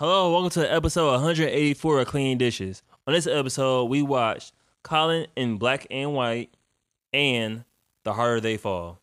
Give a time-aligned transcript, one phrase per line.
[0.00, 2.84] Hello, welcome to episode 184 of Clean Dishes.
[3.08, 4.52] On this episode, we watched
[4.84, 6.54] Colin in Black and White
[7.12, 7.64] and
[8.04, 9.00] The Harder They Fall,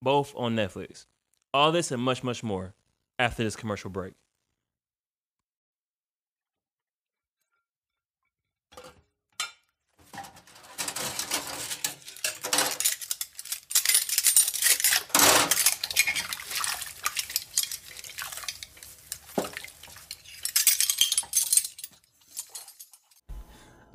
[0.00, 1.04] both on Netflix.
[1.52, 2.72] All this and much, much more
[3.18, 4.14] after this commercial break.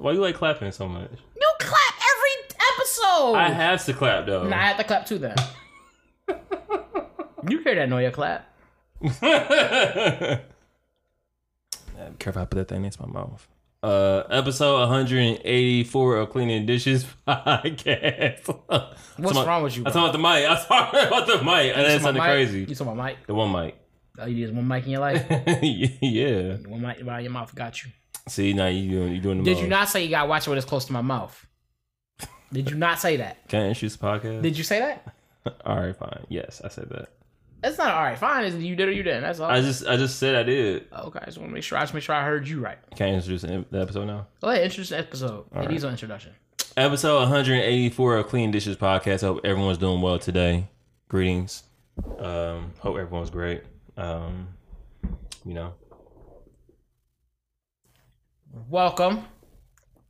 [0.01, 1.11] Why you like clapping so much?
[1.35, 3.33] You clap every episode.
[3.35, 4.47] I have to clap though.
[4.47, 5.35] Nah, I have to clap too then.
[7.47, 8.05] you hear that noise?
[8.05, 8.47] You clap.
[9.21, 10.39] Yeah,
[12.09, 13.47] be careful I put that thing next to my mouth.
[13.83, 18.47] Uh, episode 184 of Cleaning Dishes podcast.
[18.47, 19.83] What's Talking- wrong with you?
[19.85, 19.93] I'm bro?
[19.93, 20.49] talking about the mic.
[20.49, 21.45] I'm talking about the mic.
[21.45, 22.59] And You that talking sounded crazy.
[22.61, 23.27] You talking about mic?
[23.27, 23.77] The one mic.
[24.17, 25.25] Oh, you need one mic in your life.
[25.61, 26.55] yeah.
[26.67, 27.91] one mic around your mouth got you.
[28.27, 30.48] See, now you doing, you doing the Did you not say you got to watch
[30.48, 31.45] it when it's close to my mouth?
[32.54, 33.48] Did you not say that?
[33.48, 34.41] Can I introduce the podcast?
[34.41, 35.15] Did you say that?
[35.65, 36.26] all right, fine.
[36.29, 37.10] Yes, I said that.
[37.62, 38.18] That's not all right.
[38.18, 39.21] Fine, is you did or you didn't.
[39.21, 39.49] That's all.
[39.49, 40.87] I just I just said I did.
[40.91, 41.77] okay, I just want to make sure.
[41.77, 42.77] I just make sure I heard you right.
[42.95, 44.27] Can I introduce the episode now?
[44.41, 45.29] Go ahead, introduce the episode.
[45.32, 45.70] All it right.
[45.70, 46.34] needs an introduction.
[46.76, 49.21] Episode 184 of Clean Dishes podcast.
[49.21, 50.67] Hope everyone's doing well today.
[51.07, 51.63] Greetings.
[52.17, 53.63] Um, hope everyone's great.
[53.95, 54.48] Um,
[55.45, 55.73] you know,
[58.54, 59.24] Welcome.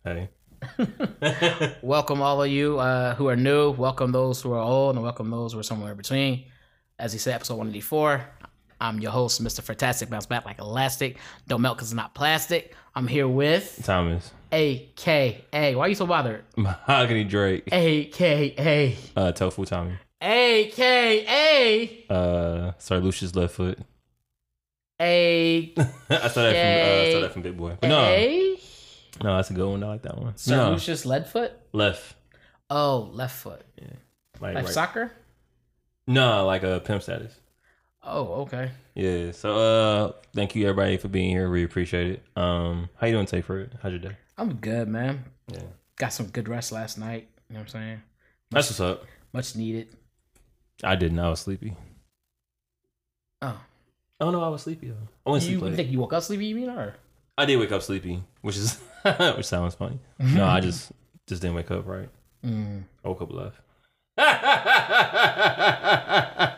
[0.04, 0.30] hey.
[1.84, 3.70] welcome all of you uh, who are new.
[3.72, 6.46] Welcome those who are old, and welcome those who are somewhere in between.
[6.98, 8.26] As he said, episode 184.
[8.80, 9.62] I'm your host, Mr.
[9.62, 11.18] Fantastic, bounce back like elastic.
[11.48, 12.74] Don't melt because it's not plastic.
[12.96, 14.32] I'm here with Thomas.
[14.52, 15.76] AKA.
[15.76, 16.44] Why are you so bothered?
[16.58, 17.70] Mahogany Drake.
[17.72, 18.98] AKA.
[19.16, 19.94] Uh, Tofu Tommy.
[20.20, 22.06] AKA.
[22.10, 23.78] Uh, sorry, Lucius left foot.
[25.02, 25.74] A.
[25.78, 27.78] I saw that from uh, I saw that from Big Boy.
[27.82, 28.60] But no, A.
[29.24, 29.84] no, that's a good one.
[29.84, 30.38] I like that one.
[30.38, 31.52] Sir no, Lucius Leadfoot?
[31.74, 32.16] left.
[32.70, 33.64] Oh, left foot.
[34.40, 35.12] Like, Like right- soccer?
[36.08, 37.34] No, like a pimp status.
[38.04, 38.72] Oh, okay.
[38.96, 39.32] Yeah.
[39.32, 41.50] So uh thank you everybody for being here.
[41.50, 42.24] We appreciate it.
[42.36, 43.72] Um how you doing, Tayford?
[43.82, 44.18] How's your day?
[44.38, 45.26] I'm good, man.
[45.52, 45.62] Yeah.
[45.98, 47.28] Got some good rest last night.
[47.50, 48.02] You know what I'm saying?
[48.50, 49.06] That's what's up.
[49.34, 49.90] Much needed.
[50.84, 51.20] I didn't.
[51.20, 51.76] I was sleepy.
[53.44, 53.60] Oh.
[54.22, 54.96] Oh no, I was sleepy though.
[55.26, 55.76] I went You sleep late.
[55.76, 56.96] think you woke up sleepy, you mean, or?
[57.38, 58.78] I did wake up sleepy, which is
[59.36, 60.00] which sounds funny.
[60.20, 60.92] No, I just
[61.28, 62.08] just didn't wake up right.
[62.46, 63.58] Mm, I woke up left.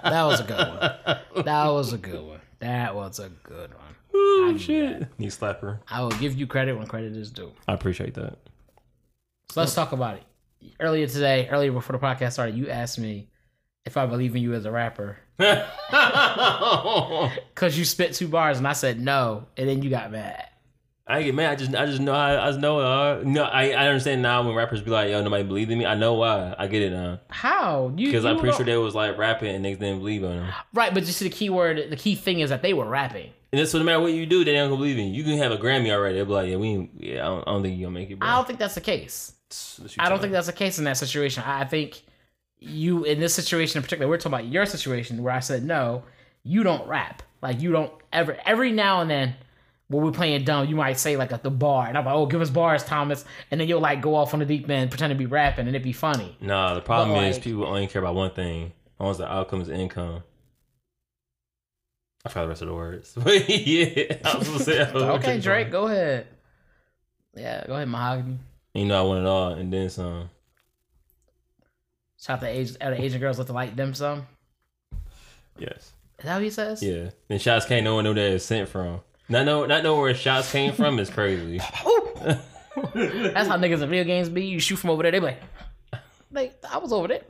[0.03, 1.45] that was a good one.
[1.45, 2.41] That was a good one.
[2.59, 3.95] That was a good one.
[4.13, 5.07] Oh shit.
[5.19, 5.79] Knee slapper.
[5.89, 7.51] I will give you credit when credit is due.
[7.67, 8.37] I appreciate that.
[9.51, 10.23] So let's talk about it.
[10.79, 13.27] Earlier today, earlier before the podcast started, you asked me
[13.85, 15.67] if I believe in you as a rapper because
[17.77, 20.45] you spit two bars, and I said no, and then you got mad.
[21.09, 21.51] ain't get mad.
[21.51, 24.43] I just I just know I, I just know uh, no I, I understand now
[24.45, 25.85] when rappers be like yo nobody believed in me.
[25.85, 26.55] I know why.
[26.57, 27.91] I get it now How?
[27.97, 30.37] You because I'm pretty don't- sure they was like rapping and they didn't believe on
[30.37, 30.53] them.
[30.73, 33.31] right, but just the key word, the key thing is that they were rapping.
[33.51, 35.13] And then so no matter what you do, they don't believe in you.
[35.13, 36.15] You can have a Grammy already.
[36.15, 38.19] They'll be like yeah we yeah I don't, I don't think you gonna make it.
[38.19, 38.27] Bro.
[38.29, 39.33] I don't think that's the case.
[39.49, 41.43] That's I don't think that's the case in that situation.
[41.45, 42.03] I I think
[42.63, 46.03] you in this situation in particular, we're talking about your situation where I said no,
[46.43, 47.23] you don't rap.
[47.41, 49.35] Like you don't ever every now and then
[49.89, 52.25] when we're playing dumb, you might say like at the bar, and I'm like, oh,
[52.25, 55.11] give us bars, Thomas, and then you'll like go off on the deep end, pretend
[55.11, 56.35] to be rapping, and it'd be funny.
[56.41, 58.73] Nah, the problem But, is like- people only care about one thing.
[58.99, 60.23] As the outcome is income.
[62.25, 63.13] I forgot the rest of the words.
[63.21, 64.91] But yeah, I was gonna say.
[64.93, 66.27] Was okay, Drake, go ahead.
[67.35, 68.37] Yeah, go ahead, Mahogany.
[68.73, 70.29] You know I want it all, and then some.
[72.23, 74.27] Shout out to Asian, other Asian girls the light them some.
[75.57, 75.91] Yes.
[76.19, 76.81] Is that what he says?
[76.81, 77.09] Yeah.
[77.29, 77.83] And shots came.
[77.83, 79.01] No one knew that it's sent from.
[79.27, 79.65] Not know.
[79.65, 81.57] Not know where shots came from is crazy.
[82.95, 84.45] That's how niggas in video games be.
[84.45, 85.41] You shoot from over there, they be like,
[86.31, 87.21] like I was over there.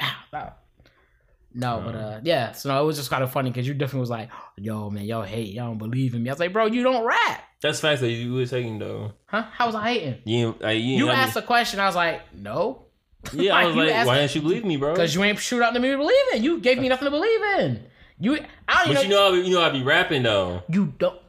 [1.56, 2.52] No, but uh, yeah.
[2.52, 5.06] So no, it was just kind of funny because you definitely was like, "Yo, man,
[5.06, 7.80] y'all hate, y'all don't believe in me." I was like, "Bro, you don't rap, That's
[7.80, 9.14] facts that you was taking though.
[9.26, 9.44] huh?
[9.52, 11.80] How was I hating?" You like, you, You got me- asked a question.
[11.80, 12.83] I was like, "No,"
[13.32, 14.94] Yeah, I was like, asked- why didn't you believe me, bro?
[14.94, 16.44] because you ain't shoot out the me to believe in.
[16.44, 17.86] You gave me nothing to believe in.
[18.20, 18.36] You,
[18.68, 20.64] I don't But even you know, I be, you know, I be rapping though.
[20.70, 21.20] you don't.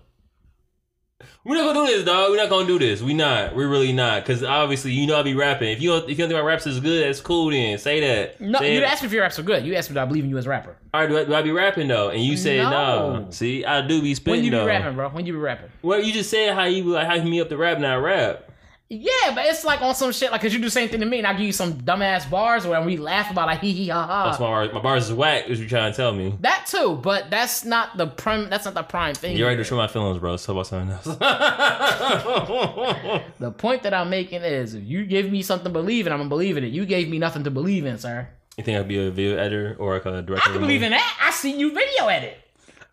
[1.47, 2.31] We're not gonna do this, dog.
[2.31, 3.03] We're not gonna do this.
[3.03, 3.55] We not.
[3.55, 4.25] We're really not.
[4.25, 5.69] Cause obviously, you know, I be rapping.
[5.71, 7.51] If you don't, if you don't think my raps is good, that's cool.
[7.51, 8.41] Then say that.
[8.41, 9.65] No, Say you asked me if your raps are good.
[9.65, 11.25] You asked me, "Do I believe in you as a rapper?" All right, do I,
[11.25, 12.09] do I be rapping though?
[12.09, 13.25] And you said no.
[13.25, 13.31] No.
[13.31, 14.67] See, I do be spitting When you be though.
[14.67, 15.11] rapping, bro?
[15.11, 15.69] When you be rapping?
[15.83, 18.51] Well, you just said how you like how me up the rap, not rap.
[18.91, 21.07] Yeah, but it's like on some shit like cause you do the same thing to
[21.07, 23.89] me, and I give you some dumbass bars where we laugh about like hee hee
[23.89, 24.27] ha ha.
[24.27, 24.73] That's my bars.
[24.75, 25.45] My bars is whack.
[25.49, 26.37] Is what you trying to tell me?
[26.41, 28.51] That too, but that's not the prime.
[28.51, 29.37] That's not the prime thing.
[29.37, 30.37] You already destroyed my feelings, bro.
[30.37, 31.07] So about something else.
[33.39, 36.19] The point that I'm making is, if you give me something to believe in, I'm
[36.21, 36.69] gonna believe in it.
[36.73, 38.29] You gave me nothing to believe in, sir.
[38.57, 40.51] you think I'd be a video editor or like a director?
[40.51, 41.19] I can believe in that.
[41.23, 42.39] I see you video edit.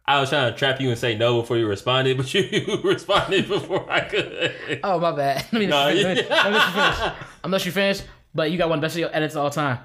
[0.05, 3.47] I was trying to trap you and say no before you responded, but you responded
[3.47, 4.79] before I could.
[4.83, 5.45] Oh my bad.
[5.51, 7.13] Let me, No, let you- let me let you finish.
[7.43, 8.01] I'm let you finish,
[8.33, 9.79] but you got one of the best video edits of all time.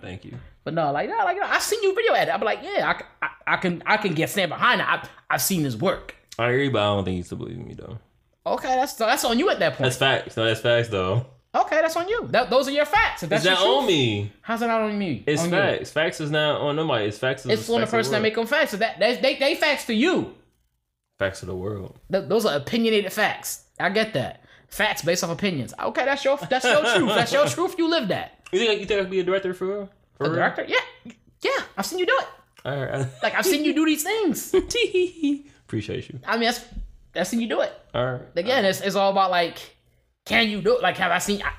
[0.00, 0.36] Thank you.
[0.64, 2.34] But no, like no, like I've seen you video edit.
[2.34, 4.86] I'm like, yeah, I, I, I can I can get stand behind it.
[4.86, 6.14] I, I've seen this work.
[6.38, 7.98] I agree, but I don't think you still believe me though.
[8.46, 9.82] Okay, that's that's on you at that point.
[9.84, 10.36] That's facts.
[10.36, 11.26] No, that's facts though.
[11.54, 12.26] Okay, that's on you.
[12.30, 13.22] That, those are your facts.
[13.22, 14.32] If that's It's not on me.
[14.42, 15.22] How's it not on me?
[15.26, 15.54] It's on you?
[15.56, 15.90] facts.
[15.90, 17.06] Facts is not on nobody.
[17.06, 17.46] It's facts.
[17.46, 18.72] Is It's on the facts person that make them facts.
[18.72, 20.34] So that they, they they facts to you.
[21.18, 21.98] facts of the world.
[22.10, 23.64] Th- those are opinionated facts.
[23.78, 24.42] I get that.
[24.68, 25.72] Facts based off opinions.
[25.78, 27.08] Okay, that's your that's your truth.
[27.14, 27.76] That's your truth.
[27.78, 28.40] You live that.
[28.52, 29.90] You think you think I could be a director for real?
[30.14, 30.36] For A real?
[30.38, 30.64] director?
[30.66, 31.12] Yeah,
[31.42, 31.50] yeah.
[31.76, 32.26] I've seen you do it.
[32.64, 33.06] All right.
[33.22, 34.52] Like I've seen you do these things.
[35.66, 36.18] Appreciate you.
[36.26, 36.64] I mean, that's
[37.16, 37.72] I've seen you do it.
[37.94, 38.22] All right.
[38.36, 39.73] Again, it's it's all about like,
[40.24, 40.82] can you do it?
[40.82, 41.42] Like, have I seen?
[41.42, 41.52] I,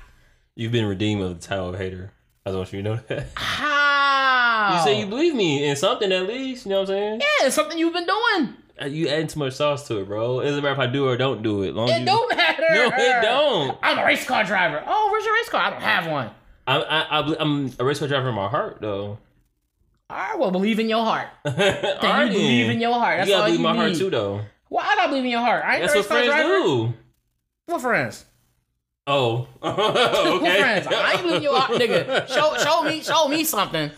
[0.54, 2.12] You've been redeemed of the title of hater.
[2.44, 3.26] I just want you to know that.
[3.34, 4.78] how?
[4.78, 6.64] You say you believe me in something at least.
[6.66, 7.20] You know what I'm saying?
[7.20, 8.54] yeah, it's something you've been doing.
[8.80, 10.40] Uh, You adding too much sauce to it, bro.
[10.40, 11.74] It doesn't matter if I do or don't do it.
[11.74, 12.64] Long It you, don't matter.
[12.70, 13.78] No, it don't.
[13.82, 14.82] I'm a race car driver.
[14.86, 15.60] Oh, where's your race car?
[15.62, 16.30] I don't have one.
[16.66, 19.18] I, I, I, I'm a race car driver in my heart, though.
[20.08, 21.28] All right, well, believe in your heart.
[21.44, 23.18] All Then you believe in your heart.
[23.18, 23.78] That's you gotta all believe you my need.
[23.78, 24.40] heart too, though.
[24.70, 25.64] Well, I gotta believe in your heart.
[25.64, 26.48] I ain't That's a what friends driver.
[26.48, 26.94] do.
[27.66, 28.24] What friends?
[29.06, 30.60] Oh, okay.
[30.60, 30.86] friends?
[30.88, 32.26] I ain't believe you heart, nigga.
[32.28, 33.90] Show, show me, show me something.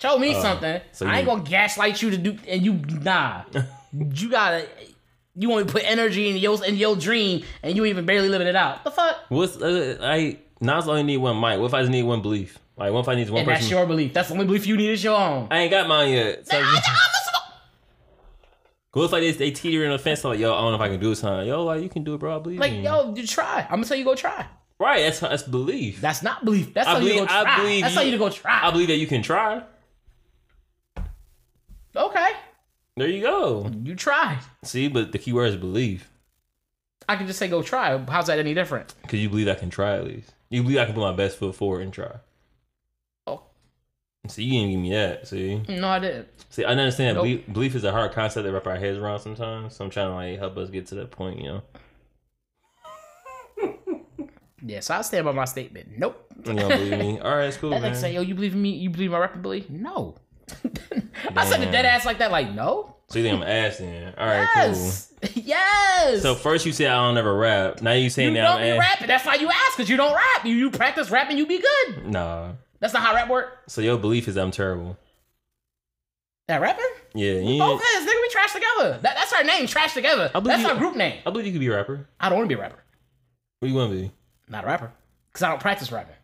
[0.00, 0.76] Show me something.
[0.76, 3.42] Uh, so I ain't gonna gaslight you to do, and you nah.
[3.92, 4.66] you gotta.
[5.40, 8.48] You want to put energy in your in your dream, and you even barely living
[8.48, 8.82] it out.
[8.82, 9.16] The fuck?
[9.28, 10.38] What's uh, I?
[10.60, 11.60] Nas only need one mic.
[11.60, 12.58] What if I just need one belief?
[12.76, 13.60] Like, what if I need one And person?
[13.60, 14.12] that's your belief.
[14.12, 15.46] That's the only belief you need is your own.
[15.50, 16.46] I ain't got mine yet.
[16.48, 16.80] So, I-
[18.98, 20.24] I'm a- what if I just they teeter in the fence?
[20.24, 21.20] Like, yo, I don't know if I can do this.
[21.20, 21.40] Huh?
[21.40, 22.36] Yo, like you can do it, bro.
[22.36, 22.80] I believe like, you.
[22.82, 23.62] yo, you try.
[23.62, 24.46] I'm gonna tell you go try.
[24.80, 26.00] Right, that's that's belief.
[26.00, 26.72] That's not belief.
[26.74, 27.56] That's I how you believe- go I try.
[27.58, 28.60] believe That's you- how you to go try.
[28.62, 29.62] I believe that you can try.
[31.96, 32.28] okay,
[32.96, 33.70] There you go.
[33.82, 34.38] you try.
[34.64, 36.08] See, but the key word is believe.
[37.08, 37.96] I can just say go try.
[38.06, 38.94] How's that any different?
[39.02, 40.32] Because you believe I can try at least.
[40.50, 42.16] You believe I can put my best foot forward and try.
[44.28, 45.26] See, you didn't give me that.
[45.28, 46.28] See, No, I didn't.
[46.50, 47.16] see, I understand.
[47.16, 47.24] Nope.
[47.24, 49.74] Belief, belief is a hard concept to wrap our heads around sometimes.
[49.76, 51.38] So I'm trying to like help us get to that point.
[51.40, 51.62] You know,
[54.64, 55.88] Yes, I stand by my statement.
[55.96, 56.26] Nope.
[56.44, 57.20] you don't believe me.
[57.20, 57.94] All right, it's cool, That man.
[57.94, 58.70] say, yo, you believe in me?
[58.70, 59.66] You believe my rap ability?
[59.68, 60.16] No.
[61.36, 61.72] I said the Damn.
[61.72, 62.96] dead ass like that, like, no.
[63.08, 64.14] So you think I'm ass then?
[64.18, 65.12] All right, Yes.
[65.34, 66.22] yes.
[66.22, 67.80] So first you said I don't ever rap.
[67.82, 68.78] Now you saying you that don't I'm be ass.
[68.78, 69.06] rapping.
[69.06, 70.44] That's why you ask, because you don't rap.
[70.44, 72.08] You, you practice rapping, you be good.
[72.08, 72.52] Nah.
[72.80, 73.58] That's not how rap work.
[73.66, 74.96] So your belief is I'm terrible.
[76.46, 76.84] That rapping?
[77.14, 77.34] Yeah.
[77.34, 78.04] You, Both is.
[78.06, 78.98] Nigga, we trash together.
[79.02, 80.30] That, that's our name, trash together.
[80.34, 81.20] I That's you- our group name.
[81.26, 82.08] I believe you could be a rapper.
[82.18, 82.82] I don't want to be a rapper.
[83.60, 84.10] What do you want to be?
[84.48, 84.92] Not a rapper.
[85.28, 86.14] Because I don't practice rapping.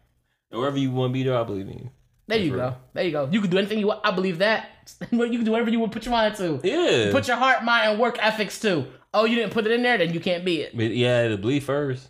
[0.50, 1.90] Wherever you want to be, though, I believe in you.
[2.26, 2.76] There you For go.
[2.94, 3.28] There you go.
[3.30, 4.00] You can do anything you want.
[4.04, 4.68] I believe that.
[5.10, 6.60] you can do whatever you want put your mind to.
[6.62, 7.10] Yeah.
[7.12, 8.86] Put your heart, mind, and work ethics too.
[9.12, 10.74] Oh, you didn't put it in there, then you can't be it.
[10.76, 12.08] But yeah, the belief first.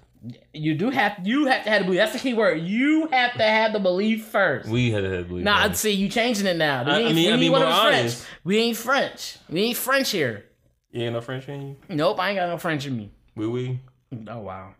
[0.54, 1.98] You do have you have to have the belief.
[1.98, 2.62] That's the key word.
[2.62, 4.68] You have to have the belief first.
[4.68, 5.44] We had to have belief.
[5.44, 5.80] Nah, first.
[5.80, 6.84] see you changing it now.
[6.84, 7.90] We I- I mean, we I'll ain't be one of more us
[8.22, 8.30] French.
[8.44, 9.36] We ain't French.
[9.50, 10.44] We ain't French here.
[10.92, 11.76] You ain't no French in you?
[11.90, 13.10] Nope, I ain't got no French in me.
[13.36, 13.80] We we.
[14.28, 14.74] Oh wow,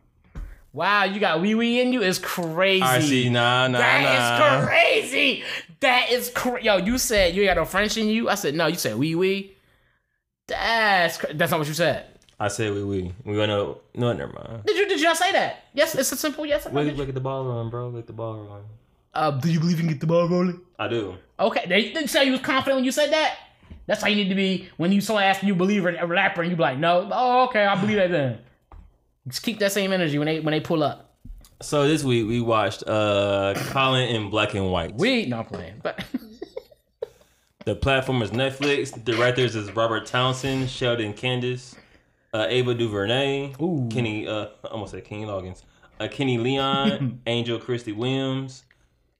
[0.72, 2.82] wow, you got wee wee in you is crazy.
[2.82, 3.28] I see.
[3.28, 4.58] Nah, nah, That nah.
[4.60, 5.42] is crazy.
[5.80, 6.64] That is crazy.
[6.66, 6.76] yo.
[6.78, 8.28] You said you ain't got no French in you.
[8.30, 8.66] I said no.
[8.68, 9.56] You said wee wee.
[10.46, 12.06] That's cra- that's not what you said.
[12.38, 13.14] I said we we.
[13.24, 14.12] We gonna no.
[14.12, 14.64] Never mind.
[14.66, 15.64] Did you did you not say that?
[15.72, 16.66] Yes, it's a simple yes.
[16.66, 16.80] or no.
[16.80, 17.88] Look, Did you- look at the ball run, bro.
[17.88, 18.62] Look at the ball run.
[19.14, 20.60] Uh, do you believe you can get the ball rolling?
[20.78, 21.16] I do.
[21.38, 23.36] Okay, they didn't say you was confident when you said that.
[23.86, 26.42] That's how you need to be when you someone asks you believe in a rapper
[26.42, 28.38] and you be like, no, oh okay, I believe that then.
[29.28, 31.14] Just keep that same energy when they when they pull up.
[31.62, 34.94] So this week we watched uh Colin in Black and White.
[34.94, 36.04] We not playing, but
[37.64, 38.92] The platform is Netflix.
[38.92, 41.74] The directors is Robert Townsend, Sheldon Candis,
[42.34, 43.88] uh, Ava DuVernay, Ooh.
[43.90, 45.62] Kenny, uh, I almost said Kenny Loggins,
[46.00, 48.64] uh, Kenny Leon, Angel Kristi Williams,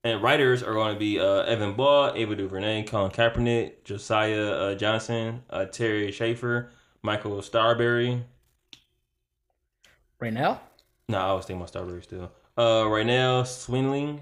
[0.03, 4.75] and writers are going to be uh, Evan Ball, Ava DuVernay, Colin Kaepernick, Josiah uh,
[4.75, 6.71] Johnson, uh, Terry Schaefer,
[7.03, 8.25] Michael Starrbury.
[10.21, 10.61] right now,
[11.09, 12.33] No, I was thinking about Starrbury still.
[12.57, 14.21] Uh, Raynell Swinling,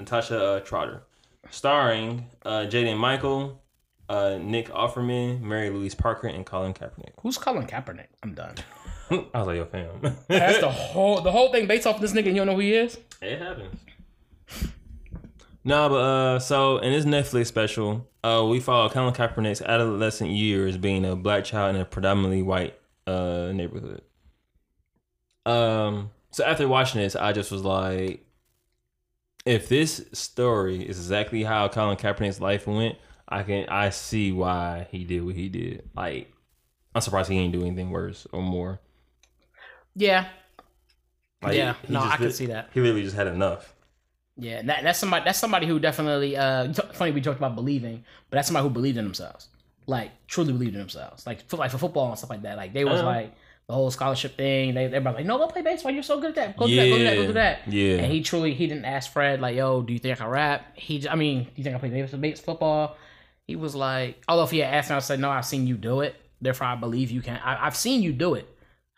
[0.00, 1.02] Natasha uh, Trotter.
[1.50, 3.61] Starring uh, Jaden Michael,
[4.08, 7.12] uh, Nick Offerman, Mary Louise Parker, and Colin Kaepernick.
[7.20, 8.06] who's Colin Kaepernick?
[8.22, 8.54] I'm done.
[9.10, 10.16] I was like, yo, fam.
[10.28, 12.26] That's the whole the whole thing based off this nigga.
[12.28, 12.98] and You don't know who he is?
[13.20, 13.78] It happens.
[15.64, 20.76] Nah, but uh, so in this Netflix special, uh, we follow Colin Kaepernick's adolescent years
[20.76, 24.02] being a black child in a predominantly white uh neighborhood.
[25.46, 28.24] Um, so after watching this, I just was like,
[29.44, 32.96] if this story is exactly how Colin Kaepernick's life went,
[33.32, 35.88] I can I see why he did what he did.
[35.96, 36.32] Like,
[36.94, 38.80] I'm surprised he didn't do anything worse or more.
[39.94, 40.26] Yeah.
[41.42, 41.74] Like, Yeah.
[41.86, 42.70] he No, I can lit- see that.
[42.72, 43.74] He literally just had enough.
[44.36, 45.24] Yeah, that, that's somebody.
[45.24, 46.36] That's somebody who definitely.
[46.36, 49.48] Uh, funny we talked about believing, but that's somebody who believed in themselves,
[49.86, 52.56] like truly believed in themselves, like for, like for football and stuff like that.
[52.56, 53.06] Like they was Uh-huh.
[53.10, 53.34] like
[53.66, 54.72] the whole scholarship thing.
[54.72, 55.92] They everybody like, no, go play baseball.
[55.92, 56.56] You're so good at that.
[56.56, 56.88] Go do that.
[56.88, 57.14] Go do that.
[57.16, 57.68] Go do that.
[57.68, 57.96] Yeah.
[57.98, 60.64] And he truly he didn't ask Fred like, yo, do you think I can rap?
[60.78, 62.96] He, I mean, do you think I play baseball, base football?
[63.46, 65.76] He was like, although if he had asked me, I said, no, I've seen you
[65.76, 66.16] do it.
[66.40, 67.38] Therefore, I believe you can.
[67.38, 68.48] I, I've seen you do it.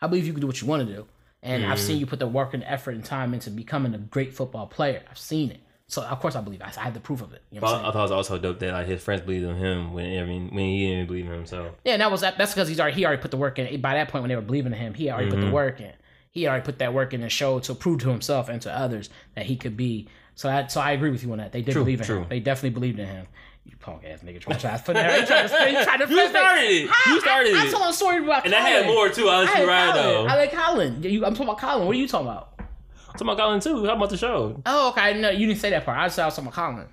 [0.01, 1.07] I believe you can do what you want to do.
[1.41, 1.81] And I've mm.
[1.81, 5.03] seen you put the work and effort and time into becoming a great football player.
[5.09, 5.59] I've seen it.
[5.87, 6.61] So of course I believe.
[6.61, 7.43] I, I have the proof of it.
[7.51, 9.45] You know But I'm I thought it was also dope that like his friends believed
[9.45, 11.75] in him when I mean when he didn't believe in himself.
[11.83, 12.21] Yeah, and that was.
[12.21, 13.79] That's because he's already he already put the work in.
[13.81, 15.53] By that point, when they were believing in him, he already put the mm-hmm.
[15.53, 15.93] work in.
[16.31, 19.09] He already put that work in and showed to prove to himself and to others
[19.35, 20.09] that he could be.
[20.33, 21.51] So that so I agree with you on that.
[21.51, 22.21] They did True, believe in true.
[22.21, 22.29] him.
[22.29, 23.27] They definitely believed in him.
[23.65, 25.19] You punk ass nigga trying to put that.
[25.21, 26.89] He tried to, he tried to You started it.
[27.07, 27.71] You started I, I it.
[27.71, 29.27] told a story about And I had more too.
[29.27, 30.03] I was I right Colin.
[30.05, 30.25] though.
[30.27, 31.03] I like Colin.
[31.03, 31.87] You, I'm talking about Colin.
[31.87, 32.53] What are you talking about?
[32.59, 32.65] I'm
[33.13, 33.85] talking about Colin too.
[33.85, 34.61] How about the show?
[34.65, 35.19] Oh, okay.
[35.19, 35.97] No, you didn't say that part.
[35.97, 36.87] I just said I was talking about Colin.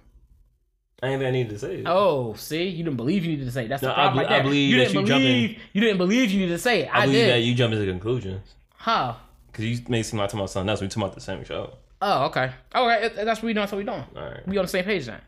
[1.03, 1.83] I ain't think I needed to say it.
[1.87, 3.65] Oh, see, you didn't believe you needed to say.
[3.65, 3.69] it.
[3.69, 4.25] That's the No, I problem.
[4.25, 4.41] be- right.
[4.41, 5.59] I believe you didn't you believe.
[5.73, 6.89] You didn't believe you needed to say it.
[6.95, 7.31] I, I believe did.
[7.31, 9.17] that you jump into conclusions How?
[9.51, 10.81] because you made it seem like talking about something else.
[10.81, 11.75] We talking about the same show.
[12.01, 12.53] Oh, okay.
[12.75, 13.11] Okay.
[13.25, 13.63] That's what we doing.
[13.63, 14.05] That's what we doing.
[14.17, 14.47] All right.
[14.49, 15.21] We on the same page then.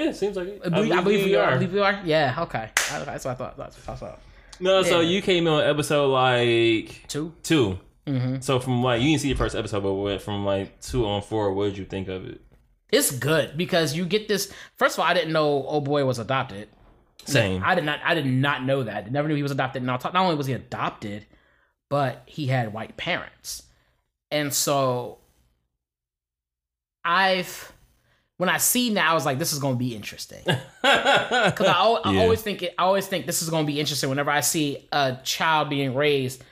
[0.00, 0.62] Yeah, it seems like it.
[0.64, 1.50] I believe, I believe we are.
[1.50, 2.00] I believe we are.
[2.04, 2.34] Yeah.
[2.38, 2.70] Okay.
[2.90, 3.56] That's what I thought.
[3.58, 4.20] That's what I thought.
[4.58, 7.34] No, so you came in on episode like Two.
[7.42, 8.40] 2 Mm-hmm.
[8.40, 11.52] So from like you didn't see the first episode, but from like two on four,
[11.52, 12.40] what did you think of it?
[12.90, 14.52] It's good because you get this.
[14.76, 16.68] First of all, I didn't know old boy was adopted.
[17.26, 17.62] Same.
[17.64, 18.00] I did not.
[18.02, 19.04] I did not know that.
[19.04, 19.82] I never knew he was adopted.
[19.82, 21.26] Now, not only was he adopted,
[21.88, 23.64] but he had white parents,
[24.30, 25.18] and so
[27.04, 27.72] I've
[28.40, 32.00] when I see now, I was like, this is going to be interesting because I,
[32.04, 32.20] I Yeah.
[32.22, 34.88] always think it, I always think this is going to be interesting whenever I see
[34.92, 36.42] a child being raised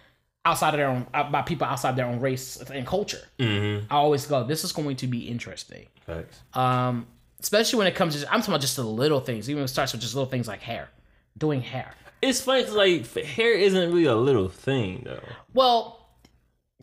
[0.45, 3.23] outside of their own uh, by people outside their own race and culture.
[3.38, 3.87] mm-hmm.
[3.90, 5.87] I always go, this is going to be interesting.
[6.07, 6.38] Facts.
[6.52, 7.07] Um,
[7.40, 9.49] especially when it comes to I'm talking about just the little things.
[9.49, 10.90] Even when it starts with just little things like hair,
[11.38, 11.95] doing hair.
[12.21, 15.23] It's funny like hair isn't really a little thing though.
[15.54, 15.98] Well,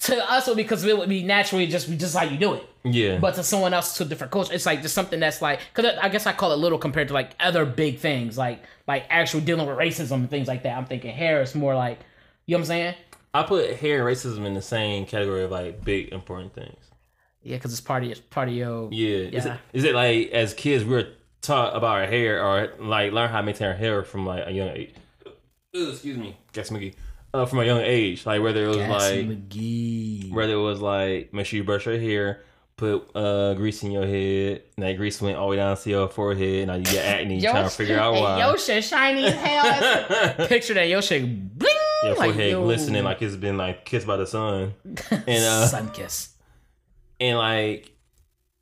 [0.01, 2.53] to us, would be because it would be naturally just be just how you do
[2.55, 2.63] it.
[2.83, 3.17] Yeah.
[3.19, 5.97] But to someone else, to a different culture, it's like just something that's like because
[6.01, 9.39] I guess I call it little compared to like other big things, like like actual
[9.41, 10.77] dealing with racism and things like that.
[10.77, 11.99] I'm thinking hair is more like
[12.45, 12.95] you know what I'm saying?
[13.33, 16.77] I put hair and racism in the same category of like big important things.
[17.41, 19.29] Yeah, because it's part of it's part of your Yeah.
[19.29, 19.57] Is, it, Yeah.
[19.73, 21.07] is it like as kids we were
[21.41, 24.51] taught about our hair or like learn how to maintain our hair from like a
[24.51, 24.93] young age?
[25.75, 26.95] Ooh, excuse me, Gas McGee.
[27.35, 30.31] Uh, from a young age, like whether it was Gas like McGee.
[30.31, 32.43] whether it was like make sure you brush your hair,
[32.77, 35.89] put uh grease in your head, and that grease went all the way down to
[35.89, 38.39] your forehead, and now you get acne, you trying to figure out why.
[38.39, 40.47] Yo shit shiny as hell.
[40.47, 41.23] Picture that yo shit
[41.57, 42.63] bling your like, forehead yo.
[42.63, 44.73] glistening like it's been like kissed by the sun,
[45.11, 46.29] and uh, sun kiss.
[47.19, 47.91] and like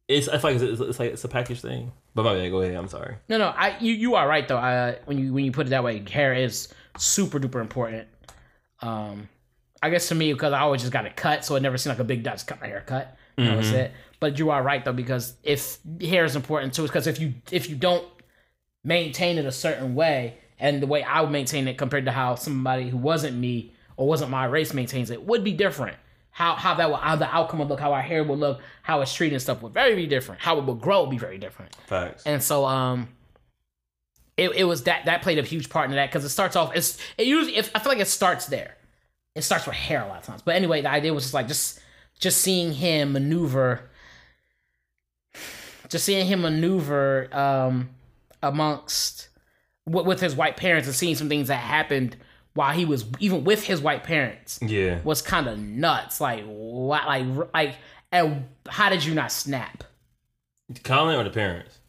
[0.08, 1.92] it's like it's, it's like it's a package thing.
[2.16, 2.76] But my bad, go ahead.
[2.76, 3.16] I'm sorry.
[3.30, 4.58] No, no, I you, you are right though.
[4.58, 8.08] Uh, when you when you put it that way, hair is super duper important.
[8.84, 9.30] Um,
[9.82, 11.92] I guess to me because I always just got it cut, so it never seemed
[11.92, 12.24] like a big.
[12.24, 13.18] Just cut my hair cut.
[13.38, 13.92] That was it.
[14.20, 17.70] But you are right though because if hair is important too, because if you if
[17.70, 18.06] you don't
[18.84, 22.36] maintain it a certain way, and the way I would maintain it compared to how
[22.36, 25.98] somebody who wasn't me or wasn't my race maintains it would be different.
[26.32, 29.02] How how that will how the outcome would look, how our hair would look, how
[29.02, 30.42] it's treated and stuff would very be different.
[30.42, 31.76] How it would grow would be very different.
[31.88, 32.24] Facts.
[32.26, 33.10] And so um
[34.38, 36.76] it, it was that that played a huge part in that because it starts off
[36.76, 38.78] it's it usually if I feel like it starts there.
[39.36, 40.44] It starts with hair a lot of times.
[40.44, 41.80] But anyway, the idea was just like just
[42.20, 43.90] just seeing him maneuver
[45.90, 47.90] just seeing him maneuver um
[48.42, 49.30] amongst
[49.86, 52.16] with, with his white parents and seeing some things that happened
[52.54, 55.00] while he was even with his white parents yeah.
[55.04, 56.22] was kind of nuts.
[56.22, 57.76] Like what like like
[58.12, 59.84] and how did you not snap?
[60.84, 61.80] Colin or the parents?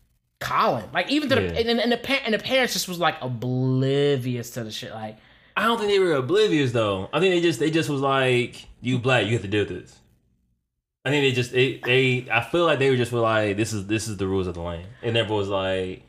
[0.45, 0.85] Colin.
[0.93, 4.51] Like even to the and, and the par- and the parents just was like oblivious
[4.51, 4.93] to the shit.
[4.93, 5.17] Like
[5.57, 7.09] I don't think they were oblivious though.
[7.13, 9.71] I think they just they just was like, you black, you have to deal with
[9.71, 9.99] this.
[11.05, 13.73] I think they just they, they I feel like they were just were like, this
[13.73, 16.03] is this is the rules of the land, and everyone was like,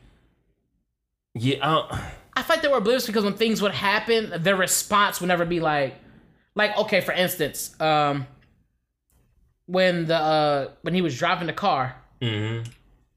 [1.34, 1.92] yeah, I don't,
[2.34, 5.60] I felt they were oblivious because when things would happen, their response would never be
[5.60, 5.96] like,
[6.54, 8.26] like okay, for instance, um,
[9.66, 12.70] when the uh when he was driving the car Mm-hmm.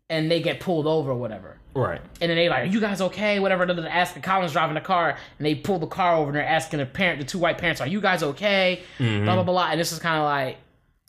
[0.09, 1.57] And they get pulled over or whatever.
[1.75, 2.01] Right.
[2.19, 3.39] And then they like, are you guys okay?
[3.39, 3.65] Whatever.
[3.65, 6.79] They're asking Colin's driving the car, and they pull the car over, and they're asking
[6.79, 8.81] the parent, the two white parents, are you guys okay?
[8.97, 9.25] Mm-hmm.
[9.25, 9.67] Blah blah blah.
[9.71, 10.57] And this is kind of like,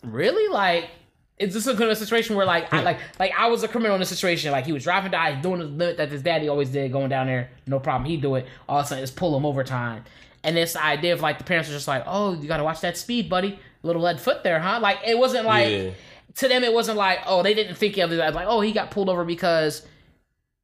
[0.02, 0.90] really, like,
[1.38, 3.94] is this a kind of situation where like, I, like, like I was a criminal
[3.94, 4.52] in this situation?
[4.52, 7.26] Like he was driving down, doing the limit that his daddy always did, going down
[7.26, 8.08] there, no problem.
[8.08, 8.46] He do it.
[8.68, 10.04] All of a sudden, just pull him over time.
[10.44, 12.98] And this idea of like the parents are just like, oh, you gotta watch that
[12.98, 13.58] speed, buddy.
[13.82, 14.80] Little lead foot there, huh?
[14.80, 15.90] Like it wasn't like Yeah.
[16.40, 18.72] To them it wasn't like oh they didn't think of it as like oh he
[18.72, 19.86] got pulled over because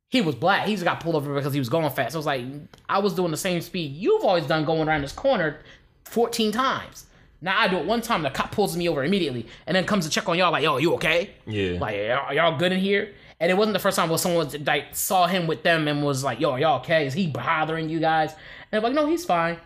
[0.08, 0.66] he was black.
[0.68, 2.12] He just got pulled over because he was going fast.
[2.12, 2.44] So it was like
[2.88, 5.60] i was doing the same speed you've always done going around this corner
[6.04, 7.06] 14 times.
[7.42, 10.06] Now i do it one time the cop pulls me over immediately and then comes
[10.06, 11.32] to check on y'all like yo you okay?
[11.46, 11.78] Yeah.
[11.78, 13.12] like y'all, y'all good in here?
[13.38, 16.24] And it wasn't the first time where someone like saw him with them and was
[16.24, 17.06] like yo are y'all okay?
[17.06, 18.32] Is he bothering you guys?
[18.72, 19.58] And I'm like no he's fine.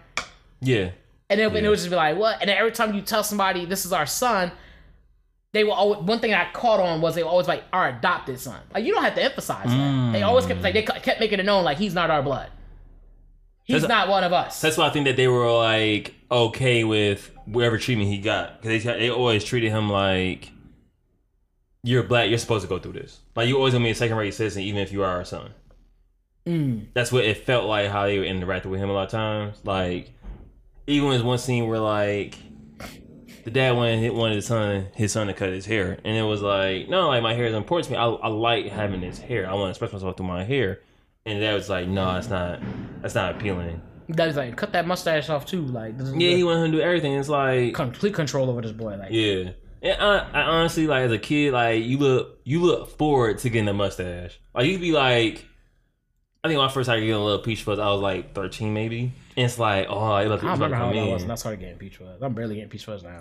[0.61, 0.91] Yeah.
[1.29, 2.41] and then and it would just be like, what?
[2.41, 4.51] And every time you tell somebody this is our son,
[5.53, 8.39] they were always, one thing I caught on was they were always like our adopted
[8.39, 8.61] son.
[8.73, 10.13] Like you don't have to emphasize that.
[10.13, 12.51] They always kept like they kept making it known like he's not our blood.
[13.65, 14.61] He's That's- not one of us.
[14.61, 18.85] That's why I think that they were like okay with whatever treatment he got because
[18.85, 20.51] they they always treated him like
[21.83, 23.21] you're black, you're supposed to go through this.
[23.35, 25.51] Like you always gonna be a second rate citizen, even if you are our son.
[26.47, 26.87] Mm.
[26.95, 29.57] That's what it felt like how they were interacting with him a lot of times.
[29.65, 30.13] Like
[30.87, 32.37] even there's one scene where like
[33.45, 36.43] the dad wanted wanted his son his son to cut his hair, and it was
[36.43, 37.99] like no, like my hair is important to me.
[37.99, 39.49] I, I like having this hair.
[39.49, 40.81] I want to express myself through my hair.
[41.27, 42.61] And that was like, no, it's not.
[43.03, 43.83] That's not appealing.
[44.09, 45.63] That's like cut that mustache off too.
[45.63, 47.13] Like Yeah, he wanted him to do everything.
[47.15, 48.97] It's like, complete control over this boy.
[48.97, 49.51] Like yeah.
[49.83, 53.51] And I, I honestly, like as a kid, like you look, you look forward to
[53.51, 54.39] getting a mustache.
[54.55, 55.47] Like you'd be like,
[56.43, 59.13] I think my first time getting a little peach fuzz, I was like thirteen, maybe.
[59.41, 61.35] And it's like, oh, it look, I don't remember how old I was when I
[61.35, 62.21] started getting peach fuzz.
[62.21, 63.17] I'm barely getting peach fuzz now.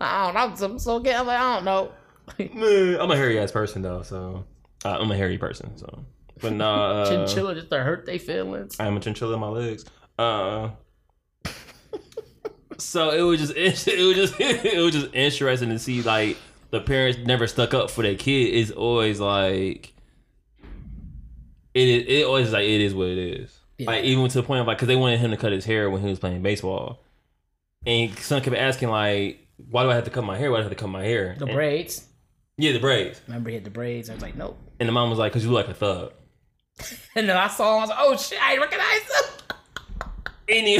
[0.00, 0.66] I don't know.
[0.66, 1.90] I'm so getting like I don't know.
[2.38, 4.44] Man, I'm a hairy ass person though, so
[4.84, 5.76] uh, I'm a hairy person.
[5.76, 6.04] So,
[6.40, 8.78] but nah, uh, Chinchilla just to hurt their feelings.
[8.78, 9.84] I'm a chinchilla in my legs.
[10.16, 10.70] Uh,
[12.78, 16.36] so it was just it was just it was just interesting to see like
[16.70, 18.54] the parents never stuck up for their kid.
[18.54, 19.89] It's always like
[21.74, 22.04] it is.
[22.08, 23.56] It always like it is what it is.
[23.80, 25.88] Like even to the point of like because they wanted him to cut his hair
[25.88, 27.00] when he was playing baseball,
[27.86, 30.50] and son kept asking like, "Why do I have to cut my hair?
[30.50, 32.06] Why do I have to cut my hair?" The And- braids.
[32.58, 33.20] yeah, the braids.
[33.26, 34.10] Remember he had the braids.
[34.10, 34.58] I was like, nope.
[34.78, 36.12] And the mom was like, "Cause you look like a thug."
[37.16, 37.78] And then I saw him.
[37.78, 39.24] I was like, oh shit, I recognize him.
[40.48, 40.76] He,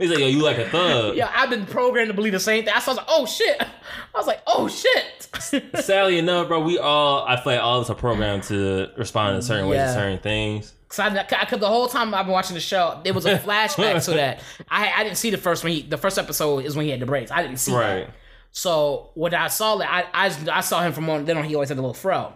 [0.00, 2.64] he's like, "Yo, you like a thug." Yeah, I've been programmed to believe the same
[2.64, 2.72] thing.
[2.74, 3.60] I was like, oh shit.
[3.62, 5.28] I was like, oh shit.
[5.82, 9.36] Sadly enough, bro, we all I feel like all of us are programmed to respond
[9.36, 9.86] in certain ways Yeah.
[9.86, 10.74] to certain things.
[10.88, 13.38] Cause I, I, cause the whole time I've been watching the show, there was a
[13.46, 14.40] flashback to that.
[14.68, 16.98] I I didn't see the first when he the first episode is when he had
[16.98, 17.30] the braids.
[17.30, 18.06] I didn't see Right.
[18.06, 18.10] that.
[18.52, 21.54] So when I saw that, I, I I saw him from on then on he
[21.54, 22.32] always had the little fro,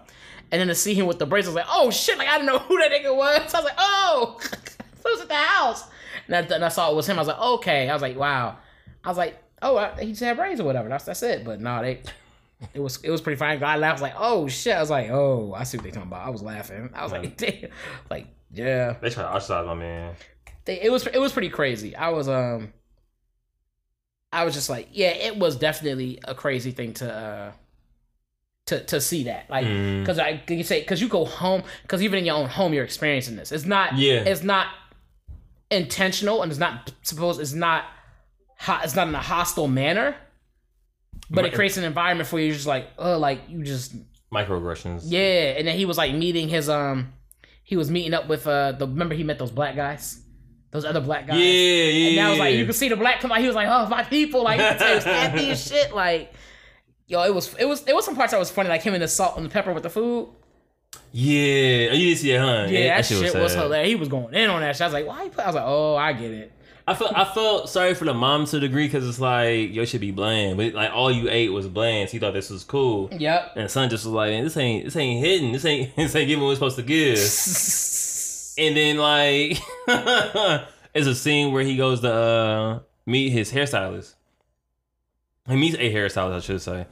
[0.53, 2.17] and then to see him with the braids, I was like, oh shit!
[2.17, 3.53] Like I didn't know who that nigga was.
[3.53, 4.39] I was like, oh,
[5.05, 5.83] who's at the house,
[6.29, 7.17] and I, and I saw it was him.
[7.17, 7.89] I was like, okay.
[7.89, 8.57] I was like, wow.
[9.05, 10.89] I was like, oh, I, he just had braids or whatever.
[10.89, 11.45] That's that's it.
[11.45, 12.01] But no, they.
[12.73, 13.63] It was it was pretty fine.
[13.63, 13.83] I laughed.
[13.83, 14.75] I was like, oh shit.
[14.77, 16.27] I was like, oh, I see what they're talking about.
[16.27, 16.89] I was laughing.
[16.95, 17.69] I was like, damn.
[18.11, 20.15] Like, yeah They try to ostracize my man.
[20.65, 21.95] they, it was it was pretty crazy.
[21.97, 22.73] I was um
[24.33, 27.53] I was just like, yeah, it was definitely a crazy thing to uh
[28.67, 29.51] to to see that.
[29.51, 30.07] Like Mm.
[30.07, 32.73] cuz I can you say cuz you go home cuz even in your own home
[32.73, 33.53] you're experiencing this.
[33.53, 34.21] It's not Yeah.
[34.21, 34.69] it's not
[35.75, 37.85] intentional and it's not supposed it's not
[38.83, 40.17] it's not in a hostile manner.
[41.31, 43.95] But it creates an environment for you just like, oh, like you just
[44.33, 45.03] Microaggressions.
[45.05, 47.13] yeah, and then he was like meeting his um
[47.63, 50.21] he was meeting up with uh the remember he met those black guys?
[50.71, 51.39] Those other black guys.
[51.39, 52.07] Yeah, yeah.
[52.09, 53.39] And now it's like you can see the black come out.
[53.41, 55.95] He was like, "Oh, my people!" Like he was happy as shit.
[55.95, 56.33] Like,
[57.07, 59.03] yo, it was it was it was some parts that was funny, like him and
[59.03, 60.31] the salt and the pepper with the food.
[61.13, 62.67] Yeah, you didn't see it, huh?
[62.69, 63.63] Yeah, that, shit, was, sad.
[63.63, 63.89] hilarious.
[63.89, 64.83] He was going in on that shit.
[64.83, 66.53] I was like, "Why?" I was like, "Oh, I get it."
[66.87, 69.85] I felt I felt sorry for the mom to a degree because it's like yo
[69.87, 72.11] should be bland, but like all you ate was bland.
[72.11, 73.53] So you thought this was cool, Yep.
[73.57, 75.53] and the son just was like, this ain't this ain't hidden.
[75.53, 77.19] This ain't this ain't giving what it's supposed to give.
[78.57, 79.59] And then like,
[80.95, 84.15] it's a scene where he goes to uh, meet his hairstylist.
[85.49, 86.87] He meets a hairstylist, I should say.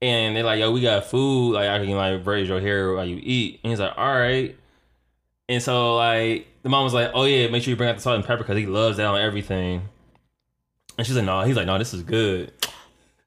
[0.00, 1.54] And they're like, "Yo, we got food.
[1.54, 4.56] Like, I can like braid your hair while you eat." And he's like, "All right."
[5.48, 8.02] And so like, the mom was like, "Oh yeah, make sure you bring out the
[8.02, 9.88] salt and pepper because he loves that on everything."
[10.96, 12.52] And she's like, "No." He's like, "No, this is good."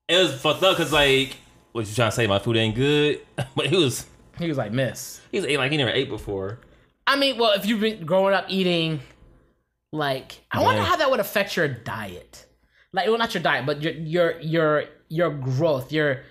[0.07, 1.36] It was fucked up because like,
[1.71, 2.27] what you trying to say?
[2.27, 3.21] My food ain't good,
[3.55, 4.05] but he was
[4.39, 6.60] he was like, "Miss." he was like he never ate before.
[7.07, 9.01] I mean, well, if you've been growing up eating
[9.91, 12.45] Like, I wonder how that would affect your diet.
[12.93, 16.21] Like, well, not your diet, but your your your your growth, your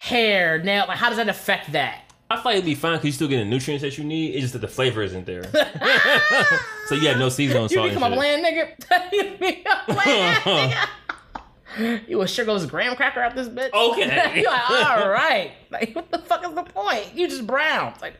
[0.00, 0.86] hair, nail.
[0.88, 2.02] Like, how does that affect that?
[2.30, 4.34] I feel like it'd be fine because you still get the nutrients that you need.
[4.34, 5.44] It's just that the flavor isn't there.
[6.86, 9.12] so you have no seasoning You salt and become a bland nigga.
[9.12, 12.08] you become a bland nigga.
[12.08, 13.72] You a sugarless graham cracker out this bitch?
[13.72, 14.40] Okay.
[14.40, 15.52] You're like, all right.
[15.70, 17.14] Like, what the fuck is the point?
[17.14, 17.94] You just brown.
[18.00, 18.14] Like,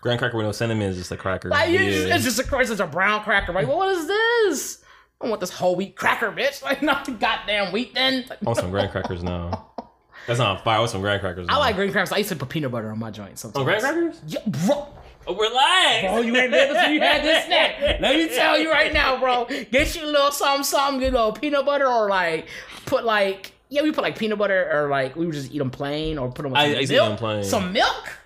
[0.00, 1.48] Graham cracker with no cinnamon is just a cracker.
[1.48, 1.90] like you yeah.
[1.90, 3.52] just, it's just a it's just a brown cracker.
[3.52, 4.84] Like, well, what is this?
[5.26, 6.62] I don't want this whole wheat cracker, bitch.
[6.62, 8.24] Like, not the goddamn wheat then.
[8.30, 9.70] Like, I want some graham crackers now.
[10.28, 10.76] That's not fire.
[10.76, 11.46] I want some graham crackers.
[11.48, 12.12] I like graham crackers.
[12.12, 13.60] I used to put peanut butter on my joint sometimes.
[13.60, 14.20] Oh, graham crackers?
[14.26, 14.86] Yeah, bro.
[15.26, 16.02] Oh, relax.
[16.02, 18.00] Bro, you ain't never seen you had this snack.
[18.00, 19.46] Let me tell you right now, bro.
[19.46, 22.46] Get you a little something, something, a little peanut butter, or like
[22.86, 25.70] put like yeah, we put like peanut butter, or like we would just eat them
[25.70, 27.08] plain, or put them with I- some I milk.
[27.08, 27.44] them plain.
[27.44, 28.18] Some milk.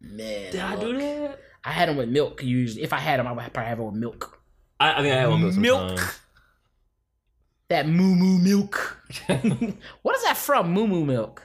[0.00, 1.40] Man, Did I do that?
[1.62, 2.42] I had them with milk.
[2.42, 4.40] Usually, if I had them, I would probably have them with milk.
[4.80, 5.56] I, I think I had one milk.
[5.56, 6.16] Milk.
[7.70, 8.98] That moo moo milk.
[10.02, 10.72] what is that from?
[10.72, 11.42] Moo moo milk.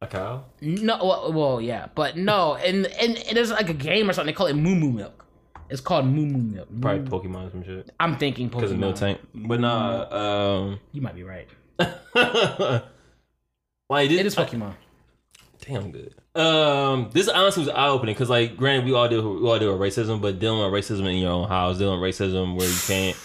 [0.00, 0.44] A cow?
[0.60, 4.32] No, well, well, yeah, but no, and and, and there's like a game or something.
[4.32, 5.24] They call it moo moo milk.
[5.68, 6.68] It's called moo moo milk.
[6.80, 7.90] Probably Moo- Pokemon or some shit.
[7.98, 8.52] I'm thinking Pokemon.
[8.54, 8.80] Because of Pokemon.
[8.80, 9.20] milk tank.
[9.34, 10.06] But nah,
[10.62, 10.78] um.
[10.92, 11.48] You might be right.
[11.78, 11.88] like
[14.08, 14.74] this, It is Pokemon.
[15.60, 16.14] Damn good.
[16.36, 19.76] Um, this honestly was eye opening because, like, granted, we all do we all deal
[19.76, 22.78] with racism, but dealing with racism in your own house, dealing with racism where you
[22.86, 23.16] can't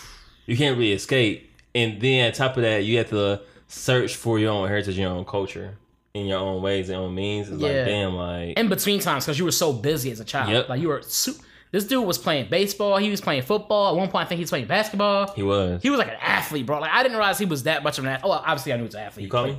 [0.48, 4.40] you can't really escape, and then on top of that, you have to search for
[4.40, 5.78] your own heritage, your own culture,
[6.14, 7.50] in your own ways and own means.
[7.50, 7.68] It's Yeah.
[7.70, 10.50] like, damn, like, in between times because you were so busy as a child.
[10.52, 10.70] Yep.
[10.70, 11.02] Like you were.
[11.04, 11.36] Su-
[11.72, 12.98] this dude was playing baseball.
[12.98, 13.94] He was playing football.
[13.94, 15.32] At one point, I think he was playing basketball.
[15.36, 15.82] he was.
[15.82, 16.80] He was like an athlete, bro.
[16.82, 18.30] Like I didn't realize he was that much of an athlete.
[18.30, 19.24] Oh, obviously I knew he was an athlete.
[19.24, 19.58] You call me?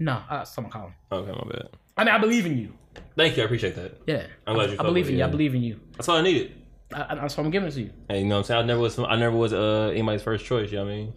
[0.00, 0.94] No, uh, someone call him.
[1.12, 1.68] Okay, my bad.
[1.96, 2.72] I mean, I believe in you.
[3.16, 4.00] Thank you, I appreciate that.
[4.08, 5.24] Yeah, I'm glad you I, I believe in you.
[5.24, 5.78] I believe in you.
[5.92, 6.54] That's all I needed.
[6.92, 7.90] I, that's why I'm giving it to you.
[8.08, 8.60] Hey, you know what I'm saying?
[8.62, 8.98] I never was.
[8.98, 10.70] I never was uh anybody's first choice.
[10.70, 11.12] You know what I mean?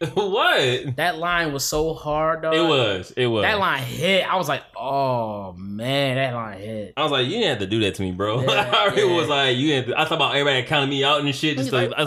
[0.14, 0.96] what?
[0.96, 2.52] That line was so hard, though.
[2.52, 3.12] It was.
[3.16, 3.42] It was.
[3.42, 4.30] That line hit.
[4.30, 6.94] I was like, oh man, that line hit.
[6.96, 8.42] I was like, you didn't have to do that to me, bro.
[8.42, 9.16] Yeah, I already yeah.
[9.16, 9.94] was like, you didn't.
[9.94, 11.56] I thought about everybody counting me out and shit.
[11.56, 12.06] Just like, like,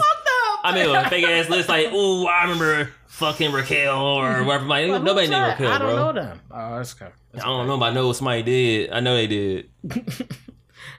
[0.64, 4.66] I made a fake ass list like, ooh, I remember fucking Raquel or whatever.
[4.66, 5.46] Like, Like, nobody named?
[5.46, 5.96] Raquel, I don't bro.
[5.96, 6.40] know them.
[6.50, 7.12] Oh, that's okay.
[7.34, 8.90] I don't know, but I know what somebody did.
[8.90, 9.70] I know they did.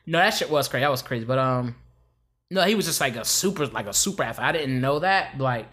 [0.10, 0.82] No, that shit was crazy.
[0.82, 1.24] That was crazy.
[1.26, 1.76] But um,
[2.50, 4.48] no, he was just like a super, like a super athlete.
[4.48, 5.38] I didn't know that.
[5.38, 5.68] Like,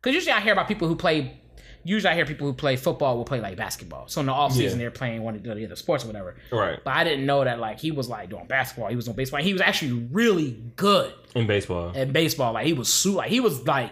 [0.00, 1.36] cause usually I hear about people who play.
[1.82, 4.06] Usually I hear people who play football will play like basketball.
[4.06, 4.84] So in the off season Yeah.
[4.84, 6.36] they're playing one of the other sports or whatever.
[6.52, 6.78] Right.
[6.84, 8.90] But I didn't know that like he was like doing basketball.
[8.90, 9.40] He was on baseball.
[9.40, 11.92] He was actually really good In baseball.
[11.92, 12.52] In baseball.
[12.52, 13.90] Like he was su like he was like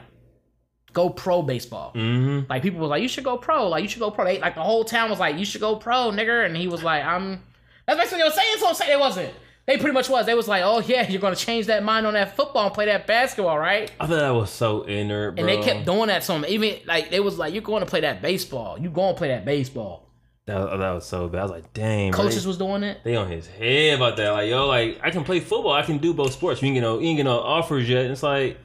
[0.92, 1.92] go pro baseball.
[1.94, 2.50] Mm-hmm.
[2.50, 3.68] Like people was like, you should go pro.
[3.68, 4.24] Like you should go pro.
[4.26, 6.44] They, like the whole town was like, you should go pro, nigger.
[6.44, 7.42] And he was like, I'm.
[7.86, 8.56] That's basically what they were saying.
[8.58, 9.34] So I'm saying it wasn't.
[9.68, 10.24] They pretty much was.
[10.24, 12.86] They was like, oh yeah, you're gonna change that mind on that football and play
[12.86, 13.92] that basketball, right?
[14.00, 15.46] I thought that was so ignorant, bro.
[15.46, 16.46] And they kept doing that to him.
[16.48, 18.78] Even like they was like, you're going to play that baseball.
[18.80, 20.08] You going to play that baseball.
[20.46, 21.40] that, that was so bad.
[21.40, 22.12] I was like, dang.
[22.12, 23.04] bro, Coaches they- was doing it.
[23.04, 24.30] They on his head about that.
[24.30, 25.72] Like, yo, like I can play football.
[25.72, 26.62] I can do both sports.
[26.62, 28.06] You ain't get no, you ain't get no offers yet.
[28.06, 28.56] It's like,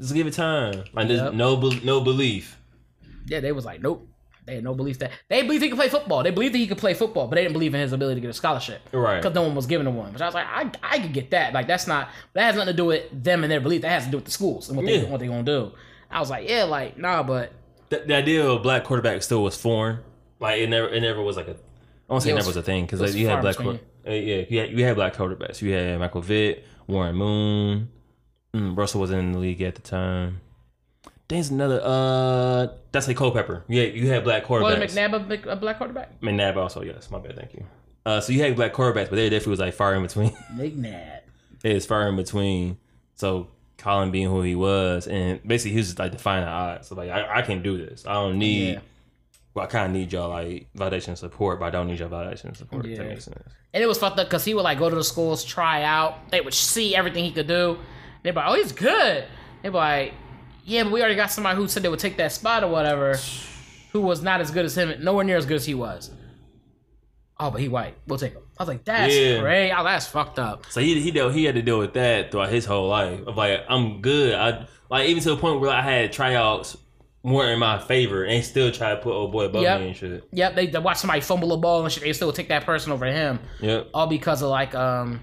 [0.00, 0.84] just give it time.
[0.92, 2.60] Like, there's no, no belief.
[3.26, 4.08] Yeah, they was like, nope.
[4.46, 6.22] They had no belief that they believed he could play football.
[6.22, 8.20] They believed that he could play football, but they didn't believe in his ability to
[8.20, 8.82] get a scholarship.
[8.92, 9.16] Right.
[9.22, 10.12] because no one was giving him one.
[10.12, 11.54] Which I was like, I, I could get that.
[11.54, 13.82] Like that's not that has nothing to do with them and their belief.
[13.82, 15.08] That has to do with the schools and what they Yeah.
[15.08, 15.72] what they gonna do.
[16.10, 17.52] I was like, yeah, like nah, but
[17.88, 19.98] The, the idea of a black quarterback still was foreign.
[20.40, 21.52] Like it never, it never was like a.
[21.52, 21.56] I
[22.12, 23.56] won't say Yeah, it it never was- a thing because like, you had black.
[23.56, 23.80] between.
[24.06, 25.62] uh, yeah, you had, you had black quarterbacks.
[25.62, 27.88] You had Michael Vick, Warren Moon.
[28.54, 30.40] Mm, Russell wasn't in the league at the time.
[31.34, 31.80] There's another.
[31.82, 33.64] Uh, that's a Culpepper.
[33.68, 34.94] Yeah, you had black was quarterbacks.
[34.96, 36.20] McNabb a, a black quarterback?
[36.20, 37.10] McNabb also, yes.
[37.10, 37.64] My bad, thank you.
[38.06, 40.30] Uh, so you had black quarterbacks, but they definitely was like far in between.
[40.54, 41.20] McNabb.
[41.64, 42.78] it was far in between.
[43.16, 46.88] So Colin being who he was, and basically he was just like defying the odds.
[46.88, 48.06] So like I, I can do this.
[48.06, 48.74] I don't need.
[48.74, 48.80] Yeah.
[49.54, 52.08] Well, I kind of need y'all like validation and support, but I don't need your
[52.08, 52.84] validation and support.
[52.86, 52.98] If Yeah.
[52.98, 53.42] that makes sense.
[53.72, 56.30] And it was fucked up because he would like go to the schools, try out.
[56.30, 57.78] They would see everything he could do.
[58.22, 59.24] They'd be like, oh, he's good.
[59.62, 60.12] They'd be like,
[60.64, 63.18] yeah, but we already got somebody who said they would take that spot or whatever,
[63.92, 66.10] who was not as good as him, nowhere near as good as he was.
[67.38, 67.96] Oh, but he white.
[68.06, 68.42] We'll take him.
[68.58, 69.40] I was like, that's Yeah.
[69.40, 69.72] great.
[69.72, 70.66] Oh, that's fucked up.
[70.70, 73.20] So he he dealt, he had to deal with that throughout his whole life.
[73.26, 74.34] Of like I'm good.
[74.34, 76.76] I like even to the point where I had tryouts
[77.24, 79.80] more in my favor, and still try to put old boy above Yep.
[79.80, 80.28] me and shit.
[80.32, 82.02] Yep, they, they watch somebody fumble a ball and shit.
[82.02, 83.88] They still take that person over him, Yep.
[83.94, 85.20] all because of like um,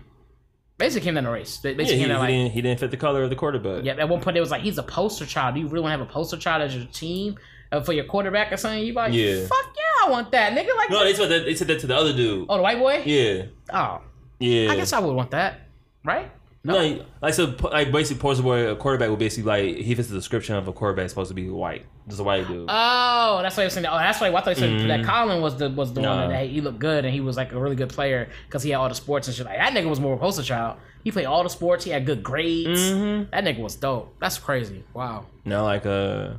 [0.81, 1.57] basically came down the race.
[1.57, 3.85] They Yeah, he, came he like, didn't he didn't fit the color of the quarterback.
[3.85, 3.97] yep.
[3.99, 5.55] At one point, it was like, he's a poster child.
[5.55, 7.37] Do you really want to have a poster child as your team
[7.71, 8.83] uh, for your quarterback or something?
[8.83, 9.45] You like, Yeah.
[9.47, 10.75] fuck yeah, I want that, nigga.
[10.75, 12.45] Like, No, they said that they said that to the other dude.
[12.49, 13.01] oh, the white boy.
[13.05, 13.43] Yeah.
[13.73, 14.01] Oh,
[14.39, 14.71] Yeah.
[14.71, 15.61] I guess I would want that.
[16.03, 16.31] right?
[16.63, 20.09] No, like, like so, like basically, poster boy, a quarterback would basically like he fits
[20.09, 22.67] the description of a quarterback supposed to be white, just a white dude.
[22.69, 23.81] Oh, that's why I was saying.
[23.83, 23.93] That.
[23.93, 25.05] Oh, that's why I thought you said that Mhm.
[25.05, 26.21] Colin was the was the Nah.
[26.21, 28.69] one that he looked good and he was like a really good player because he
[28.69, 29.47] had all the sports and shit.
[29.47, 30.77] Like that nigga was more of a poster child.
[31.03, 31.83] He played all the sports.
[31.83, 32.79] He had good grades.
[32.91, 33.31] Mhm.
[33.31, 34.13] That nigga was dope.
[34.19, 34.83] That's crazy.
[34.93, 35.25] Wow.
[35.45, 36.33] Now, like uh,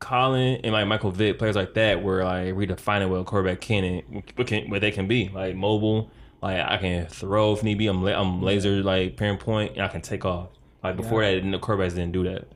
[0.00, 3.84] Colin and like Michael Vick, players like that, were like redefining what a quarterback can
[3.84, 5.30] and what can what they can be.
[5.32, 6.10] Like mobile,
[6.44, 7.86] like I can throw if need be.
[7.86, 10.50] I'm I'm laser like pinpoint, and I can take off.
[10.82, 12.46] Like before that, the quarterbacks didn't do that.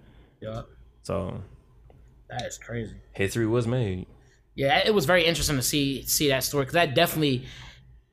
[0.40, 0.62] Yeah,
[1.02, 1.42] So
[2.28, 2.94] that is crazy.
[3.12, 4.06] history was made.
[4.54, 7.44] Yeah, it was very interesting to see see that story because that definitely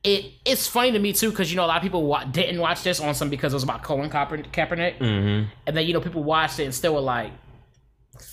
[0.03, 2.59] it it's funny to me too because you know a lot of people wa- didn't
[2.61, 5.49] watch this on some because it was about Colin Kaeper- Kaepernick Mm-hmm.
[5.67, 7.31] and then you know people watched it and still were like,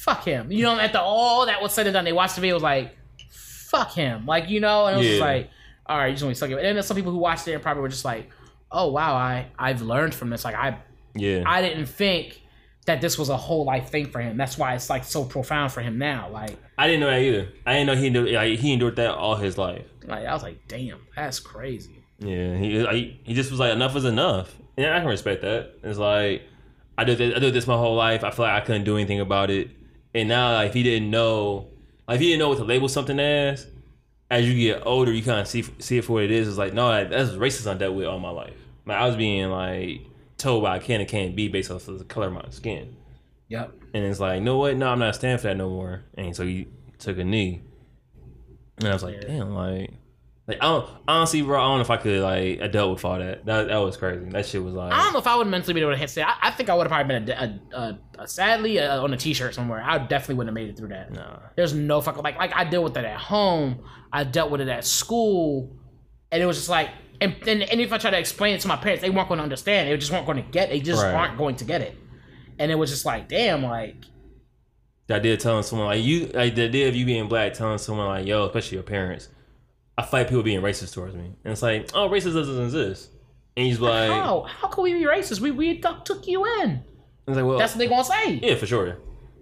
[0.04, 0.78] "Fuck him," you know.
[0.78, 2.96] After all that was said and done, they watched the video was like,
[3.70, 5.24] "Fuck him," like you know, and it was just Yeah.
[5.26, 5.50] like,
[5.92, 7.52] "All right, you just want to suck it." And then some people who watched it
[7.52, 8.30] and probably were just like,
[8.70, 10.44] "Oh wow, I I've learned from this.
[10.44, 10.78] Like I
[11.14, 11.44] Yeah.
[11.46, 12.40] I didn't think."
[12.86, 14.36] That this was a whole life thing for him.
[14.36, 16.28] That's why it's like so profound for him now.
[16.30, 17.48] Like, I didn't know that either.
[17.64, 19.86] I didn't know he endured, like, he endured that all his life.
[20.04, 22.02] like I was like, damn, that's crazy.
[22.18, 24.52] Yeah, he he just was like enough is enough.
[24.76, 25.74] Yeah, I can respect that.
[25.84, 26.42] It's like
[26.98, 28.24] I did this, I did this my whole life.
[28.24, 29.70] I feel like I couldn't do anything about it,
[30.12, 31.68] and now like if he didn't know,
[32.08, 33.66] like if he didn't know what to label something as,
[34.32, 36.48] as you get older, you kind of see see it for what it is.
[36.48, 38.56] It's like no, that, that's racist I dealt with all my life.
[38.86, 40.06] Like I was being like
[40.38, 42.96] told what I can and can't be based off of the color of my skin,
[43.48, 43.72] Yep.
[43.94, 46.04] and it's like no what, no, I'm not standing for that no more.
[46.16, 46.66] And so he
[46.98, 47.60] took a knee,
[48.78, 49.90] and I was like, damn, like.
[50.48, 51.60] Like I don't honestly, bro.
[51.60, 53.44] I don't know if I could like I dealt with all that.
[53.46, 54.24] That that was crazy.
[54.30, 56.10] That shit was like I don't know if I would mentally be able to hit
[56.10, 56.22] say.
[56.22, 59.16] I, I think I would have probably been a, a, a, sadly uh on a
[59.16, 59.80] t-shirt somewhere.
[59.84, 61.12] I definitely wouldn't have made it through that.
[61.12, 61.38] nah.
[61.54, 63.84] There's no fucking like like I dealt with it at home.
[64.12, 65.76] I dealt with it at school,
[66.30, 66.90] and it was just like.
[67.20, 69.38] And, and, and if I try to explain it to my parents, they weren't going
[69.38, 69.88] to understand.
[69.88, 70.70] They just weren't going to get.
[70.70, 71.14] They just Right.
[71.14, 71.96] aren't going to get it.
[72.58, 73.94] And it was just like, damn, like
[75.06, 77.78] The idea of telling someone like you, like the idea of you being black, telling
[77.78, 79.28] someone like yo, especially your parents.
[79.98, 83.10] I fight people being racist towards me, and it's like, oh, racism doesn't exist.
[83.56, 85.40] And he's like, how how can we be racist?
[85.40, 86.82] We we took took you in.
[87.26, 88.40] it's like, well, That's what they gonna say.
[88.42, 88.96] yeah, for sure.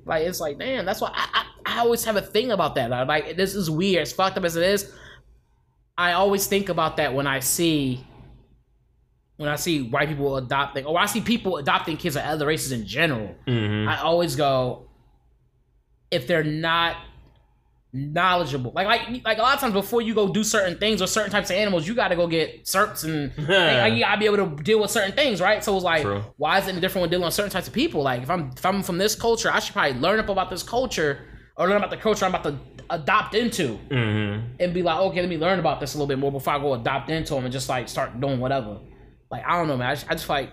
[0.04, 2.90] Like it's like, damn, that's why I, I, I always have a thing about that.
[2.90, 4.92] Like, Like this is weird, as fucked up as it is.
[5.96, 8.04] I always think about that when I see
[9.36, 12.72] when I see white people adopting or I see people adopting kids of other races
[12.72, 13.28] in general.
[13.46, 14.88] hmm I always go,
[16.10, 16.96] if they're not
[17.92, 21.06] knowledgeable, like like like a lot of times before you go do certain things or
[21.06, 24.26] certain types of animals, you got to go get certs and like, you gotta be
[24.26, 25.62] able to deal with certain things, right?
[25.64, 26.22] So it's like, True.
[26.36, 28.02] why is it any different when dealing with certain types of people?
[28.02, 30.62] Like if I'm if I'm from this culture, I should probably learn up about this
[30.62, 31.26] culture
[31.56, 32.58] or learn about the culture I'm about to
[32.90, 36.18] adopt into hmm and be like, okay, let me learn about this a little bit
[36.18, 38.78] more before I go adopt into them and just like start doing whatever.
[39.30, 39.90] Like I don't know, man.
[39.90, 40.50] I just, I just like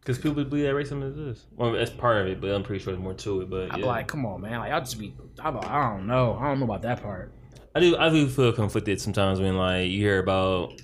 [0.00, 1.46] Because people believe that racism exists.
[1.54, 3.50] Well, that's part of it, but I'm pretty sure there's more to it.
[3.50, 3.86] But I'm yeah.
[3.86, 4.58] like, come on, man.
[4.60, 7.32] Like I'll just be, I'm like, I don't know, I don't know about that part.
[7.74, 10.80] I do I do feel conflicted sometimes when like you hear about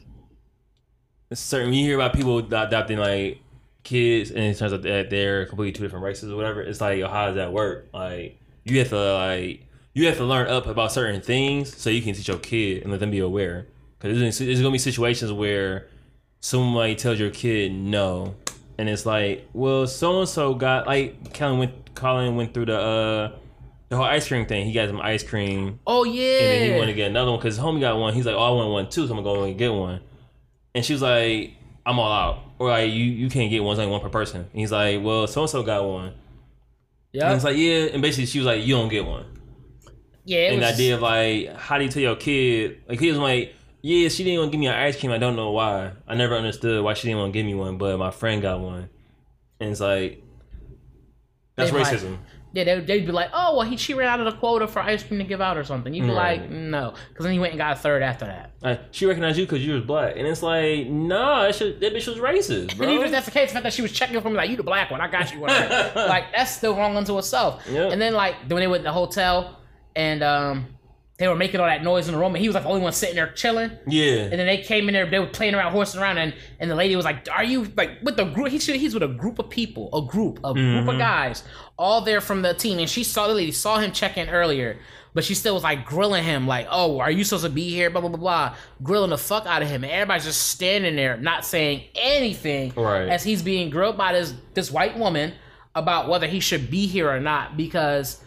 [1.32, 3.40] certain you hear about people adopting like
[3.82, 6.62] kids and it turns out that they're completely two different races or whatever.
[6.62, 7.88] It's like how does that work?
[7.92, 12.02] Like you have to like you have to learn up about certain things so you
[12.02, 13.66] can teach your kid and let them be aware.
[13.98, 15.88] Because there's, there's gonna be situations where
[16.40, 18.36] somebody tells your kid no,
[18.78, 22.78] and it's like, well, so and so got like Colin went Colin went through the
[22.78, 23.38] uh
[23.88, 24.66] the whole ice cream thing.
[24.66, 26.40] He got some ice cream Oh yeah.
[26.40, 28.14] and then he wanted to get another one because his homie got one.
[28.14, 30.00] He's like, oh, I want one too, so I'm gonna go and get one.
[30.74, 31.52] And she was like,
[31.86, 32.42] I'm all out.
[32.58, 34.40] Or like, you, you can't get one, it's only one per person.
[34.42, 36.14] And he's like, well, so and so got one.
[37.12, 37.88] yeah, And it's like, yeah.
[37.92, 39.24] And basically, she was like, you don't get one.
[40.24, 40.50] yeah.
[40.50, 42.82] And the was, idea of like, how do you tell your kid?
[42.88, 43.54] Like, he was like,
[43.86, 45.12] yeah, she didn't want to give me an ice cream.
[45.12, 45.92] I don't know why.
[46.08, 48.58] I never understood why she didn't want to give me one, but my friend got
[48.58, 48.88] one.
[49.60, 50.24] And it's like,
[51.54, 52.18] that's They racism.
[52.52, 54.80] Yeah, they, they'd be like, oh, well, he she ran out of the quota for
[54.80, 55.94] ice cream to give out or something.
[55.94, 56.40] You'd be Right.
[56.40, 58.50] like, no, because then he went and got a third after that.
[58.60, 60.14] Like, she recognized you because you was black.
[60.16, 62.88] And it's like, no, that, shit, that bitch was racist, bro.
[62.88, 64.50] And even if that's the case, the fact that she was checking for me, like,
[64.50, 65.38] you the black one, I got you.
[65.38, 65.92] Whatever.
[66.08, 67.62] like, that's still wrong unto itself.
[67.70, 67.92] Yep.
[67.92, 69.60] And then, like, when they went to the hotel
[69.94, 70.66] and um,
[71.18, 72.82] they were making all that noise in the room, and he was like the only
[72.82, 73.70] one sitting there chilling.
[73.86, 74.24] yeah.
[74.24, 76.74] And then they came in there, they were playing around, horsing around, and, and the
[76.74, 79.38] lady was like, "Are you like with the group?" He should, he's with a group
[79.38, 80.98] of people, a group, a group of mm-hmm.
[80.98, 81.42] guys,
[81.78, 82.78] all there from the team.
[82.78, 84.78] And she saw the lady, saw him check in earlier,
[85.14, 87.88] but she still was like grilling him, like, "Oh, are you supposed to be here?"
[87.88, 89.84] Blah blah blah blah, grilling the fuck out of him.
[89.84, 93.08] And everybody's just standing there, not saying anything, Right.
[93.08, 95.32] as he's being grilled by this this white woman
[95.74, 98.22] about whether he should be here or not because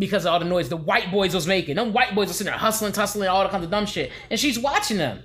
[0.00, 1.76] because of all the noise the white boys was making.
[1.76, 4.10] Them white boys was sitting there hustling, tussling, all the kinds of dumb shit.
[4.30, 5.22] And she's watching them.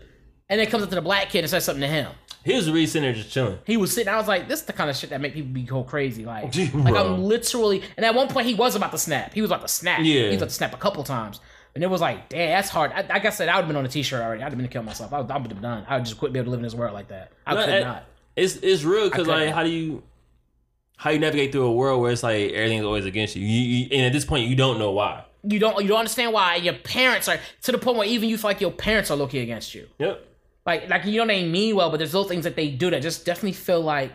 [0.48, 2.12] And then comes up to the black kid and says something to him.
[2.44, 3.58] He was really sitting there just chilling.
[3.66, 4.14] He was sitting.
[4.14, 6.24] I was like, this is the kind of shit that make people be go crazy.
[6.26, 6.94] Like, Gee, like.
[6.94, 7.82] I'm literally.
[7.98, 9.34] And at one point, he was about to snap.
[9.34, 10.02] He was about to snap.
[10.02, 10.22] Yeah.
[10.22, 11.40] he was about to snap a couple times.
[11.74, 12.92] And it was like, damn, that's hard.
[12.92, 14.44] I, like I said, I would have been on a t-shirt already.
[14.44, 15.12] I'd have been to kill myself.
[15.12, 15.86] I would have been done.
[15.90, 17.32] I would just quit being able to live in this world like that.
[17.48, 18.06] I No, could I- not.
[18.36, 20.04] It's it's real because like how do you
[20.98, 23.46] how you navigate through a world where it's like everything's always against you.
[23.46, 25.26] You, you and at this point you don't know why.
[25.44, 25.82] You don't.
[25.82, 28.62] You don't understand why your parents are to the point where even you feel like
[28.62, 29.88] your parents are looking against you.
[30.00, 30.26] Yep.
[30.66, 33.04] Like, like you know they mean well, but there's little things that they do that
[33.04, 34.12] just definitely feel like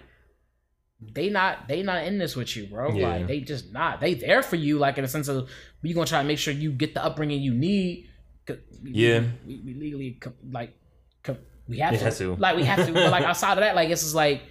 [1.01, 2.93] they not they not in this with you, bro.
[2.93, 3.09] Yeah.
[3.09, 4.01] Like they just not.
[4.01, 5.49] They there for you, like in a sense of
[5.83, 8.09] we gonna try to make sure you get the upbringing you need.
[8.47, 9.23] 'Cause we- Yeah.
[9.47, 10.19] we, we legally
[10.51, 10.75] like
[11.69, 12.05] we have to.
[12.05, 12.35] have to.
[12.35, 12.93] like we have to.
[12.93, 14.43] but like outside of that, like it's just like.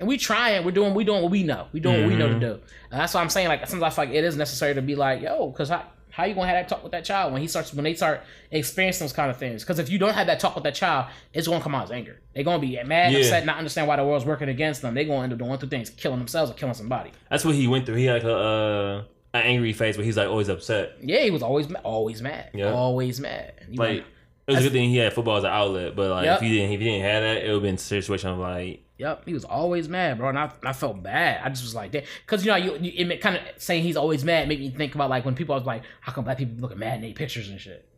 [0.00, 1.66] And we trying, we're doing, we doing what we know.
[1.72, 2.40] We doing what we know to Mhm.
[2.40, 2.52] do.
[2.90, 4.94] And that's why I'm saying, like, sometimes I feel like it is necessary to be
[4.94, 7.48] like, yo, because how, how you gonna have that talk with that child when he
[7.48, 9.62] starts, when they start experiencing those kind of things?
[9.64, 11.90] Because if you don't have that talk with that child, it's gonna come out as
[11.90, 12.20] anger.
[12.34, 13.18] They're gonna be mad, Yeah.
[13.20, 14.94] upset, not understand why the world's working against them.
[14.94, 17.10] They're gonna end up doing two things: killing themselves or killing somebody.
[17.30, 17.96] That's what he went through.
[17.96, 19.02] He had like a uh,
[19.34, 20.92] an angry face where he's like always upset.
[21.02, 22.72] Yeah, he was always, always mad, Yeah.
[22.72, 23.52] always mad.
[23.74, 23.98] Like
[24.46, 26.36] it was a good thing he had football as an outlet, but like Yep.
[26.36, 28.38] if he didn't if he didn't have that, it would have been a situation of
[28.38, 31.40] like Yep, he was always mad, bro, and I, I felt bad.
[31.44, 34.24] I just was like, because you know, you, you it kind of saying he's always
[34.24, 36.80] mad made me think about like when people was like, how come black people looking
[36.80, 37.88] mad in their pictures and shit?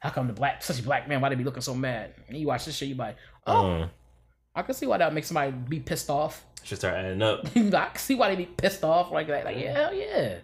[0.00, 2.12] How come the black such a black man why they be looking so mad?
[2.28, 3.90] And you watch this shit, you be like, oh, um
[4.54, 6.44] I can see why that makes somebody be pissed off.
[6.62, 7.46] should start adding up.
[7.56, 9.44] I can see why they be pissed off like that.
[9.46, 10.38] Like, yeah, hell yeah.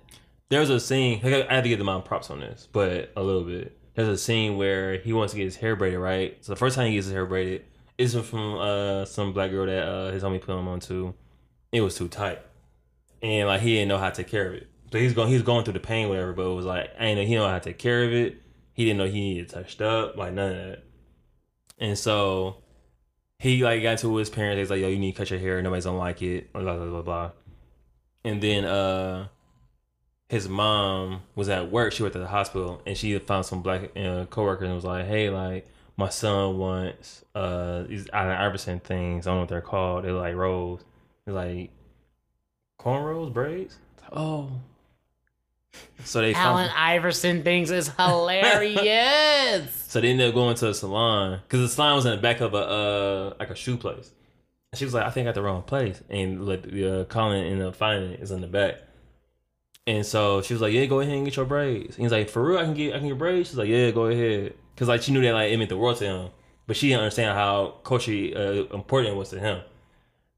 [0.48, 1.20] There was a scene.
[1.22, 3.76] I had to give the mom props on this, but a little bit.
[3.94, 6.38] There's a scene where he wants to get his hair braided, right?
[6.40, 7.64] So the first time he gets his hair braided
[7.98, 11.14] is from uh, some black girl that uh, his homie put him on to.
[11.72, 12.40] It was too tight,
[13.20, 14.68] and like he didn't know how to take care of it.
[14.90, 16.32] So he's going, he's going through the pain, whatever.
[16.32, 18.40] But it was like I didn't know he know how to take care of it.
[18.72, 20.84] He didn't know he needed touched up, like none of that.
[21.78, 22.62] And so
[23.38, 24.58] he like got to his parents.
[24.58, 25.60] He's like, "Yo, you need to cut your hair.
[25.60, 27.30] Nobody's gonna like it." Blah blah blah blah.
[28.24, 29.28] And then uh
[30.28, 31.92] his mom was at work.
[31.92, 35.06] She worked at the hospital, and she found some black uh, coworkers and was like,
[35.06, 35.66] "Hey, like
[35.98, 39.26] my son wants uh these Allen Iverson things.
[39.26, 40.04] I don't know what they're called.
[40.04, 40.84] They're like rolls.
[41.26, 41.70] They're like
[42.80, 43.76] cornrows, braids.
[44.12, 44.50] Oh,
[46.04, 49.84] So they Allen found, Iverson things is hilarious.
[49.88, 52.40] so they ended up going to a salon because the salon was in the back
[52.40, 54.10] of a uh like a shoe place.
[54.72, 57.04] And she was like, "I think I got the wrong place," and like the uh,
[57.06, 58.20] Colin ended up finding it.
[58.20, 58.76] It's in the back.
[59.86, 62.28] And so she was like, "Yeah, go ahead and get your braids." And he's like,
[62.28, 64.86] "For real, I can get I can get braids." She's like, "Yeah, go ahead," because
[64.86, 66.30] like she knew that like it meant the world to him,
[66.68, 69.60] but she didn't understand how culturally uh, important it was to him.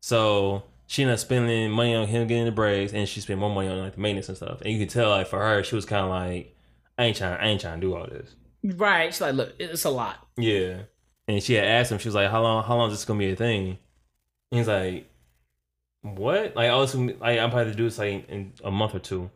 [0.01, 3.55] So she ended up spending money on him getting the braids, and she spent more
[3.55, 4.63] money on like the maintenance and stuff.
[4.63, 6.57] And you could tell like for her, she was kind of like,
[6.97, 9.13] "I ain't trying, I ain't trying to do all this." right?
[9.13, 10.27] She's like, look, it's a lot.
[10.39, 10.83] Yeah.
[11.29, 12.65] And she had asked him, she was like, "How long?
[12.65, 13.79] How long is this gonna be a thing?"
[14.51, 15.07] And he's like,
[16.01, 16.57] "What?
[16.57, 19.31] Like, also, like, I'm probably to do this like in a month or two.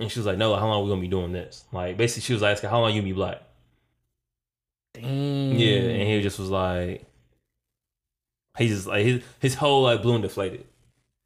[0.00, 2.22] And she was like, "No, how long are we gonna be doing this?" Like, basically,
[2.22, 3.42] she was asking, "How long you gonna be black?"
[4.94, 5.58] Dang.
[5.58, 7.04] Yeah, and he just was like,
[8.58, 10.66] he just like his his whole like balloon deflated,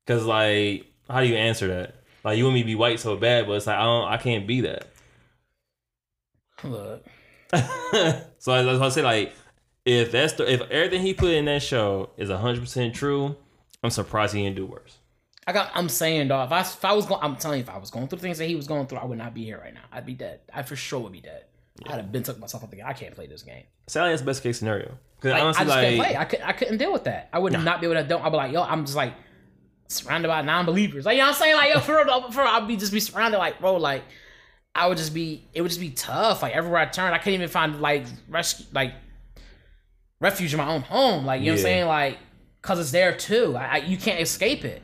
[0.07, 1.95] cause like, how do you answer that?
[2.23, 4.17] Like, you want me to be white so bad, but it's like I don't, I
[4.17, 4.89] can't be that.
[6.63, 7.05] Look,
[8.39, 9.33] so I, I say like
[9.85, 13.37] if that's the, if everything he put in that show is hundred percent true,
[13.83, 14.99] I'm surprised he didn't do worse.
[15.47, 15.71] I got.
[15.75, 16.49] I'm saying, dog.
[16.49, 18.23] If I, if I was going, I'm telling you, if I was going through the
[18.23, 19.83] things that he was going through, I would not be here right now.
[19.93, 20.41] I'd be dead.
[20.53, 21.45] I for sure would be dead.
[21.87, 23.65] I'd have been took myself up thinking I can't play this game.
[23.89, 24.97] Sadly, that's the best case scenario.
[25.17, 26.17] Because Like, honestly, I just couldn't play.
[26.17, 26.41] I could.
[26.43, 27.29] I couldn't deal with that.
[27.33, 28.07] I would not be able to.
[28.07, 28.25] Don't.
[28.25, 29.15] I'd be like, yo, I'm just like
[29.89, 31.05] surrounded by non-believers.
[31.05, 31.57] Like you know what I'm saying?
[31.57, 34.05] Like yo, for real, for real, I'd be just be surrounded like, bro, like
[34.75, 35.49] I would just be.
[35.53, 36.43] It would just be tough.
[36.43, 38.95] Like everywhere I turned, I couldn't even find like rescue, like
[40.21, 41.25] refuge in my own home.
[41.27, 41.87] Like you know what I'm saying?
[41.87, 42.19] Like
[42.63, 43.57] because it's there too.
[43.57, 44.81] I, I, you can't escape it.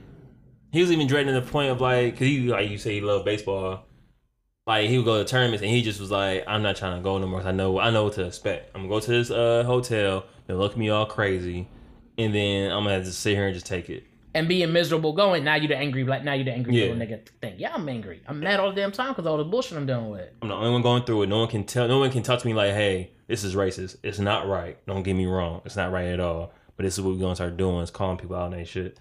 [0.73, 3.25] he was even dreading the point of like, cause he like you say he loved
[3.25, 3.87] baseball.
[4.67, 7.03] Like he would go to tournaments and he just was like, I'm not trying to
[7.03, 7.41] go no more.
[7.41, 8.71] 'cause I know I know what to expect.
[8.75, 10.27] I'm gonna go to this uh, hotel.
[10.47, 11.67] They'll look at me all crazy,
[12.19, 14.05] and then I'm gonna have to sit here and just take it.
[14.33, 15.43] and being miserable going.
[15.43, 16.23] Now you the angry black.
[16.23, 16.93] Now you the angry Yeah.
[16.93, 17.55] little nigga thing.
[17.59, 18.21] Yeah, I'm angry.
[18.29, 20.29] I'm mad all the damn time because all the bullshit I'm dealing with.
[20.41, 21.27] I'm the only one going through it.
[21.27, 21.89] No one can tell.
[21.89, 23.97] No one can talk to me like, "Hey, this is racist.
[24.05, 24.77] It's not right.
[24.87, 25.63] Don't get me wrong.
[25.65, 28.19] It's not right at all." But this is what we're gonna start doing: is calling
[28.19, 28.99] people out on their shit.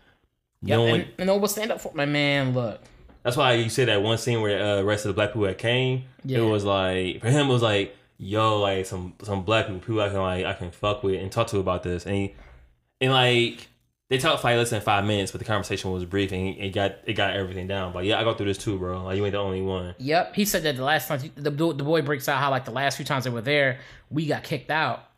[0.64, 1.06] Yeah, no and, one.
[1.20, 2.54] and no one stand up for my man.
[2.56, 2.82] Look,
[3.30, 5.60] That's why you said that one scene where uh, rest of the black people that
[5.60, 6.06] came.
[6.26, 6.40] Yeah.
[6.40, 10.02] It was like for him, it was like, "Yo, like some some black people, people
[10.02, 12.36] I can like I can fuck with and talk to about this." And he,
[13.00, 13.68] and like
[14.10, 16.74] they talked for like less than five minutes, but the conversation was brief and it
[16.74, 17.94] got it got everything down.
[17.94, 19.04] But yeah, I go through this too, bro.
[19.04, 19.94] Like you ain't the only one.
[20.00, 22.72] Yep, he said that the last time the, the boy breaks out how like the
[22.72, 25.09] last few times they were there, we got kicked out,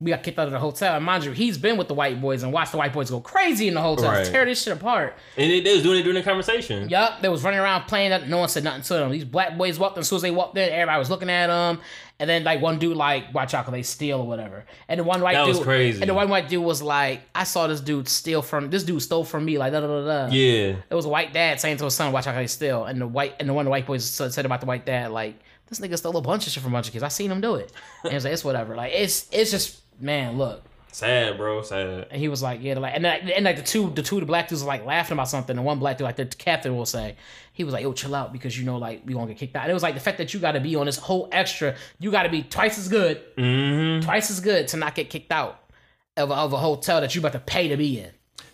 [0.00, 0.96] we got kicked out of the hotel.
[0.96, 3.20] And mind you, he's been with the white boys and watched the white boys go
[3.20, 4.24] crazy in the hotel, Right.
[4.26, 5.14] tear this shit apart.
[5.36, 6.88] And they, they was doing it during the conversation.
[6.88, 8.26] Yup, they was running around playing that.
[8.26, 9.10] No one said nothing to them.
[9.10, 10.00] These black boys walked in.
[10.00, 11.80] As soon as they walked in, everybody was looking at them.
[12.18, 14.64] And then like one dude like, watch out, cause they steal or whatever.
[14.88, 16.00] And the one white That dude, was crazy.
[16.02, 19.02] And the one white dude was like, I saw this dude steal from this dude
[19.02, 19.58] stole from me.
[19.58, 20.32] Like da da da da.
[20.32, 20.76] Yeah.
[20.88, 23.00] It was a white dad saying to his son, "Watch out, how they steal." And
[23.00, 25.34] the white and the one the white boys said about the white dad, like,
[25.68, 27.02] "This nigga stole a bunch of shit from a bunch of kids.
[27.02, 27.72] I seen him do it."
[28.04, 30.62] And was like, "It's whatever." Like it's it's just man, look.
[30.92, 31.62] Sad, bro.
[31.62, 32.08] Sad.
[32.10, 34.26] And he was like, "Yeah," like and then, and like the two the two the
[34.26, 35.56] black dudes was like laughing about something.
[35.56, 37.14] And one black dude, like the captain, will say,
[37.52, 39.62] he was like, "Yo, chill out because you know like we gonna get kicked out."
[39.62, 41.76] And it was like the fact that you got to be on this whole extra,
[42.00, 44.04] you got to be twice as good, Mm-hmm.
[44.04, 45.60] twice as good to not get kicked out
[46.16, 48.10] of a, of a hotel that you about to pay to be in.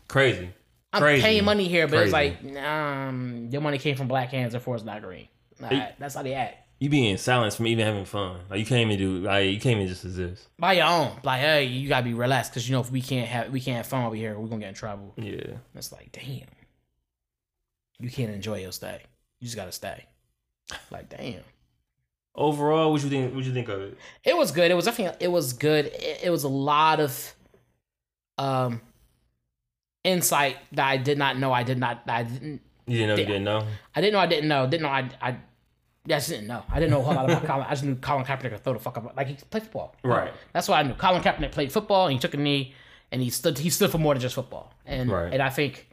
[0.06, 0.50] Crazy.
[0.92, 1.22] I'm Crazy.
[1.22, 4.84] paying money here, but it's like, um, your money came from black hands, therefore it's
[4.84, 5.28] not green.
[5.58, 6.65] Nah, that's how they act.
[6.78, 8.40] You being in silence from even having fun.
[8.50, 9.18] Like you can't even do.
[9.24, 10.48] Like you can't even just exist.
[10.58, 13.26] By your own, like, hey, you gotta be relaxed because you know if we can't
[13.28, 15.14] have we can't have fun over here, we're gonna get in trouble.
[15.16, 15.54] Yeah.
[15.74, 16.46] It's like, damn,
[17.98, 19.00] you can't enjoy your stay.
[19.40, 20.04] You just gotta stay.
[20.90, 21.42] Like, damn,
[22.34, 23.34] Overall, what you think?
[23.34, 23.98] What you think of it?
[24.22, 24.70] it was good.
[24.70, 25.86] It was definitely it was good.
[25.86, 27.34] It, it was a lot of
[28.36, 28.82] um
[30.04, 31.52] insight that I did not know.
[31.52, 32.02] I did not.
[32.06, 32.60] I didn't.
[32.86, 33.16] You didn't know.
[33.16, 33.66] You didn't know.
[33.94, 34.18] I didn't know.
[34.18, 34.66] I didn't know.
[34.66, 34.88] Didn't know.
[34.88, 35.10] I.
[35.22, 35.36] I
[36.06, 36.62] yeah, I just didn't know.
[36.70, 37.66] I didn't know a whole lot about Colin.
[37.66, 39.16] I just knew Colin Kaepernick could throw the fuck up.
[39.16, 39.94] Like he played football.
[40.02, 40.32] Right.
[40.52, 40.94] That's what I knew.
[40.94, 42.74] Colin Kaepernick played football and he took a knee
[43.12, 43.58] and he stood.
[43.58, 44.72] He stood for more than just football.
[44.86, 45.32] And Right.
[45.32, 45.88] and I think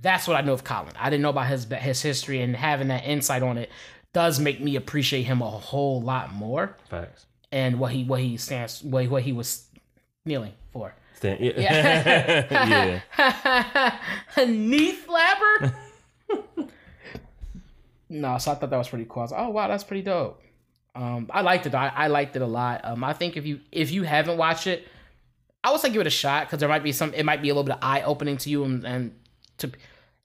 [0.00, 0.92] that's what I know of Colin.
[0.98, 3.70] I didn't know about his his history and having that insight on it
[4.14, 7.26] does make me appreciate him a whole lot more Facts.
[7.52, 9.64] and what he what he stands what, what he was
[10.24, 10.94] kneeling for.
[11.14, 12.46] Stand, yeah.
[13.18, 13.98] yeah.
[14.36, 15.74] a knee flapper.
[18.08, 19.20] no, so I thought that was pretty cool.
[19.20, 20.42] I was like, oh wow, that's pretty dope.
[20.94, 21.74] Um, I liked it.
[21.74, 22.80] I, I liked it a lot.
[22.84, 24.88] Um, I think if you if you haven't watched it,
[25.62, 27.12] I would say give it a shot because there might be some.
[27.14, 29.14] It might be a little bit eye opening to you and, and
[29.58, 29.70] to.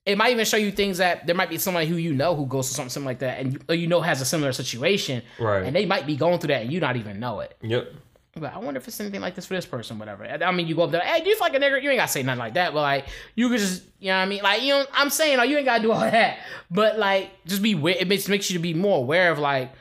[0.05, 2.45] It might even show you things that there might be somebody who you know who
[2.45, 5.21] goes through something, something like that, and you, or you know has a similar situation,
[5.39, 5.63] Right.
[5.63, 7.55] and they might be going through that and you not even know it.
[7.61, 7.87] Yep.
[8.35, 10.25] But I wonder if it's anything like this for this person, whatever.
[10.25, 11.81] I mean, you go up there, hey, do you feel like a nigger?
[11.81, 13.05] You ain't gotta say nothing like that, but like,
[13.35, 14.41] you could just, you know what I mean?
[14.41, 16.39] Like, you know, I'm saying, oh, you ain't gotta do all that,
[16.71, 19.71] but like, just be, it makes makes you to be more aware of like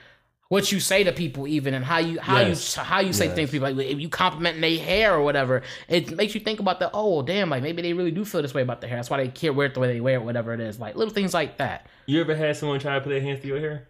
[0.49, 2.77] what you say to people, even and how you how Yes.
[2.77, 3.35] you how you say Yes.
[3.37, 3.73] things to people.
[3.73, 7.23] Like, if you compliment their hair or whatever, it makes you think about the, oh,
[7.23, 8.99] damn, like maybe they really do feel this way about their hair.
[8.99, 10.79] That's why they care wear it the way they wear it, whatever it is.
[10.79, 11.87] Like little things like that.
[12.05, 13.89] You ever had someone try to put their hands through your hair?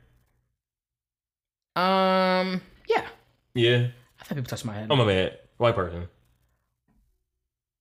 [1.75, 3.07] Um, yeah,
[3.55, 3.89] Yeah.
[4.23, 4.87] I thought people touch my head.
[4.89, 5.39] Oh my bad.
[5.59, 6.09] White person.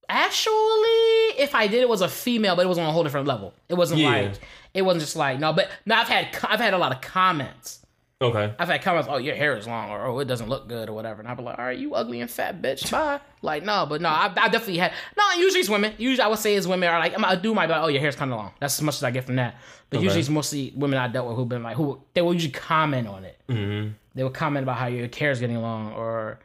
[0.09, 3.27] Actually, if I did, it was a female, but it was on a whole different
[3.27, 3.53] level.
[3.69, 4.09] It wasn't Yeah.
[4.09, 4.39] like
[4.73, 5.95] it wasn't just like no, but no.
[5.95, 7.77] I've had I've had a lot of comments.
[8.21, 8.53] Okay.
[8.59, 10.93] I've had comments, oh your hair is long, or oh it doesn't look good, or
[10.93, 11.21] whatever.
[11.21, 13.21] And I'd be like, all right, you ugly and fat bitch, bye.
[13.41, 15.23] like no, but no, I, I definitely had no.
[15.39, 15.93] Usually it's women.
[15.97, 18.01] Usually I would say it's women are like I do might be like, oh your
[18.01, 18.51] hair's kind of long.
[18.59, 19.55] That's as much as I get from that.
[19.89, 20.03] But Okay.
[20.03, 23.07] usually it's mostly women I dealt with who've been like who they will usually comment
[23.07, 23.39] on it.
[23.47, 23.91] Mm-hmm.
[24.13, 26.39] They would comment about how your hair is getting long, or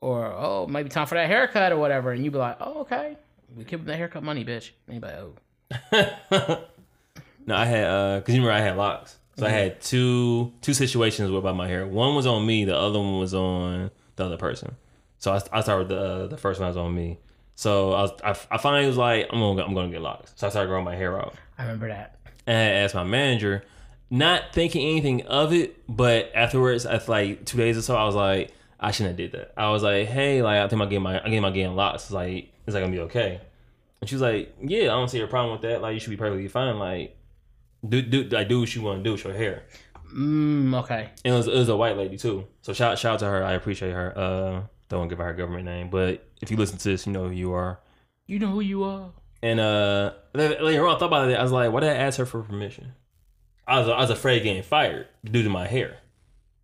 [0.00, 3.16] or oh maybe time for that haircut or whatever, and you'd be like, oh okay,
[3.56, 4.70] we give them that haircut money, bitch.
[4.86, 5.18] And you'd be like,
[6.30, 6.64] oh.
[7.46, 10.74] no, I had uh, cause you remember I had locks, so I had two two
[10.74, 11.86] situations about my hair.
[11.86, 14.76] One was on me, the other one was on the other person.
[15.18, 17.18] So I, I started with the uh, the first one was on me.
[17.54, 20.32] So I was I, I finally was like I'm gonna I'm gonna get locks.
[20.36, 21.34] So I started growing my hair out.
[21.58, 22.18] I remember that.
[22.46, 23.64] And I asked my manager,
[24.10, 28.14] not thinking anything of it, but afterwards, after like two days or so, I was
[28.14, 29.52] like, I shouldn't have did that.
[29.56, 32.04] I was like, hey, like I think I get my I get my getting locks.
[32.04, 33.40] It's like is that gonna be okay?
[34.00, 35.80] And she was like, yeah, I don't see a problem with that.
[35.82, 36.78] Like you should be perfectly fine.
[36.78, 37.16] Like
[37.88, 39.64] do do like do what you want to do with your hair.
[40.14, 41.10] Mm, okay.
[41.24, 42.46] And it was, it was a white lady too.
[42.62, 43.44] So shout shout out to her.
[43.44, 44.16] I appreciate her.
[44.16, 47.24] Uh, don't give her her government name, but if you listen to this, you know
[47.24, 47.80] who you are.
[48.26, 49.10] You know who you are.
[49.42, 51.38] And uh, later on, I thought about it.
[51.38, 52.92] I was like, why did I ask her for permission?
[53.66, 55.98] I was I was afraid of getting fired due to my hair,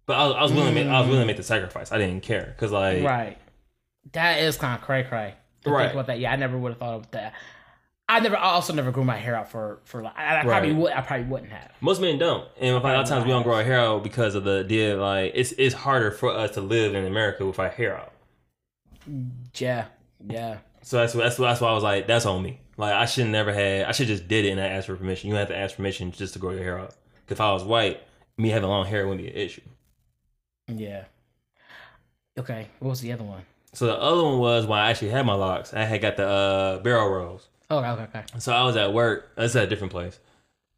[0.06, 1.90] but I was, I was willing to make, I was willing to make the sacrifice.
[1.92, 3.38] I didn't care because like Right.
[4.12, 5.34] That is kind of cray cray.
[5.64, 5.82] Right.
[5.84, 6.18] Think about that.
[6.18, 7.34] Yeah, I never would have thought of that.
[8.08, 8.36] I never.
[8.36, 10.02] I also never grew my hair out for for.
[10.02, 10.78] like- I, I probably Right.
[10.80, 10.92] would.
[10.92, 11.70] I probably wouldn't have.
[11.80, 14.34] most men don't, and a lot of times we don't grow our hair out because
[14.34, 17.68] of the idea like it's it's harder for us to live in America with our
[17.70, 18.12] hair out.
[19.54, 19.86] Yeah.
[20.28, 20.58] Yeah.
[20.82, 22.60] So that's that's that's why I was like, that's on me.
[22.76, 23.86] Like I should never had.
[23.86, 25.30] I should just did it and I asked for permission.
[25.30, 26.94] You have to ask permission just to grow your hair out.
[27.28, 28.00] If I was white,
[28.36, 29.62] me having long hair wouldn't be an issue.
[30.68, 31.04] Yeah.
[32.38, 32.68] Okay.
[32.80, 33.42] What was the other one?
[33.74, 35.72] So the other one was when I actually had my locks.
[35.72, 37.48] I had got the uh, barrel rolls.
[37.70, 38.02] Oh, okay.
[38.02, 38.24] Okay.
[38.38, 39.34] So I was at work.
[39.36, 40.18] That's at a different place,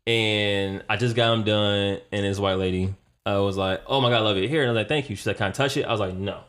[0.07, 2.01] and I just got them done.
[2.13, 2.95] And this white lady,
[3.27, 5.11] I was like, "Oh my god, I love your hair." And I was like, "Thank
[5.11, 6.45] you." She's like, "Can I touch it?" I was like, "No."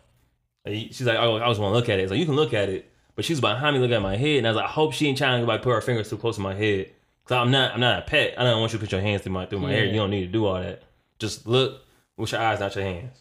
[0.68, 2.04] She's like, oh, I just want to look at it.
[2.04, 4.16] It's like you can look at it, but she was behind me looking at my
[4.18, 6.10] head, and I was like, I hope she ain't trying to like put her fingers
[6.10, 6.92] too close to my head.
[7.26, 8.36] Cause I'm not, I'm not a pet.
[8.38, 9.86] I don't want you to put your hands through my through my hair.
[9.86, 10.84] You don't need to do all that.
[11.18, 11.82] Just look
[12.18, 13.18] with your eyes, not your hands.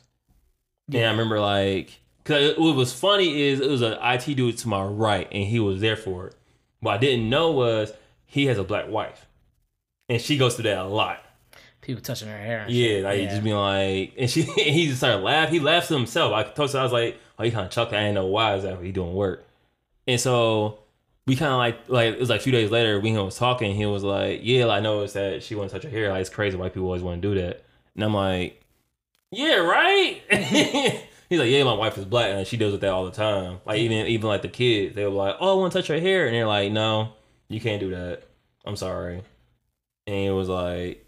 [0.89, 4.59] Yeah, And I remember like, cause what was funny is it was an IT dude
[4.59, 6.35] to my right, and he was there for it.
[6.81, 7.93] What I didn't know was
[8.27, 9.27] he has a black wife,
[10.11, 11.21] and she goes through that a lot.
[11.81, 12.61] People touching her hair.
[12.65, 13.05] and Yeah, shit.
[13.05, 15.55] like just being like, and she, and he just started laughing.
[15.55, 16.33] He laughs to himself.
[16.35, 18.01] I told her, I was like, oh, he kind of chuckling.
[18.01, 19.47] I didn't know why exactly he doing work,
[20.07, 20.81] and so
[21.27, 23.01] we kind of like, like it was like a few days later.
[23.01, 23.75] We was talking.
[23.75, 26.11] He was like, yeah, I noticed that she to touch her hair.
[26.11, 26.57] Like it's crazy.
[26.57, 28.63] White people always want to do that, and I'm like,
[29.31, 30.23] yeah, right.
[31.31, 33.61] He's like, yeah, my wife is black and she deals with that all the time.
[33.65, 35.99] Like even even like the kids, they were like, oh, I want to touch her
[35.99, 37.15] hair, and they're like, no,
[37.49, 38.23] you can't do that.
[38.65, 39.23] I'm sorry.
[40.07, 41.07] And it was like,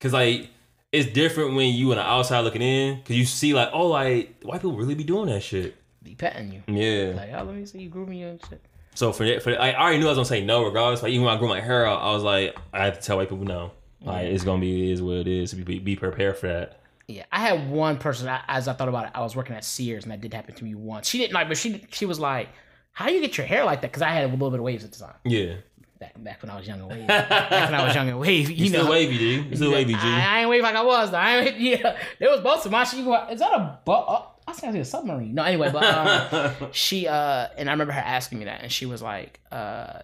[0.00, 0.48] cause like
[0.92, 4.42] it's different when you on the outside looking in, cause you see like, oh, like
[4.42, 5.76] white people really be doing that shit.
[6.06, 6.62] Be petting you.
[6.68, 7.14] Yeah.
[7.16, 8.60] Like, oh, let me see you grooming you and shit.
[8.94, 11.02] So for that, for that, I already knew I was gonna say no regardless.
[11.02, 13.16] Like even when I grew my hair out, I was like, I have to tell
[13.16, 13.72] white people no.
[14.02, 15.52] Like it's gonna be it is what it is.
[15.52, 16.78] Be be prepared for that.
[17.08, 18.28] Yeah, I had one person.
[18.28, 20.54] I, as I thought about it, I was working at Sears, and that did happen
[20.54, 21.08] to me once.
[21.08, 22.50] She didn't like, but she she was like,
[22.92, 24.64] "How do you get your hair like that?" Because I had a little bit of
[24.64, 25.14] waves at the time.
[25.24, 25.54] Yeah.
[25.98, 27.06] Back back when I was young and wavy.
[27.06, 28.78] back when I was young and wavy, you, You know.
[28.80, 29.34] still wavy, G.
[29.40, 29.98] You still wavy, G.
[30.00, 31.16] I, I ain't wavy like I was though.
[31.16, 34.04] I ain't, yeah, there was both of my go, Is that a boat?
[34.06, 35.34] Uh, Oh, I said a submarine.
[35.34, 38.86] No, anyway, but um, she uh, and I remember her asking me that, and she
[38.86, 40.00] was like, uh,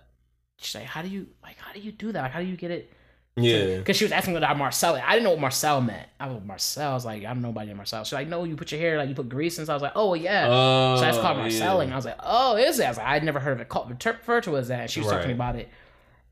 [0.59, 1.57] she's like, "How do you like?
[1.59, 2.22] How do you do that?
[2.22, 2.93] Like, how do you get it?"
[3.36, 3.78] yeah.
[3.78, 4.95] Because she was asking about Marcel.
[4.97, 6.07] I didn't know what Marcel meant.
[6.20, 6.90] I was Marcel.
[6.90, 8.05] I was like, I don't know about Marcel.
[8.05, 9.57] She's like, no, you put your hair like you put grease.
[9.57, 10.49] And so I was like, oh yeah.
[10.51, 11.45] Oh, so that's called yeah.
[11.45, 11.93] Marcelling.
[11.93, 12.84] I was like, oh, is it?
[12.84, 14.80] I was like, I'd never heard of it called referred to as that.
[14.80, 15.34] And she was talking Right.
[15.34, 15.70] about it.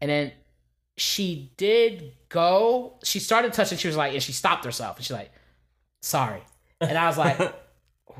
[0.03, 0.33] And then
[0.99, 2.99] she did go.
[3.03, 3.79] She started touching.
[3.79, 4.97] She was like, and she stopped herself.
[4.99, 5.33] And she's like,
[6.03, 6.43] sorry.
[6.83, 7.39] And I was like,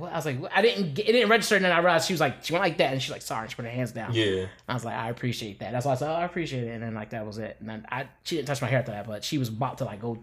[0.01, 0.12] what?
[0.12, 0.94] I was like, I didn't.
[0.94, 1.57] Get, it didn't register.
[1.57, 3.42] And then I realized she was like, she went like that, and she's like, sorry.
[3.42, 4.12] And she put her hands down.
[4.14, 4.46] Yeah.
[4.68, 5.72] I was like, I appreciate that.
[5.72, 6.70] That's why I said, oh, I appreciate it.
[6.70, 7.57] And then like that was it.
[7.61, 9.84] And then I she didn't touch my hair after that, but she was about to
[9.84, 10.18] like go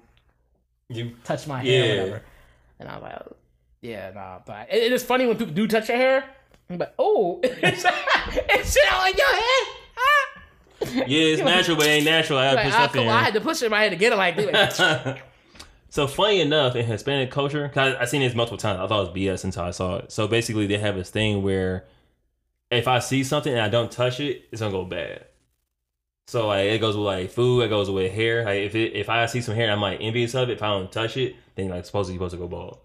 [0.89, 2.01] You touch my hair or Yeah.
[2.03, 2.21] whatever.
[2.79, 3.21] And I was like,
[3.81, 4.39] yeah, nah.
[4.45, 6.23] But it, it is funny when people do touch your hair.
[6.69, 9.67] But oh, it's, it's shit on your head.
[9.97, 11.03] Ah.
[11.07, 12.39] Yeah, it's natural, but it ain't natural.
[12.39, 13.95] I had to Like, stuff come I had to push it in my head to
[13.95, 14.79] get it like this.
[15.89, 18.79] so funny enough, in Hispanic culture, I, I seen this multiple times.
[18.79, 20.11] I thought it was BS until I saw it.
[20.11, 21.85] So basically, they have this thing where
[22.69, 25.25] if I see something and I don't touch it, it's gonna go bad.
[26.27, 28.43] So like it goes with like food, it goes with hair.
[28.43, 30.53] Like if it, if I see some hair, I'm like envious of it.
[30.53, 32.79] If I don't touch it, then like supposedly you're supposed to go bald.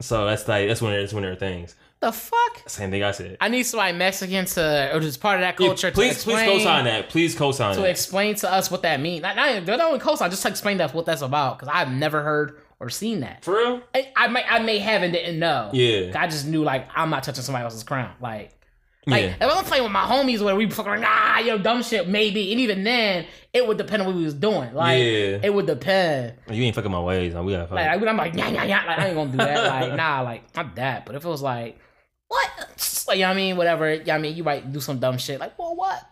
[0.00, 1.74] So that's like that's one of that's one of their things.
[2.00, 2.62] The fuck?
[2.68, 3.36] Same thing I said.
[3.40, 6.36] I need somebody Mexican to, or just part of that Yeah, culture please, to please
[6.36, 7.08] explain, co-sign that.
[7.08, 7.74] Please co-sign it.
[7.74, 7.90] to that.
[7.90, 9.22] explain to us what that means.
[9.22, 12.22] Not, not, not only co-sign, just to explain that what that's about because I've never
[12.22, 13.44] heard or seen that.
[13.44, 13.82] For real?
[13.94, 15.70] I, I may I may have and didn't know.
[15.72, 16.12] Yeah.
[16.14, 18.12] I just knew like I'm not touching somebody else's crown.
[18.20, 18.52] Like,
[19.06, 19.34] like Yeah.
[19.48, 22.52] if I'm playing with my homies where we fucking nah, yo, dumb shit, maybe.
[22.52, 24.72] And even then, it would depend on what we was doing.
[24.74, 25.40] Like, Yeah.
[25.42, 26.34] it would depend.
[26.48, 27.34] You ain't fucking my ways.
[27.34, 27.44] man.
[27.44, 27.74] We gotta fuck.
[27.74, 28.84] Like, I'm like, yeah, yeah, yeah.
[28.86, 29.64] Like, I ain't gonna do that.
[29.88, 31.04] Like, nah, like, not that.
[31.04, 31.80] But if it was like,
[32.28, 32.50] what?
[33.08, 33.56] Like, you know what I mean?
[33.56, 33.94] Whatever.
[33.94, 35.40] Yeah, I mean, you might do some dumb shit.
[35.40, 36.02] Like, well, what?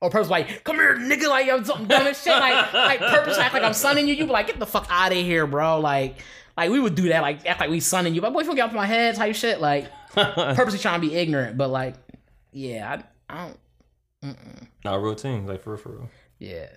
[0.00, 2.26] Or purpose like, come here, nigga, like yo, something dumb shit.
[2.26, 4.14] Like, like purpose act like I'm sunning you.
[4.14, 5.78] You be like, get the fuck out of here, bro.
[5.80, 6.16] Like,
[6.56, 7.20] like we would do that.
[7.20, 8.22] Like, act like we sunning you.
[8.22, 9.60] But boy, if you get off my head type shit.
[9.60, 11.58] Like, purposely trying to be ignorant.
[11.58, 11.96] But like,
[12.52, 13.46] yeah, I, I
[14.22, 14.36] don't.
[14.84, 16.10] Not real things, like for real, for real.
[16.38, 16.68] Yeah.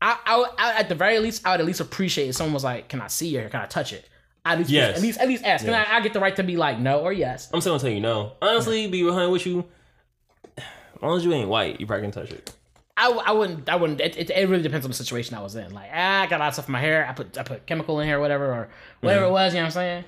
[0.00, 2.64] I, I, I, at the very least, I would at least appreciate if someone was
[2.64, 3.50] like, "Can I see your hair?
[3.50, 4.08] Can I touch it?"
[4.44, 4.96] I at least, Yes.
[4.96, 5.64] at least, at least ask.
[5.64, 5.88] Yes.
[5.88, 7.48] I, I get the right to be like no or yes?
[7.52, 8.32] I'm still gonna tell you no.
[8.42, 9.64] Honestly, be real honey with you.
[10.58, 10.64] As
[11.02, 12.52] long as you ain't white, you probably can touch it.
[12.96, 13.68] I, I wouldn't.
[13.68, 14.00] I wouldn't.
[14.00, 15.72] It, it, it really depends on the situation I was in.
[15.72, 17.06] Like, ah, I got a lot of stuff in my hair.
[17.08, 18.68] I put I put chemical in here, or whatever, or
[19.00, 19.54] whatever it was.
[19.54, 20.04] You know what I'm saying?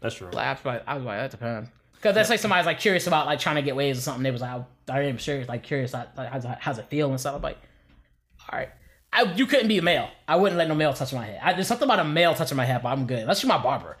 [0.00, 0.30] That's true.
[0.32, 1.70] Like, I was like, I was like that depends.
[1.94, 4.24] Because that's like somebody's like curious about like trying to get waves or something.
[4.24, 7.36] They was like, I am serious, like curious, like, how's, how's it feel and stuff.
[7.36, 7.58] I'm like,
[8.50, 8.70] all right.
[9.12, 10.08] I, you couldn't be a male.
[10.26, 11.40] I wouldn't let no male touch my head.
[11.42, 13.20] I, there's something about a male touching my head, but I'm good.
[13.20, 13.96] Unless you're my barber.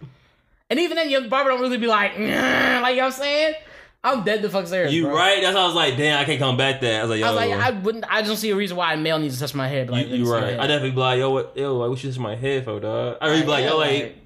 [0.70, 3.54] And even then, your barber don't really be like, like you know what I'm saying.
[4.04, 4.92] I'm dead the fuck serious.
[4.92, 5.14] You bro.
[5.14, 5.40] right?
[5.40, 6.98] That's why I was like, damn, I can't come back there.
[6.98, 8.04] I was like, yo, I was like, I wouldn't.
[8.08, 9.86] I just don't see a reason why a male needs to touch my head.
[9.86, 10.64] But like, you, you let me see your right.
[10.64, 13.18] I definitely be like, yo, what, yo, like, what you touch my head for, dog?
[13.20, 14.16] I really be like, yo, like, like,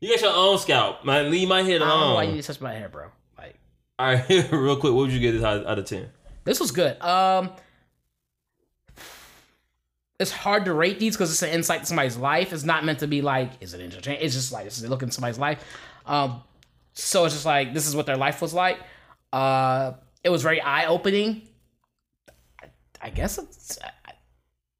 [0.00, 1.30] you got your own scalp, man.
[1.30, 3.06] Leave my head I don't know why you need to touch my hair, bro.
[3.38, 3.54] Like,
[3.98, 6.10] All right, real quick, what would you get this out, out of ten?
[6.44, 7.00] This was good.
[7.00, 7.52] Um,
[10.22, 12.52] it's hard to rate these because it's an insight to somebody's life.
[12.52, 14.22] It's not meant to be like, is it entertaining?
[14.22, 15.62] It's just like, it's looking at somebody's life.
[16.06, 16.42] Um,
[16.94, 18.78] so it's just like this is what their life was like.
[19.32, 19.92] Uh,
[20.24, 21.42] it was very eye opening.
[22.62, 22.66] I,
[23.02, 23.78] I guess it's.
[23.82, 24.12] I,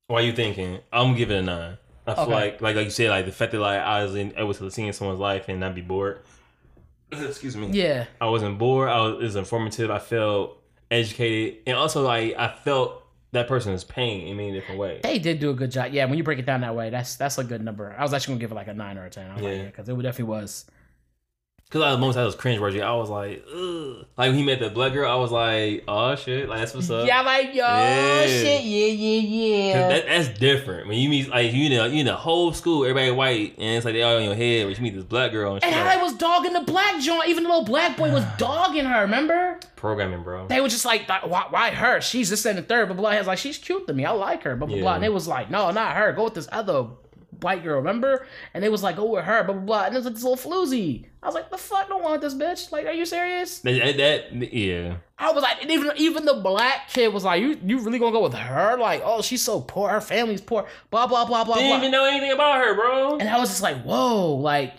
[0.06, 0.78] Why you thinking?
[0.92, 1.78] I'm gonna give it a nine.
[2.06, 2.32] I feel Okay.
[2.32, 4.70] like, like, like you said, like the fact that like I was in, able to
[4.70, 6.20] see in someone's life and not be bored.
[7.12, 7.68] excuse me.
[7.68, 8.88] Yeah, I wasn't bored.
[8.88, 9.90] I was, it was informative.
[9.90, 10.58] I felt
[10.90, 13.01] educated, and also like I felt
[13.32, 15.00] that person is paying in many different ways.
[15.02, 15.92] they did do a good job.
[15.92, 17.94] Yeah, when you break it down that way, that's that's a good number.
[17.98, 19.30] I was actually gonna give it like a nine or a ten.
[19.30, 19.58] I was like, Yeah.
[19.58, 20.66] yeah, because it definitely was.
[21.72, 22.82] Because I was moments I was cringe worthy.
[22.82, 24.04] I was like, Ugh.
[24.18, 26.90] like when he met the black girl, I was like, oh shit, like that's what's
[26.90, 27.06] up.
[27.06, 28.26] Yeah, like yo, Yeah.
[28.26, 29.88] shit, yeah, yeah, 'Cause yeah.
[29.88, 30.86] That, that's different.
[30.88, 33.86] When you meet like you know you in the whole school, everybody white, and it's
[33.86, 34.66] like they all in your head.
[34.66, 37.00] But you meet this black girl and and how like, they was dogging the black
[37.00, 39.00] joint, even the little black boy was dogging her.
[39.00, 39.58] Remember?
[39.76, 40.46] programming, bro.
[40.46, 42.00] They were just like, why, why her?
[42.00, 42.86] She's this and the third.
[42.86, 43.20] But blah, blah.
[43.26, 44.04] like, she's cute to me.
[44.04, 44.54] I like her.
[44.56, 44.90] Blah blah blah.
[44.90, 44.96] Yeah.
[44.96, 46.12] And it was like, no, not her.
[46.12, 46.84] Go with this other
[47.42, 47.76] white girl.
[47.76, 48.26] Remember?
[48.54, 49.44] And they was like, go with her.
[49.44, 49.84] Blah blah blah.
[49.84, 51.06] And it was like this little floozy.
[51.22, 52.72] I was like, the fuck, don't want this bitch.
[52.72, 53.58] Like, are you serious?
[53.60, 54.96] That, that, that- yeah.
[55.18, 58.22] I was like, even even the black kid was like, you you really gonna go
[58.22, 58.76] with her?
[58.78, 59.88] Like, oh, she's so poor.
[59.90, 60.66] Her family's poor.
[60.90, 61.78] Blah blah blah blah Didn't blah.
[61.78, 63.18] even know anything about her, bro.
[63.18, 64.74] And I was just like, whoa, like,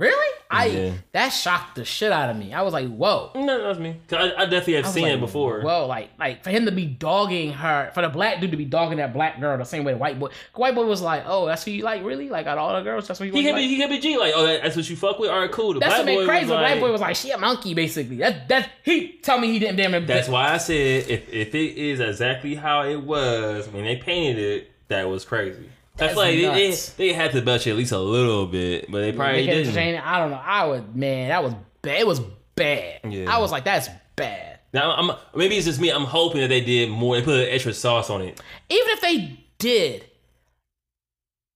[0.00, 0.36] really?
[0.50, 0.92] I Yeah.
[1.12, 2.52] that shocked the shit out of me.
[2.52, 3.30] I was like, whoa.
[3.36, 4.00] No, that's me.
[4.08, 5.60] 'Cause I, I definitely have I seen like, it before.
[5.60, 8.64] Whoa, like, like for him to be dogging her, for the black dude to be
[8.64, 10.30] dogging that black girl the same way the white boy.
[10.56, 12.28] White boy was like, oh, that's who you like, really?
[12.28, 13.54] Like, out of all the girls, that's what you he want.
[13.56, 15.30] could be, he could be G like, oh, that's what you fuck with.
[15.30, 15.74] All right, cool.
[15.74, 16.40] The That's black what made boy crazy.
[16.46, 18.16] was The like, black boy was like, she a monkey, basically.
[18.16, 20.06] That that he tell me he didn't damn it.
[20.08, 24.38] That's why I said if if it is exactly how it was when they painted
[24.42, 25.68] it, that was crazy.
[26.00, 26.76] I That's feel like they, they,
[27.08, 29.76] they had to belch at least a little bit, but they probably didn't.
[29.76, 30.40] I don't know.
[30.42, 32.00] I would, man, that was bad.
[32.00, 32.20] It was
[32.54, 33.00] bad.
[33.04, 33.34] Yeah.
[33.34, 34.60] I was like, that's bad.
[34.72, 35.90] Now I'm maybe it's just me.
[35.90, 37.16] I'm hoping that they did more.
[37.16, 38.40] They put an extra sauce on it.
[38.70, 40.06] Even if they did,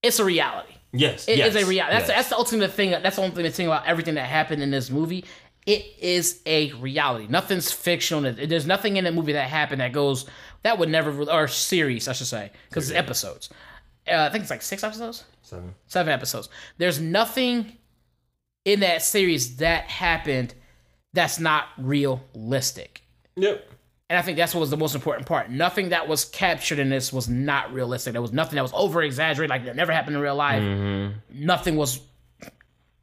[0.03, 0.73] it's a reality.
[0.93, 1.97] Yes, It is yes, a reality.
[1.97, 2.17] That's yes.
[2.17, 2.91] that's the ultimate thing.
[2.91, 5.25] That's the ultimate thing about everything that happened in this movie.
[5.67, 7.27] It is a reality.
[7.29, 8.31] Nothing's fictional.
[8.33, 10.27] There's nothing in the movie that happened that goes
[10.63, 13.49] that would never or series, I should say, because it's episodes.
[14.11, 15.75] Uh, I think it's like six episodes, Seven.
[15.87, 16.49] seven episodes.
[16.79, 17.77] There's nothing
[18.65, 20.55] in that series that happened
[21.13, 23.03] that's not realistic.
[23.37, 23.71] Yep.
[24.11, 25.51] And I think that's what was the most important part.
[25.51, 28.13] Nothing that was captured in this was not realistic.
[28.13, 30.63] There was nothing that was over exaggerated, like that never happened in real life.
[30.63, 31.45] Mm-hmm.
[31.47, 32.01] Nothing was.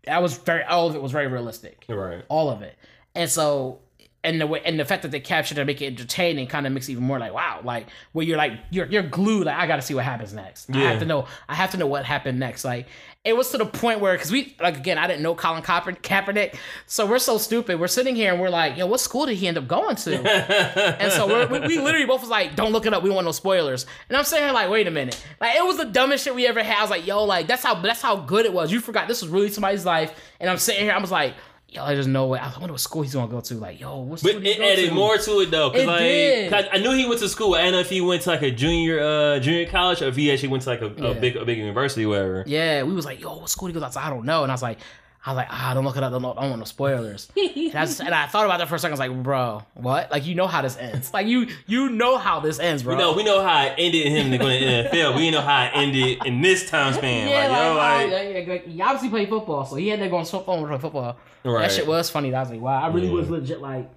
[0.05, 0.63] That was very.
[0.63, 1.85] All of it was very realistic.
[1.89, 2.23] Right.
[2.29, 2.77] All of it.
[3.15, 3.79] And so,
[4.23, 6.67] and the way, and the fact that they captured it, and make it entertaining, kind
[6.67, 9.45] of makes it even more like wow, like where you're like you're you're glued.
[9.45, 10.69] Like I got to see what happens next.
[10.73, 11.25] I have to know.
[11.49, 12.63] I have to know what happened next.
[12.63, 12.87] Like
[13.23, 15.99] it was to the point where because we like again, I didn't know Colin Kaeper-
[16.01, 16.55] Kaepernick,
[16.85, 17.79] so we're so stupid.
[17.79, 20.95] We're sitting here and we're like, yo, what school did he end up going to?
[21.01, 23.03] And so we're, we, we literally both was like, don't look it up.
[23.03, 23.85] We want no spoilers.
[24.09, 25.23] And I'm sitting here like, wait a minute.
[25.39, 26.77] Like it was the dumbest shit we ever had.
[26.79, 28.71] I was like, yo, like that's how that's how good it was.
[28.71, 30.13] You forgot this was really somebody's life.
[30.39, 31.33] And I'm sitting here, I was like,
[31.71, 33.53] yo, I just know what I wonder what school he's gonna go to.
[33.55, 34.93] Like, yo, what school But it added to?
[34.93, 36.51] more to it though, cause It like did.
[36.51, 37.55] 'cause I knew he went to school.
[37.55, 40.15] I don't know if he went to like a junior uh junior college or if
[40.15, 42.43] he actually went to like a, a big a big university, or whatever.
[42.45, 43.85] Yeah, we was like, yo, what school he goes to?
[43.85, 44.43] I was like, I don't know.
[44.43, 44.79] And I was like,
[45.23, 46.11] I was like, ah, don't look it up.
[46.11, 47.29] Don't, don't want no spoilers.
[47.37, 48.93] and, I just, and I thought about that for a second.
[48.93, 50.09] I was like, bro, what?
[50.09, 51.13] Like, you know how this ends.
[51.13, 52.95] Like, you you know how this ends, bro.
[52.95, 55.15] We know we know how it ended in him going to NFL.
[55.15, 57.27] We know how it ended in this time span.
[57.29, 59.99] Yeah, like, yo, like, like, like, like, like, he obviously played football, so he had
[59.99, 61.17] to go on football phone to play football.
[61.43, 61.61] Right.
[61.67, 62.33] That shit was funny.
[62.33, 63.13] I was like, wow, I really Yeah.
[63.13, 63.91] was legit like,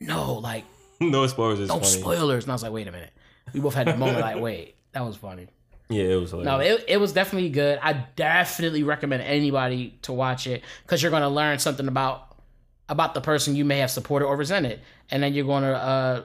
[0.00, 0.64] no, like,
[1.00, 1.84] no spoilers no funny.
[1.86, 2.44] spoilers.
[2.44, 3.10] And I was like, wait a minute.
[3.52, 5.48] We both had the moment like, wait, that was funny.
[5.88, 6.46] Yeah, it was hilarious.
[6.46, 7.78] No, it, it was definitely good.
[7.80, 12.36] I definitely recommend anybody to watch it because you're going to learn something about
[12.88, 14.80] about the person you may have supported or resented,
[15.10, 16.22] and then you're going to uh,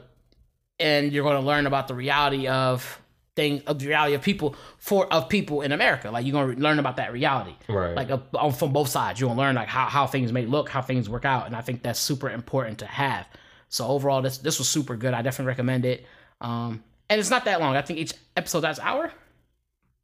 [0.79, 2.99] and you're going to learn about the reality of
[3.35, 6.11] thing of the reality of people for of people in America.
[6.11, 7.95] Like you're going to learn about that reality, Right.
[7.95, 10.69] Like on from both sides, you're going to learn like how how things may look,
[10.69, 13.27] how things work out, and I think that's super important to have.
[13.69, 15.13] So overall, this this was super good.
[15.13, 16.05] I definitely recommend it.
[16.41, 17.75] Um, and it's not that long.
[17.75, 19.11] I think each episode that's hour.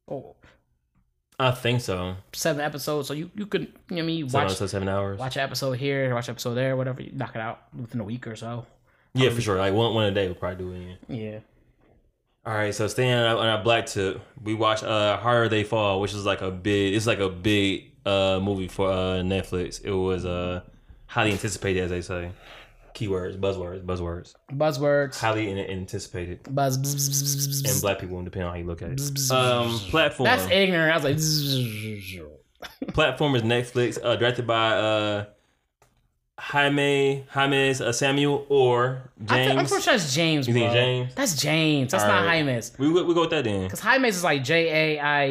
[0.09, 0.35] Oh,
[1.39, 2.15] I think so.
[2.33, 5.19] seven episodes, so you you could you know I mean watch so seven hours.
[5.19, 7.01] watch an episode here, watch an episode there, whatever.
[7.01, 8.65] You knock it out within a week or so.
[9.13, 9.57] Yeah, for sure.
[9.57, 10.97] Like one one a day, we'll probably do it.
[11.09, 11.15] Yeah.
[11.31, 11.39] Yeah.
[12.45, 15.63] All right, so staying on our, on our black tip, we watched uh Harder They
[15.65, 19.83] Fall, which is like a big it's like a big uh movie for uh Netflix.
[19.83, 20.61] It was uh
[21.07, 22.31] highly anticipated as they say.
[22.97, 24.33] Keywords, buzzwords, buzzwords.
[24.51, 25.19] Buzzwords.
[25.19, 26.39] Highly in- anticipated.
[26.53, 26.77] Buzz.
[26.77, 29.31] bzz, bzz, bzz, bzz, And black people depending on how you look at it.
[29.31, 30.25] Um platform.
[30.25, 30.91] That's ignorant.
[30.91, 35.25] I was like, platform is Netflix, uh directed by uh
[36.39, 39.69] Jaime James uh, Samuel or I think, I'm James.
[39.69, 40.47] pretty sure that's James.
[40.47, 40.71] You think.
[40.71, 41.15] James?
[41.15, 41.91] That's James.
[41.91, 42.45] That's All not right.
[42.45, 42.73] Jaime's.
[42.77, 43.63] we, we we go with that then.
[43.63, 45.23] Because Jaime's is like J A I.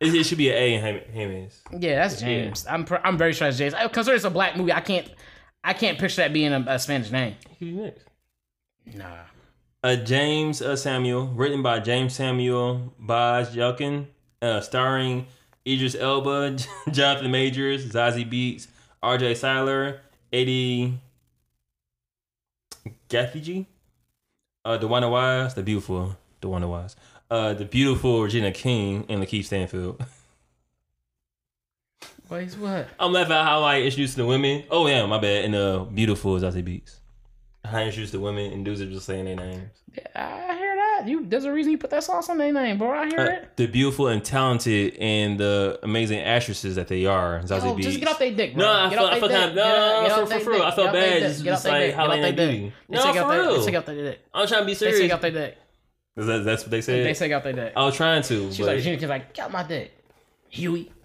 [0.00, 1.60] It, it should be an A in Jaime- James.
[1.78, 2.66] Yeah, that's James.
[2.68, 3.74] I'm pr- I'm very sure it's James.
[3.80, 4.72] Because it's a black movie.
[4.72, 5.08] I can't
[5.64, 7.36] I can't picture that being a, a Spanish name.
[7.48, 8.04] He could be next.
[8.94, 9.24] Nah.
[9.82, 14.06] Uh, James uh, Samuel, written by James Samuel Baj Yelkin,
[14.42, 15.26] uh, starring
[15.66, 16.56] Idris Elba,
[16.90, 18.68] Jonathan Majors, Zazie Beetz,
[19.02, 19.34] R.J.
[19.34, 20.00] Cyler,
[20.32, 20.98] Eddie
[23.08, 23.66] Gathegi,
[24.64, 26.96] uh, Dewana Wise, the beautiful Dewana Wise,
[27.30, 30.02] uh, the beautiful Regina King, and Lakeith Stanfield.
[32.34, 32.88] Wait, what?
[32.98, 34.64] I'm laughing at how I introduced the women.
[34.70, 35.44] Oh yeah, my bad.
[35.44, 36.96] And the beautiful Zazie Beetz.
[37.64, 39.70] How I introduced the women and dudes are just saying their names.
[39.96, 40.06] Yeah,
[40.48, 41.08] I hear that.
[41.08, 42.90] You there's a reason you put that sauce on their name, bro.
[42.90, 43.56] I hear Uh, it.
[43.56, 47.40] the beautiful and talented and the amazing actresses that they are.
[47.44, 47.82] Zazie Yo, Beetz.
[47.82, 48.64] just get off their dick, bro.
[48.64, 50.62] No, I get off I kind of no, no, no, for, for real.
[50.62, 51.90] I felt bad just, just like dick.
[51.96, 52.46] Get off highlighting they.
[52.56, 53.62] They No, say for they- real.
[53.62, 54.20] Say get off their dick.
[54.34, 54.96] I'm trying to be serious.
[54.98, 55.58] They say get off their dick.
[56.16, 57.06] Is that, that's what they said.
[57.06, 57.72] They say get off their dick.
[57.76, 59.92] I was trying to, She's but like, she's like, get off my dick,
[60.50, 60.92] Huey.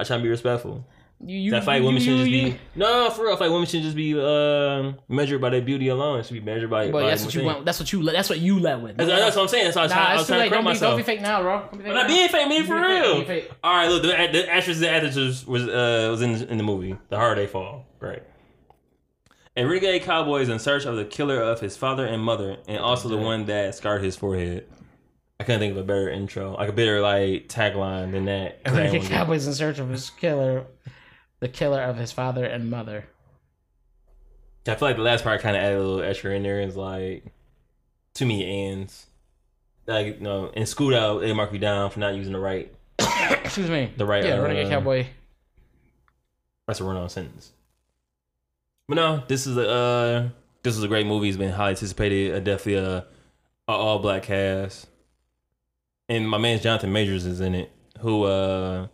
[0.00, 0.84] I try to be respectful.
[1.24, 3.32] you, you, I feel women should just be no, for real.
[3.32, 6.20] Like women should just be um measured by their beauty alone.
[6.20, 6.86] It should be measured by.
[6.86, 7.46] But by that's what you thing.
[7.46, 7.64] went.
[7.66, 8.02] That's what you.
[8.04, 8.96] That's what you led with.
[8.96, 9.64] That's, that's what I'm saying.
[9.64, 11.20] That's why I was Nah, trying, I was trying to correct Don't don't be fake
[11.20, 11.58] now, bro.
[11.60, 12.06] Don't be fake now.
[12.06, 13.24] being fake, me for real.
[13.24, 13.50] fake.
[13.62, 16.96] All right, look, the, the actress, the actress was uh was in in the movie,
[17.10, 17.84] The Harder They Fall.
[18.00, 18.22] Right.
[19.56, 23.08] Renegade cowboy is in search of the killer of his father and mother, and also
[23.10, 24.66] the one that scarred his forehead.
[25.40, 28.60] I couldn't think of a better intro, like a better like tagline than that.
[28.66, 30.66] I didn't The wanna do- Cowboys in search of his killer,
[31.40, 33.06] the killer of his father and mother.
[34.68, 36.60] I feel like the last part kind of added a little extra in there.
[36.60, 37.24] It's like
[38.14, 39.06] too many ends.
[39.86, 42.72] Like you know, in school out, they mark you down for not using the right.
[42.98, 43.90] Excuse me.
[43.96, 45.06] The right, Yeah, uh, Renegade Cowboy.
[46.68, 47.50] That's a run on sentence.
[48.88, 50.28] But no, this is a uh,
[50.62, 51.28] this is a great movie.
[51.28, 52.34] It's been highly anticipated.
[52.34, 52.98] Uh, definitely a,
[53.66, 54.86] a all black cast,
[56.10, 57.72] and my man Jonathan Majors is in it.
[58.00, 58.88] Who uh,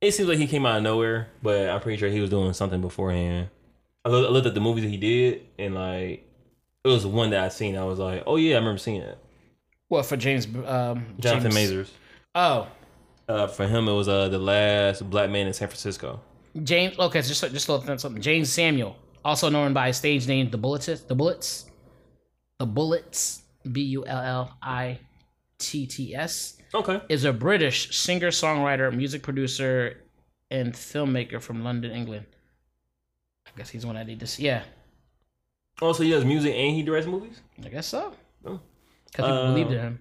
[0.00, 2.52] it seems like he came out of nowhere, but I'm pretty sure he was doing
[2.52, 3.48] something beforehand.
[4.04, 6.28] I looked, I looked at the movies that he did, and like
[6.84, 7.76] it was one that I seen.
[7.76, 9.18] I was like, oh yeah, I remember seeing it.
[9.88, 10.46] What for James?
[10.46, 11.92] Um, Jonathan James, Majors.
[12.34, 12.68] Oh,
[13.28, 16.20] Uh, for him, it was uh the last black man in San Francisco.
[16.62, 16.98] James.
[16.98, 18.20] Okay, just just a little something.
[18.20, 21.06] James Samuel, also known by his stage name The Bullitts.
[21.06, 21.70] The Bullitts.
[22.58, 23.40] The Bullitts.
[23.70, 24.98] B U L L I
[25.62, 27.00] T T S Okay.
[27.08, 30.02] is a British singer, songwriter, music producer,
[30.50, 32.26] and filmmaker from London, England.
[33.46, 34.44] I guess he's the one I need to see.
[34.44, 34.62] Yeah,
[35.80, 37.40] Also, he does music and he directs movies.
[37.64, 38.12] I guess so.
[38.46, 38.60] Oh.
[39.06, 40.00] Because people Um, believed in him.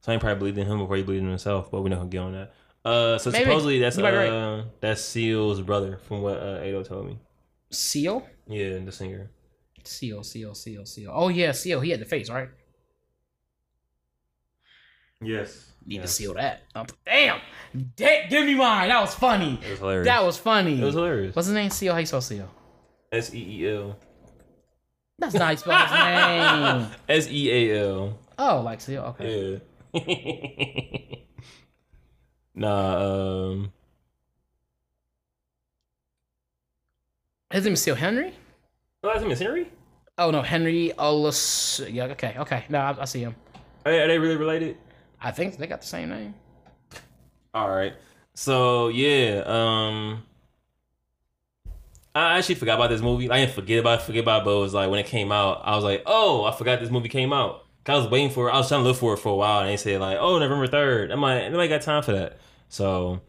[0.00, 2.08] So I probably believed in him before he believed in himself, but we know gonna
[2.10, 2.52] get on that.
[2.84, 3.44] Uh, so Maybe.
[3.44, 4.28] supposedly that's be right.
[4.28, 7.18] uh that's Seal's brother, from what uh, Ado told me.
[7.70, 8.26] Seal?
[8.48, 9.30] Yeah, the singer.
[9.84, 11.10] Seal, Seal, Seal, Seal.
[11.14, 11.80] Oh, yeah, Seal.
[11.80, 12.48] He had the face, right?
[15.22, 15.72] Yes.
[15.84, 16.62] Need to seal that.
[16.74, 17.40] Oh, damn.
[17.96, 18.88] Da- give me mine.
[18.88, 19.58] That was funny.
[19.64, 20.06] It was hilarious.
[20.06, 20.80] That was funny.
[20.80, 21.34] it was hilarious.
[21.34, 21.70] What's his name?
[21.70, 21.92] Seal?
[21.92, 22.48] How you spell Seal?
[23.10, 23.96] S E E L.
[25.18, 26.90] That's not how you spell his name.
[27.08, 28.18] S E A L.
[28.38, 29.02] Oh, like Seal.
[29.18, 29.60] Okay.
[29.94, 29.98] Yeah.
[32.54, 32.96] nah.
[33.50, 33.72] Um.
[37.52, 38.32] His name is Seal Henry?
[39.04, 39.30] Oh, that's him.
[39.30, 39.70] Is Henry?
[40.16, 40.42] Oh, no.
[40.42, 41.92] Henry Olus.
[41.92, 42.34] Yeah, okay.
[42.38, 42.64] Okay.
[42.68, 43.34] No, I, I see him.
[43.84, 44.76] Are they, are they really related?
[45.22, 46.34] I think they got the same name.
[47.54, 47.94] All right.
[48.34, 50.24] So yeah, um
[52.14, 53.30] I actually forgot about this movie.
[53.30, 55.32] I didn't forget about it, forget about it, but it was like when it came
[55.32, 57.64] out, I was like, oh, I forgot this movie came out.
[57.86, 58.52] I was waiting for it.
[58.52, 60.38] I was trying to look for it for a while, and they said like, oh,
[60.38, 61.10] November third.
[61.10, 62.38] I'm like, nobody got time for that.
[62.68, 63.20] So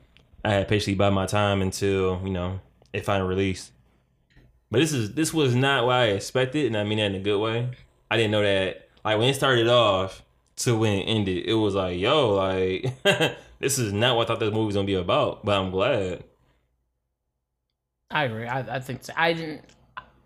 [0.44, 2.60] I had patiently bide my time until you know
[2.92, 3.72] it finally released.
[4.70, 7.20] But this is this was not what I expected, and I mean that in a
[7.20, 7.70] good way.
[8.12, 10.23] I didn't know that like when it started off
[10.58, 12.94] to when it ended, it was like, yo, like
[13.60, 15.44] this is not what I thought this movie was gonna be about.
[15.46, 16.24] But I'm glad.
[18.12, 18.46] I agree.
[18.48, 19.14] I, I think so.
[19.16, 19.62] I didn't.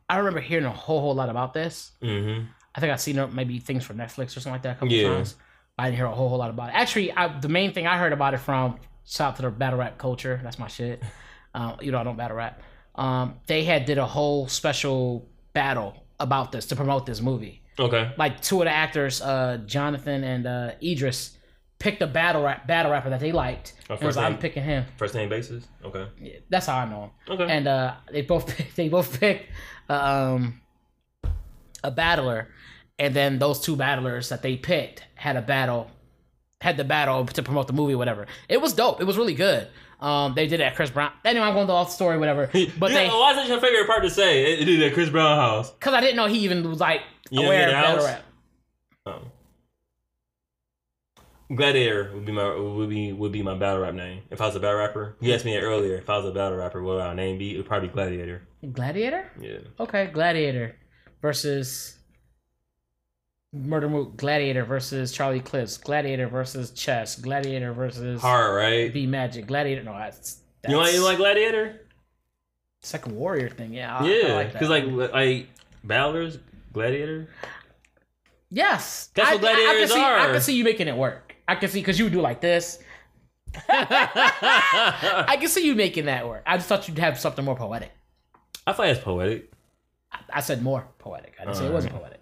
[0.09, 1.91] I remember hearing a whole whole lot about this.
[2.01, 2.45] Mm-hmm.
[2.75, 4.91] I think I've seen uh, maybe things from Netflix or something like that a couple
[4.91, 5.09] Yeah.
[5.15, 5.35] times.
[5.79, 6.75] I didn't hear a whole whole lot about it.
[6.75, 9.79] Actually, I, the main thing I heard about it from shout out to the battle
[9.79, 10.39] rap culture.
[10.43, 11.01] That's my shit.
[11.55, 12.61] Um, you know I don't battle rap.
[12.93, 17.63] Um, they had did a whole special battle about this to promote this movie.
[17.79, 18.11] Okay.
[18.17, 21.37] Like two of the actors, uh, Jonathan and uh, Idris,
[21.79, 23.73] picked a battle rap battle rapper that they liked.
[23.89, 24.85] Oh, and was like, I'm picking him.
[24.97, 25.67] First name basis.
[25.85, 26.07] Okay.
[26.19, 27.51] Yeah, That's how I know him Okay.
[27.53, 29.51] and uh, they both picked, they both picked
[29.89, 30.61] uh, um,
[31.83, 32.49] a battler,
[32.97, 35.91] and then those two battlers that they picked had a battle,
[36.61, 38.25] had the battle to promote the movie, or whatever.
[38.49, 38.99] It was dope.
[38.99, 39.67] It was really good.
[39.99, 41.11] Um, they did it at Chris Brown.
[41.25, 42.47] Anyway, I'm going to off the story, whatever.
[42.53, 44.53] But yeah, they, why is that your favorite part to say?
[44.53, 45.71] It, it did at Chris Brown house.
[45.71, 48.23] because I didn't know he even was like You aware of battle rap.
[49.07, 49.31] Um,
[51.55, 54.23] Gladiator would be my would be would be my battle rap name.
[54.29, 55.95] If I was a battle rapper, you asked me that earlier.
[55.95, 57.53] If I was a battle rapper, what would our name be?
[57.53, 58.41] It would probably be Gladiator.
[58.73, 59.31] Gladiator.
[59.39, 59.59] Yeah.
[59.79, 60.75] Okay, Gladiator
[61.21, 61.96] versus
[63.65, 64.17] Murda Mook.
[64.17, 65.77] Gladiator versus Charlie Clips.
[65.77, 67.15] Gladiator versus Chess.
[67.15, 68.93] Gladiator versus Hard, right?
[68.93, 69.47] B Magic.
[69.47, 69.83] Gladiator.
[69.83, 71.81] No, that's You know, like, you like Gladiator?
[72.81, 73.73] It's like a warrior thing.
[73.73, 73.97] Yeah.
[73.97, 75.47] I, Yeah, because like like
[75.83, 76.37] Balor's
[76.73, 77.27] Gladiator.
[78.49, 80.95] yes, That's I, what gladiators I, I can see, I can see you making it
[80.95, 81.35] work.
[81.47, 82.79] I can see because you would do like this.
[83.69, 86.43] I can see you making that work.
[86.45, 87.91] I just thought you'd have something more poetic.
[88.65, 89.51] I thought it's poetic.
[90.11, 91.35] I, I said more poetic.
[91.39, 92.16] I didn't say it wasn't poetic.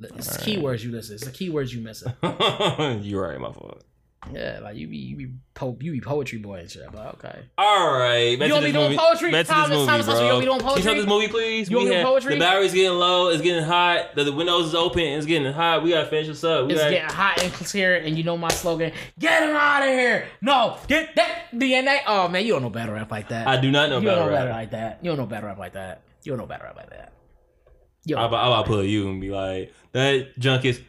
[0.00, 1.14] It's the keywords you listen.
[1.16, 2.12] It's the keywords you missing.
[3.02, 3.84] You're right, my fault.
[4.34, 6.82] Yeah, like you be you be po- you be poetry boy and shit.
[6.92, 7.40] But okay.
[7.56, 8.98] All right, back You don't be doing movie.
[8.98, 9.30] poetry?
[9.32, 10.20] Back to Thomas, this movie, Thomas, bro.
[10.22, 10.94] you don't be doing Can you poetry?
[11.00, 11.70] this movie, please?
[11.70, 12.34] You don't doing have- poetry?
[12.34, 13.30] The battery's getting low.
[13.30, 14.14] It's getting hot.
[14.14, 15.00] The, the windows is open.
[15.02, 15.82] It's getting hot.
[15.82, 16.66] We gotta finish this up.
[16.66, 19.82] We It's gotta, getting hot and clear, and you know my slogan: "Get him out
[19.84, 22.00] of here!" No, get that DNA.
[22.06, 23.48] Oh man, you don't know better rap like that.
[23.48, 24.54] I do not know you don't know better rap.
[24.54, 24.98] like that.
[25.02, 26.02] You don't know better rap like that.
[26.24, 27.14] You don't know better rap like that.
[28.08, 30.80] I'm don't about, I'm about pull you and be like, that junk is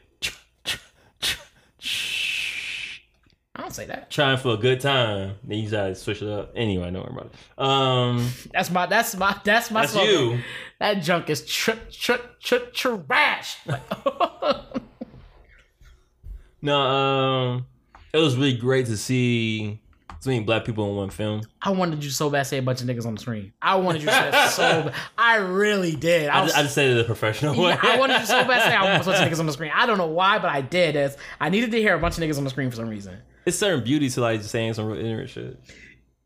[3.53, 4.09] I don't say that.
[4.09, 5.36] trying for a good time.
[5.43, 6.53] Then you gotta switch it up.
[6.55, 7.64] Anyway, don't worry about it.
[7.64, 8.86] Um, That's my.
[8.86, 9.39] That's my.
[9.43, 10.14] That's my that's slogan.
[10.14, 10.39] you.
[10.80, 13.57] That junk is tr tr tr trash.
[16.64, 17.66] No, um,
[18.14, 19.81] it was really great to see
[20.22, 21.42] so many black people in one film.
[21.62, 23.52] I wanted you so bad to say a bunch of niggas on the screen.
[23.62, 24.94] I wanted you to say it so bad.
[25.18, 26.30] I really did.
[26.30, 27.72] I, I, was, just, I just said it in a professional way.
[27.72, 29.46] Yeah, I wanted you so bad to say I want a bunch of niggas on
[29.48, 29.72] the screen.
[29.74, 30.96] I don't know why, but I did.
[30.96, 33.18] As I needed to hear a bunch of niggas on the screen for some reason.
[33.46, 35.60] it's certain beauty to like saying some real ignorant shit.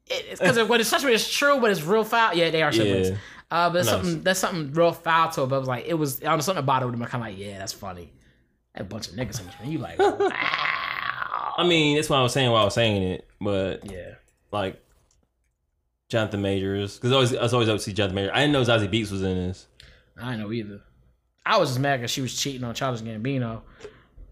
[0.08, 2.36] It- It's because when it's such it's true, but it's real foul.
[2.36, 3.10] Yeah, they are siblings.
[3.10, 3.16] Yeah.
[3.50, 3.96] Uh, but there's Nice.
[3.96, 5.48] something there's something real foul to it.
[5.48, 6.88] But it was like it was know something about it.
[6.88, 8.12] I'm kind of like, yeah, that's funny.
[8.76, 9.72] A bunch of niggas on the screen.
[9.72, 11.54] You like, wow.
[11.58, 14.16] I mean, that's why I was saying while I was saying it, but yeah.
[14.52, 14.82] like
[16.10, 18.32] Jonathan Majors, because always I was always up to see Jonathan Majors.
[18.34, 19.68] I didn't know Zazie Beetz was in this.
[20.22, 20.82] I didn't know either.
[21.46, 23.62] I was just mad because she was cheating on Charles Gambino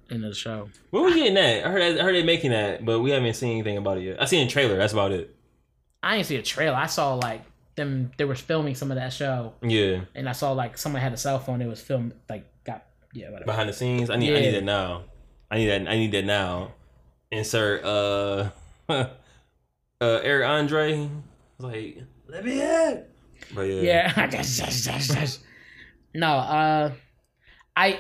[0.10, 0.70] in the show.
[0.90, 1.66] Where were we getting that?
[1.66, 4.22] I heard I heard they making that, but we haven't seen anything about it yet.
[4.22, 4.78] I seen a trailer.
[4.78, 5.36] That's about it.
[6.02, 6.76] I didn't see a trailer.
[6.76, 7.42] I saw like
[7.76, 8.12] them.
[8.18, 11.18] They were filming some of that show, Yeah, and I saw like someone had a
[11.18, 11.62] cell phone.
[11.62, 13.46] It was filmed like got yeah whatever.
[13.46, 14.10] behind the scenes.
[14.10, 15.04] I need I need that now.
[15.50, 15.88] I need that.
[15.88, 16.74] I need that now.
[17.32, 18.50] Insert uh
[18.90, 19.06] uh
[20.02, 21.10] Eric Andre.
[21.60, 23.04] Like let me in.
[23.54, 24.14] But yeah, Yeah.
[26.14, 26.92] no, uh
[27.76, 28.00] I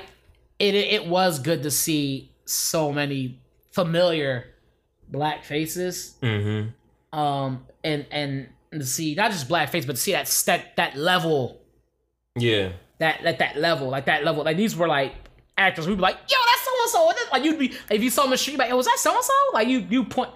[0.60, 4.46] it it was good to see so many familiar
[5.10, 6.16] black faces.
[6.22, 7.18] Mm-hmm.
[7.18, 10.96] Um and and to see not just black face, but to see that that that
[10.98, 11.62] level,
[12.36, 12.72] Yeah.
[13.00, 14.44] that at that level, like that level.
[14.44, 15.14] Like these were like
[15.58, 16.72] actors we'd be like, yo, that's so
[17.08, 17.30] and so.
[17.32, 19.14] Like you'd be if you saw them in the street, like, yo, was that so
[19.14, 19.34] and so?
[19.54, 20.32] Like you you point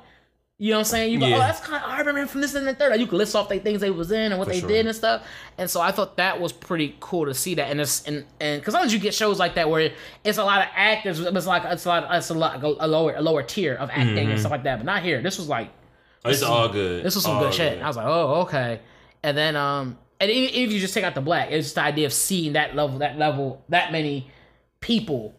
[0.59, 1.13] you know what I'm saying?
[1.13, 1.35] You go, Yeah.
[1.35, 2.99] oh, that's kind of, I remember him from this and the third.
[2.99, 4.69] You could list off the things they was in and what For they sure.
[4.69, 5.23] did and stuff.
[5.57, 7.69] And so I thought that was pretty cool to see that.
[7.69, 9.91] And it's and and because sometimes you get shows like that where
[10.23, 13.13] it's a lot of actors, it's like it's a lot, it's a lot a lower
[13.15, 14.31] a lower tier of acting Mm-hmm.
[14.31, 14.77] and stuff like that.
[14.77, 15.21] But not here.
[15.21, 15.69] This was like
[16.25, 17.03] Oh, it's all good.
[17.05, 17.81] this was some All good shit.
[17.81, 18.79] I was like, oh, okay.
[19.23, 21.81] And then, um, and even if you just take out the black, it's just the
[21.81, 24.29] idea of seeing that level, that level, that many
[24.81, 25.35] people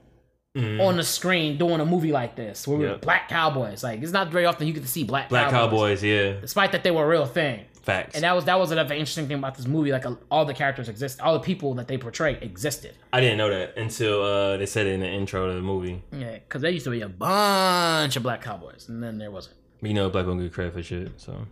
[0.59, 3.01] on the screen doing a movie like this, where we're Mm-hmm.
[3.01, 3.83] Black cowboys.
[3.85, 6.41] Like, it's not very often you get to see black Black Cowboys, yeah.
[6.41, 7.65] despite that they were a real thing.
[7.83, 8.15] Facts.
[8.17, 9.93] And that was that was another interesting thing about this movie.
[9.93, 12.95] Like, all the characters exist, all the people that they portray existed.
[13.13, 16.03] I didn't know that until uh, they said it in the intro to the movie.
[16.13, 19.57] Yeah, because there used to be a bunch of black cowboys, and then there wasn't.
[19.81, 21.47] You know, black don't get credit for shit, so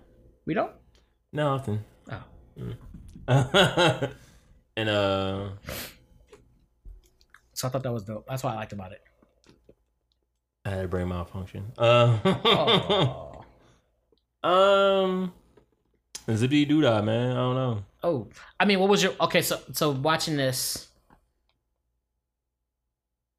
[0.47, 0.73] We don't.
[1.33, 1.85] not often.
[2.11, 2.23] Oh,
[4.77, 5.49] and uh,
[7.57, 8.27] so I thought that was dope.
[8.29, 9.01] That's what I liked about it.
[10.65, 11.73] I had a brain malfunction.
[11.79, 13.45] Uh, Oh.
[14.49, 15.33] um,
[16.31, 17.31] zippy doo dah, man.
[17.33, 17.85] I don't know.
[18.03, 18.29] Oh,
[18.61, 19.41] I mean, what was your okay?
[19.43, 20.89] So, so watching this,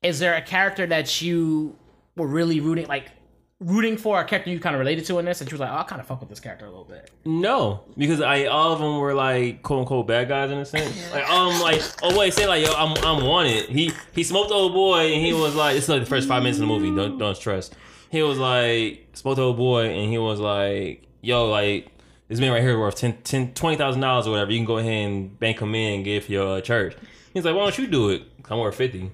[0.02, 1.78] is there a character that you
[2.16, 3.12] were really rooting, like
[3.60, 5.72] rooting for, a character you kind of related to in this, and she was like,
[5.72, 7.10] oh, I kind of fuck with this character a little bit.
[7.26, 11.12] No, because I all of them were like quote unquote bad guys in a sense.
[11.12, 13.70] Like um, like oh wait, say like yo, I'm I'm wanted.
[13.70, 16.44] He he smoked the old boy and he was like, it's like the first five
[16.44, 16.96] minutes of the movie.
[16.96, 17.72] Don't don't stress.
[18.12, 21.88] He was like smoked the old boy and he was like, yo, like
[22.28, 24.52] this man right here worth ten ten twenty thousand dollars or whatever.
[24.52, 26.96] You can go ahead and bank him in and give your uh, church.
[27.34, 28.24] He's like, why don't you do it?
[28.50, 29.00] I'm worth fifty.
[29.00, 29.12] And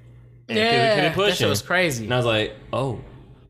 [0.47, 2.03] keep it- keep it Yeah, that shit was crazy.
[2.03, 2.99] And I was like, oh,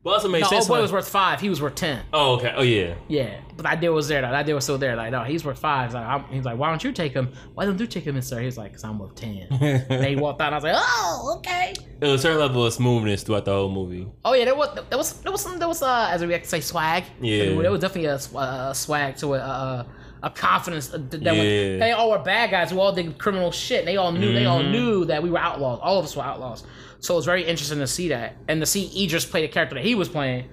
[0.04, 0.62] well, also made No, sense.
[0.64, 1.40] old boy like- was worth five.
[1.40, 2.02] He was worth ten.
[2.12, 2.52] oh, okay.
[2.56, 2.94] Oh yeah.
[3.08, 4.20] Yeah, but that deal was there.
[4.22, 4.30] though.
[4.30, 4.94] That deal was still there.
[4.96, 5.88] Like, no, he's worth five.
[5.88, 7.32] He's like, he's like, why don't you take him?
[7.54, 8.40] Why don't you take him in, sir?
[8.40, 9.48] He's like, cause I'm worth ten.
[9.50, 10.52] and he walked out.
[10.52, 11.74] and I was like, oh, okay.
[11.98, 14.06] There was a certain level of smoothness throughout the whole movie.
[14.24, 16.42] Oh yeah, there was there was there was some there was uh as we like
[16.42, 17.04] to say swag.
[17.20, 17.54] Yeah.
[17.60, 19.40] there was definitely a, uh, swag to it.
[19.40, 19.84] Uh,
[20.22, 23.84] a confidence that was- they all were bad guys who all did criminal shit.
[23.84, 24.70] They all knew they all Mhm.
[24.70, 25.80] knew that we were outlaws.
[25.82, 26.64] All of us were outlaws.
[27.04, 29.74] So it was very interesting to see that and to see Idris play the character
[29.74, 30.48] that he was playing.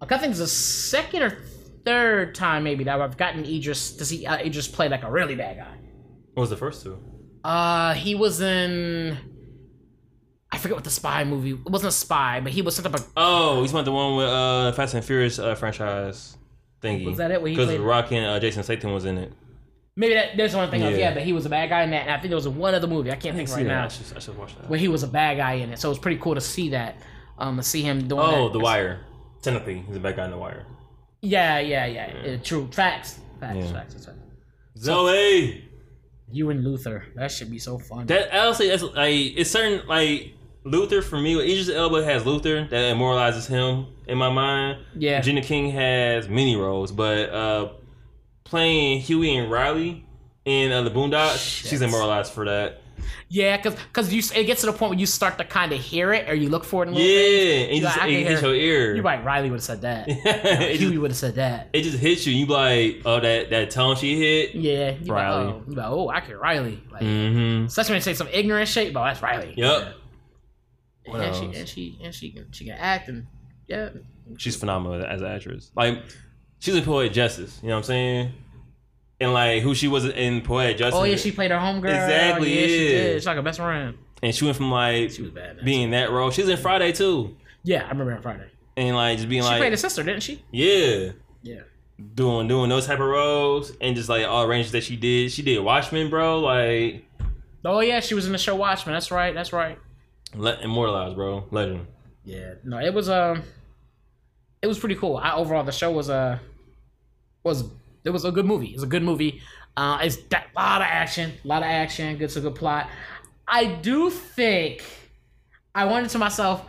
[0.00, 1.38] Like, I think it's the second or
[1.84, 5.36] third time maybe that I've gotten Idris to see uh, Idris play like a really
[5.36, 5.76] bad guy.
[6.34, 6.98] What was the first two?
[7.44, 9.16] Uh, he was in.
[10.50, 11.52] I forget what the spy movie.
[11.52, 13.08] It wasn't a spy, but he was some type of.
[13.16, 16.36] Oh, he's about the one with uh Fast and Furious uh, franchise
[16.82, 17.06] thingy.
[17.06, 17.44] Was that it?
[17.44, 19.32] Because Rock and uh, Jason Statham was in it.
[19.94, 20.80] Maybe that, there's one thing.
[20.80, 20.88] Yeah.
[20.90, 20.96] Yeah.
[20.96, 22.02] yeah, but he was a bad guy in that.
[22.02, 23.10] And I think there was one other movie.
[23.12, 23.68] I can't think See right that.
[23.68, 24.68] now I should, I should watch that.
[24.70, 25.78] where he was a bad guy in it.
[25.78, 26.96] So it was pretty cool to see that.
[27.38, 28.20] Um, to see him doing.
[28.20, 28.52] Oh, that.
[28.54, 29.00] The Wire.
[29.42, 30.64] Technically, he's a bad guy in The Wire.
[31.20, 32.32] Yeah, yeah, yeah.
[32.34, 32.68] Uh, true.
[32.72, 33.20] Facts.
[33.40, 33.56] Facts.
[33.56, 33.72] Yeah.
[33.72, 33.94] Facts.
[33.94, 34.16] That's right.
[34.78, 35.64] Zoe.
[36.30, 37.04] You and Luther.
[37.14, 38.06] That should be so fun.
[38.06, 40.32] That honestly, that's like it's certain like
[40.64, 41.34] Luther for me.
[41.38, 44.78] Idris Elba has Luther that immortalizes him in my mind.
[44.96, 45.20] Yeah.
[45.20, 47.68] Gina King has many roles, but uh
[48.44, 50.04] playing Huey and Riley
[50.44, 51.70] in uh, the Boondocks, Shit.
[51.70, 52.80] she's immortalized for that.
[53.28, 55.80] yeah, because because you it gets to the point where you start to kind of
[55.80, 56.88] hear it or you look for it.
[56.88, 57.68] In Yeah, little things.
[57.68, 58.94] and it just like, it can hits hear- your ear.
[58.96, 59.24] You're right.
[59.24, 60.04] Riley would have said that.
[60.08, 61.68] it, Huey would have said that.
[61.72, 62.34] it just hits you.
[62.34, 64.54] You be like, oh, that that tone she hit.
[64.54, 64.90] Yeah.
[65.00, 66.82] You're like, oh, you're like, oh, I can Riley.
[66.92, 67.66] Like, Mm-hmm.
[67.66, 69.54] Especially when they say some ignorant shit, but that's Riley.
[69.56, 69.82] Yep.
[69.82, 69.92] Yeah.
[71.12, 73.26] What and she and she and she can she can act and
[73.66, 73.88] yeah.
[74.36, 75.70] She's phenomenal as an actress.
[75.74, 76.02] Like,
[76.62, 77.58] she's in Poetic Justice.
[77.62, 78.32] You know what I'm saying?
[79.20, 80.98] And like who she was in Poetic Justice.
[80.98, 81.84] Oh yeah, she played her homegirl.
[81.84, 83.14] Exactly, Yeah, she did.
[83.18, 83.96] She's like a best friend.
[84.22, 85.64] and she went from like She was bad.
[85.64, 86.30] being that role.
[86.30, 88.48] She was in Friday too, yeah, I remember on Friday.
[88.76, 90.42] and like just being She like, she played a sister, didn't she?
[90.50, 91.10] yeah,
[91.42, 91.60] Yeah.
[92.14, 95.30] doing doing those type of roles, and just like all ranges that she did.
[95.30, 96.40] She did Watchmen, bro.
[96.40, 97.04] Like
[97.64, 98.92] Oh yeah, she was in the show Watchmen.
[98.94, 99.32] That's right.
[99.34, 99.78] That's right.
[100.34, 101.44] le- immortalized, bro.
[101.52, 101.86] Legend.
[102.24, 102.54] Yeah.
[102.64, 103.42] No, it was um,
[104.62, 105.16] it was pretty cool.
[105.16, 106.40] I overall the show was a
[107.44, 107.64] was
[108.04, 108.68] it was a good movie.
[108.68, 109.40] It was a good movie.
[109.76, 112.16] Uh, it's a lot of action, a lot of action.
[112.18, 112.88] Good, a good plot.
[113.48, 114.84] I do think
[115.74, 116.64] I wondered to myself.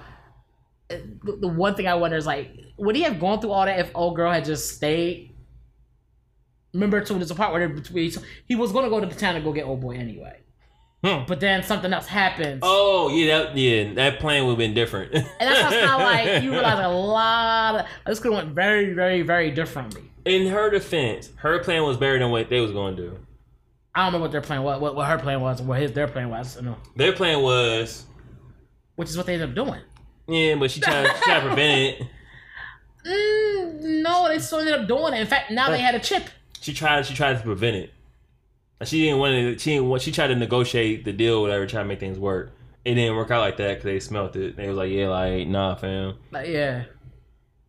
[0.91, 3.65] uh, The the one thing I wonder is like, would he have gone through all
[3.65, 5.31] that if old girl had just stayed?
[6.73, 8.11] Remember, too, there's a part where they-
[8.47, 10.39] he was going to go to the town to go get old boy anyway,
[11.03, 11.23] Hmm.
[11.27, 12.61] but then something else happens.
[12.63, 15.13] Oh yeah, that yeah, that plan would have been different.
[15.13, 18.93] And that's kind of like you realize a lot of this could have went very,
[18.93, 20.09] very, very differently.
[20.25, 23.17] In her defense, her plan was better than what they was going to do.
[23.95, 26.07] I don't know what their plan was, what, what her plan was, what his their
[26.07, 26.77] plan was, No.
[26.95, 28.05] Their plan was,
[28.95, 29.81] which is what they ended up doing.
[30.27, 32.07] yeah, but she tried, she tried to prevent it.
[33.05, 35.19] Mm, no, they still ended up doing it.
[35.19, 36.23] In fact, now they had a chip.
[36.61, 37.93] She tried, she tried to prevent it.
[38.85, 39.57] She didn't want to.
[39.59, 40.01] She didn't want.
[40.01, 42.51] She tried to negotiate the deal, whatever, try to make things work.
[42.85, 44.55] It didn't work out like that because they smelt it.
[44.55, 46.15] They was like, yeah, like nah, fam.
[46.31, 46.83] Like, yeah,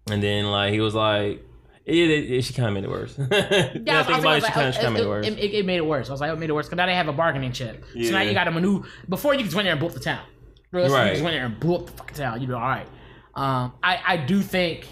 [0.09, 1.45] And then like he was like,
[1.87, 3.17] yeah, it, it- she kind of made it worse.
[3.19, 4.01] yeah, yeah.
[4.01, 5.27] I think was about it, like, she kind of it, made it worse.
[5.27, 6.09] It, it- it made it worse.
[6.09, 7.85] I was like, it made it worse because now they have a bargaining chip.
[7.93, 8.87] So now you got to maneuver.
[9.09, 10.25] Before you just went there and blew up the town.
[10.73, 10.83] Right.
[10.85, 12.41] You just went there and blew up the fucking town.
[12.41, 12.87] You know, all right.
[13.35, 14.87] Um, I I do think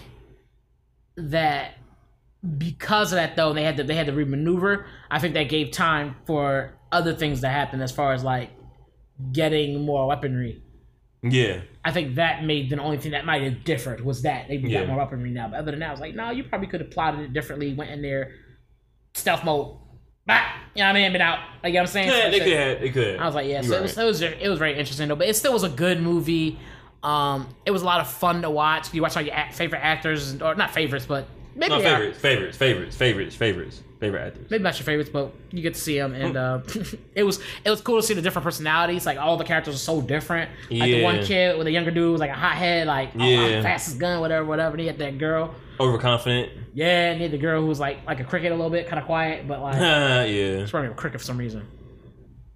[1.17, 1.73] that
[2.57, 4.85] because of that though, they had to they had to remaneuver.
[5.11, 8.49] I think that gave time for other things to happen as far as like
[9.31, 10.62] getting more weaponry.
[11.23, 14.55] Yeah, I think that made the only thing that might have differed was that they
[14.57, 14.79] Yeah.
[14.81, 15.47] got more weaponry now.
[15.47, 17.73] But other than that, I was like, no, you probably could have plotted it differently.
[17.73, 18.31] Went in there,
[19.13, 19.77] stealth mode,
[20.25, 20.41] bah,
[20.75, 21.11] you know what I mean?
[21.13, 21.39] Been out.
[21.63, 22.07] Like you know what I'm saying.
[22.09, 23.19] yeah, So they could have, they could.
[23.19, 23.61] I was like, yeah.
[23.61, 25.15] So You're it was, it was it was very interesting though.
[25.15, 26.59] But it still was a good movie.
[27.03, 28.93] Um, it was a lot of fun to watch.
[28.93, 32.95] You watch all your favorite actors, or not favorites, but maybe no favorites, favorites, favorites,
[32.95, 34.49] favorites, favorites, favorite actors.
[34.51, 36.59] maybe not your favorites, but you get to see them, and uh,
[37.15, 39.05] it was it was cool to see the different personalities.
[39.05, 40.51] Like all the characters are so different.
[40.69, 43.57] Like the one kid with the younger dude was like a hothead, like oh, Yeah.
[43.57, 44.71] I'm fastest gun, whatever, whatever.
[44.73, 46.51] And he had that girl, Overconfident.
[46.73, 48.87] yeah, and he had the girl who was like like a cricket a little bit,
[48.87, 50.23] kind of quiet, but like yeah.
[50.23, 51.65] it's probably a cricket for some reason.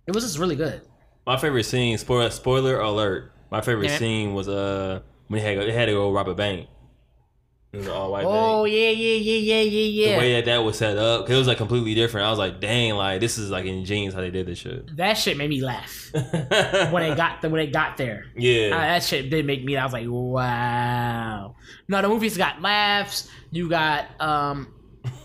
[0.06, 0.82] It was just really good.
[1.26, 3.32] My favorite scene, spoiler, spoiler alert.
[3.52, 3.98] My favorite Yeah.
[3.98, 6.68] scene was uh when he had, they had to go rob a bank.
[7.74, 8.76] It was an all white Oh bank.
[8.76, 9.61] yeah, yeah, yeah, yeah,
[10.07, 12.26] yeah, The way that that was set up, it was like completely different.
[12.26, 14.95] I was like, dang, like this is like ingenious how they did this shit.
[14.95, 16.09] that shit made me laugh
[16.91, 18.26] when they got the, when they got there.
[18.36, 19.76] Yeah, that shit did make me.
[19.76, 21.55] I was like, wow.
[21.88, 23.30] No, the movie's got laughs.
[23.51, 24.74] You got um.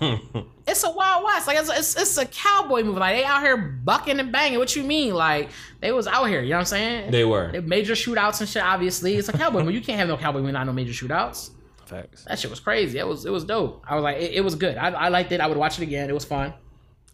[0.65, 1.49] It's a Wild West.
[1.49, 3.01] Like it's, it's it's a cowboy movie.
[3.01, 4.61] Like they out here bucking and banging.
[4.61, 5.13] What you mean?
[5.13, 6.41] Like they was out here.
[6.41, 7.11] You know what I'm saying?
[7.11, 8.63] they were They major shootouts and shit.
[8.63, 9.75] Obviously, it's a cowboy movie.
[9.75, 11.51] You can't have no cowboy movie without no major shootouts.
[11.93, 12.25] Facts.
[12.25, 12.99] That shit was crazy.
[12.99, 13.85] It was it was dope.
[13.87, 14.77] I was like, it, it was good.
[14.77, 15.41] I, I liked it.
[15.41, 16.09] I would watch it again.
[16.09, 16.55] It was fun.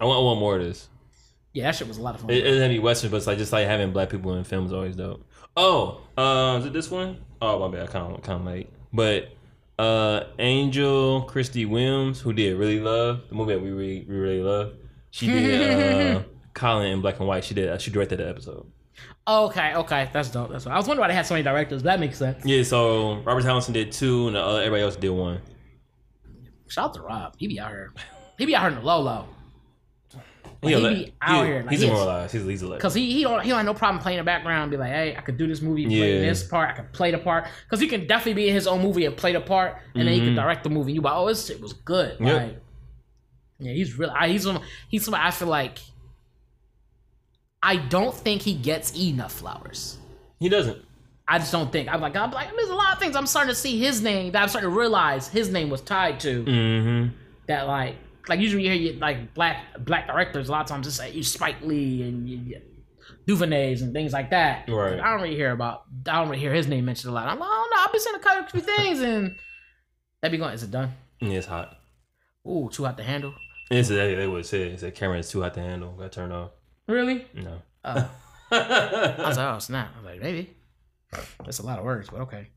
[0.00, 0.88] I want, I want more of this.
[1.52, 2.30] Yeah, that shit was a lot of fun.
[2.30, 4.34] It, it doesn't have to be western, but it's like just like having black people
[4.34, 5.24] in films is always dope.
[5.56, 7.24] Oh, uh, is it this one?
[7.42, 7.88] Oh, my bad.
[7.88, 9.30] I kind of kind of late, but
[9.78, 14.42] uh, Angel Kristi Williams, who did really love the movie that we really we really
[14.42, 14.74] love.
[15.10, 16.22] She did uh,
[16.54, 17.44] Colin in black and white.
[17.44, 17.68] She did.
[17.68, 18.70] Uh, she directed the episode.
[19.26, 20.50] Okay, okay, that's dope.
[20.50, 20.64] That's.
[20.64, 20.72] Dope.
[20.72, 21.82] I was wondering why they had so many directors.
[21.82, 22.44] But that makes sense.
[22.44, 22.62] Yeah.
[22.62, 25.40] So Robert Townsend did two, and uh, everybody else did one.
[26.68, 27.34] Shout out to Rob.
[27.38, 27.92] He be out here.
[28.36, 29.24] He be out here in the low low.
[30.60, 31.88] He, he le- be out he- here like he's this.
[31.88, 32.32] immortalized.
[32.32, 32.82] He's, he's a legend.
[32.82, 34.62] Cause he he don't he don't have no problem playing the background.
[34.64, 36.20] and Be like, hey, I could do this movie, play Yeah.
[36.28, 36.70] this part.
[36.70, 37.46] I could play the part.
[37.70, 40.14] Cause he can definitely be in his own movie and play the part, and then
[40.14, 40.36] he can Mhm.
[40.36, 40.92] direct the movie.
[40.92, 42.16] You like, oh, this shit was good.
[42.20, 42.42] Yep.
[42.42, 42.62] Like,
[43.60, 44.46] yeah, he's really I, he's
[44.88, 45.78] he's somebody I feel like.
[47.62, 49.98] I don't think he gets enough flowers.
[50.38, 50.82] He doesn't.
[51.26, 51.92] I just don't think.
[51.92, 54.32] I'm like, I'm like, there's a lot of things I'm starting to see his name
[54.32, 56.44] that I'm starting to realize his name was tied to.
[56.44, 57.14] Mm-hmm.
[57.48, 57.96] That like,
[58.28, 61.10] like usually you hear you, like black black directors a lot of times just say
[61.12, 62.60] you Spike Lee and you, you,
[63.26, 64.68] Duvernay's and things like that.
[64.68, 64.98] Right.
[64.98, 65.84] I don't really hear about.
[66.06, 67.28] I don't really hear his name mentioned a lot.
[67.28, 69.36] I'm like, oh no, I've been seeing a couple few things and
[70.22, 70.54] that be going.
[70.54, 70.92] Is it done?
[71.20, 71.78] Yeah, it's hot.
[72.46, 73.34] Ooh, too hot to handle.
[73.70, 75.92] It's they, they would say it's a camera is too hot to handle.
[75.92, 76.52] Got turned off.
[76.88, 77.26] Really?
[77.34, 77.62] No.
[77.84, 78.08] Uh,
[78.50, 79.90] I was like, oh snap.
[79.94, 80.50] I was like, maybe.
[81.44, 82.48] That's a lot of words, but okay.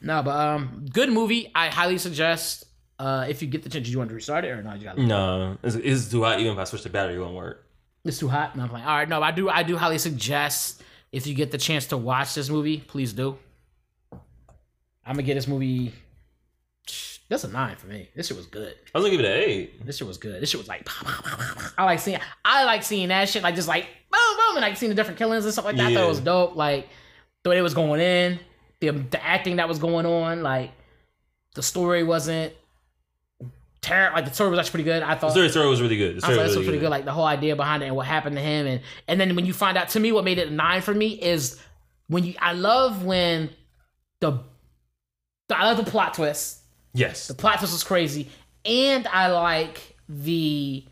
[0.00, 1.50] No, but um, good movie.
[1.54, 2.64] I highly suggest.
[2.98, 4.78] Uh, if you get the chance, you want to restart it or not?
[4.78, 6.38] You got no, it's, it's too hot.
[6.38, 7.66] Even if I switch the battery, it won't work.
[8.04, 8.52] it's too hot.
[8.52, 11.50] And I'm like, all right, no, I do, I do highly suggest if you get
[11.50, 13.36] the chance to watch this movie, please do.
[15.04, 15.92] I'm gonna get this movie.
[17.32, 18.08] That's a nine for me.
[18.14, 18.74] This shit was good.
[18.94, 19.86] I was gonna give it an eight.
[19.86, 20.40] This shit was good.
[20.42, 20.86] This shit was like,
[21.78, 24.76] I like seeing, I like seeing that shit, like just like boom, boom, and like
[24.76, 25.90] seeing the different killings and stuff like that.
[25.90, 26.56] I thought it was dope.
[26.56, 26.88] Like
[27.42, 28.38] the way it was going in,
[28.80, 30.72] the the acting that was going on, like
[31.54, 32.52] the story wasn't
[33.80, 34.16] terrible.
[34.16, 35.02] Like the story was actually pretty good.
[35.02, 35.30] I The thought.
[35.32, 36.16] story, story was really good.
[36.20, 36.90] The I story was like, was this was pretty good.
[36.90, 39.46] Like the whole idea behind it and what happened to him, and and then when
[39.46, 41.58] you find out, to me, what made it a nine for me is
[42.08, 42.34] when you.
[42.40, 43.50] I love when
[44.20, 44.40] the,
[45.48, 46.58] the I love the plot twist.
[46.92, 47.28] Yes.
[47.28, 48.28] The plot twist was crazy,
[48.64, 50.84] and I like the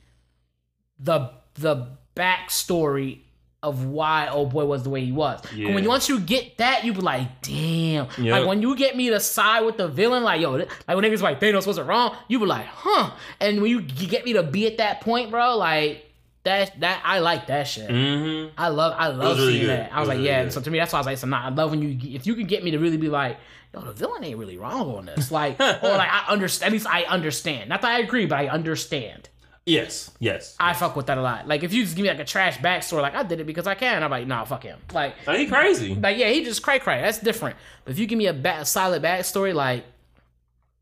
[0.99, 3.21] the the backstory
[3.63, 5.43] of why old boy was the way he was.
[5.55, 5.75] Yeah.
[5.75, 8.09] When once you get that, you be like, damn.
[8.17, 8.19] Yep.
[8.19, 11.21] Like when you get me to side with the villain, like yo, like when niggas
[11.21, 13.11] like Thanos wasn't wrong, you be like, huh.
[13.39, 16.10] And when you, you get me to be at that point, bro, like
[16.45, 17.89] that that I like that shit.
[17.89, 18.55] Mm-hmm.
[18.57, 19.79] I love I love really seeing good.
[19.79, 19.93] that.
[19.93, 20.43] I was was like, really yeah.
[20.45, 20.53] good.
[20.53, 22.27] So to me, that's why I was like, so nah, I love when you if
[22.27, 23.39] you can get me to really be like,
[23.75, 25.31] yo, the villain ain't really wrong on this.
[25.41, 26.69] Like, or like I understand.
[26.69, 27.69] At least I understand.
[27.69, 29.29] Not that I agree, but I understand.
[29.67, 30.11] Yes.
[30.19, 30.57] Yes.
[30.59, 31.47] I fuck with that a lot.
[31.47, 33.67] Like if you just give me like a trash backstory, like I did it because
[33.67, 34.03] I can.
[34.03, 34.79] I'm like, nah, fuck him.
[34.93, 35.95] Like, Are you crazy?
[35.95, 37.03] like yeah, he just cray cray.
[37.03, 37.57] That's different.
[37.85, 39.85] But if you give me a, ba- a solid backstory, like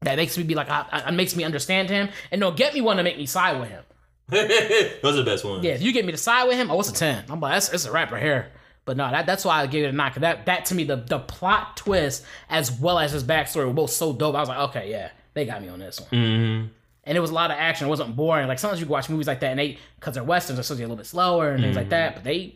[0.03, 2.81] that makes me be like, I, I, makes me understand him, and no, get me
[2.81, 3.83] one to make me side with him.
[5.03, 5.65] Those are the best ones.
[5.65, 7.25] Yeah, if you get me to side with him, oh, it's a ten.
[7.29, 8.51] I'm like, that's it's a rapper here.
[8.85, 9.97] But no, that, that's why I gave it a.
[9.97, 13.73] 'cause that that to me, the the plot twist as well as his backstory were
[13.73, 14.35] both so dope.
[14.35, 16.11] I was like, okay, yeah, they got me on this one.
[16.11, 16.67] Mm-hmm.
[17.05, 17.87] And it was a lot of action.
[17.87, 18.49] It wasn't boring.
[18.49, 20.79] Like sometimes you can watch movies like that, and they because they're westerns, they're supposed
[20.79, 22.15] to be a little bit slower and things like that.
[22.17, 22.55] But they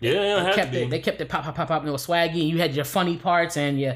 [0.00, 0.12] Yeah,
[0.42, 0.88] don't kept it.
[0.90, 1.80] They kept it pop pop pop pop.
[1.80, 2.40] And it was swaggy.
[2.40, 3.92] And you had your funny parts, and you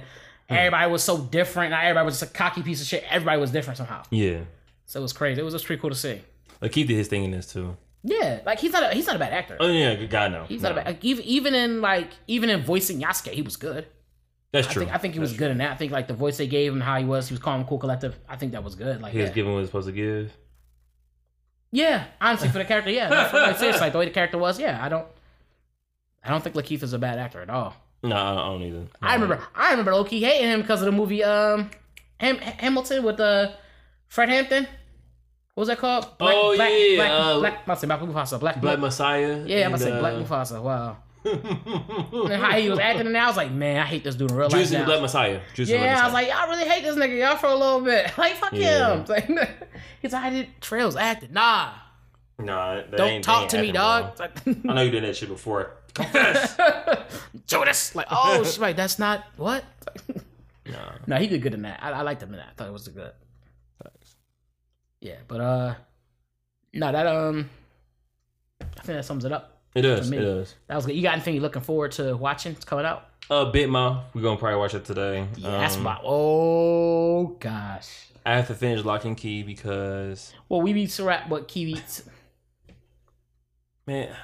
[0.51, 1.71] everybody was so different.
[1.71, 3.05] Not everybody was just a cocky piece of shit.
[3.11, 4.03] Everybody was different somehow.
[4.11, 4.41] yeah.
[4.87, 5.41] So it was crazy.
[5.41, 6.21] It was just pretty cool to see.
[6.63, 7.77] LaKeith did his thing in this too.
[8.03, 9.57] Yeah, like he's not a, he's not a bad actor.
[9.61, 10.45] Oh yeah, God no.
[10.45, 10.69] He's no.
[10.69, 10.87] not a bad.
[10.87, 13.87] Like, even even in like even in voicing Yasuke, he was good.
[14.53, 14.83] That's I true.
[14.83, 15.73] think I think he was good in that.
[15.73, 17.79] I think like the voice they gave him, how he was, he was calm, cool,
[17.79, 18.17] collective.
[18.29, 19.01] I think that was good.
[19.01, 20.33] Like He was giving what he was supposed to give.
[21.73, 23.09] yeah, honestly for the character, yeah.
[23.09, 24.85] No, for, like, seriously, like the way the character was, yeah.
[24.85, 25.07] I don't,
[26.23, 27.75] I don't think LaKeith is a bad actor at all.
[28.03, 28.87] No, I don't either.
[29.01, 31.71] I remember I remember Loki hating him because of the movie um
[32.21, 33.53] Ham- Hamilton with uh
[34.09, 34.69] Fred Hampton.
[35.55, 36.09] What was that called?
[36.19, 38.41] Oh, Black, yeah, Black, uh, Black, Black, Black Mufasa.
[38.41, 39.45] Black, Black Messiah.
[39.47, 40.61] Yeah, I'm gonna say Black uh, Mufasa.
[40.63, 40.97] Wow.
[41.25, 44.37] And how he was acting, and I was like, man, I hate this dude in
[44.37, 44.61] real life.
[44.63, 44.79] And now.
[44.81, 45.41] the Black Messiah.
[45.55, 47.81] Juice Yeah, Black I was like, y'all really hate this nigga, y'all for a little
[47.81, 48.13] bit.
[48.19, 48.97] Like, fuck Yeah.
[48.97, 49.05] him.
[49.09, 49.27] Like,
[50.03, 51.33] he's like, I did Trails acting.
[51.33, 51.71] Nah,
[52.39, 54.17] Nah, that don't talk to me, dog.
[54.17, 54.27] bro.
[54.47, 55.77] I know you did that shit before.
[55.95, 56.57] Confess.
[57.47, 57.95] Judas.
[57.95, 59.65] Like, oh, she's like, that's not what.
[60.67, 60.93] nah.
[61.07, 61.79] no, he did good in that.
[61.83, 62.49] I, I liked him in that.
[62.51, 63.13] I thought it was good.
[65.05, 65.75] Yeah, but uh,
[66.73, 67.51] no, that um,
[68.63, 69.61] I think that sums it up.
[69.75, 70.11] It does.
[70.11, 70.55] It does.
[70.67, 70.97] That was good.
[70.97, 72.53] You got anything you're looking forward to watching?
[72.53, 73.07] It's coming out.
[73.29, 74.03] Uh, Big Mouth.
[74.15, 75.29] We're gonna probably watch it today.
[75.37, 75.99] Yeah, that's Um, my.
[76.03, 78.09] Oh gosh.
[78.25, 82.03] I have to finish Locke & Key because Well, we beat Surat, but Key beats
[83.87, 84.17] man,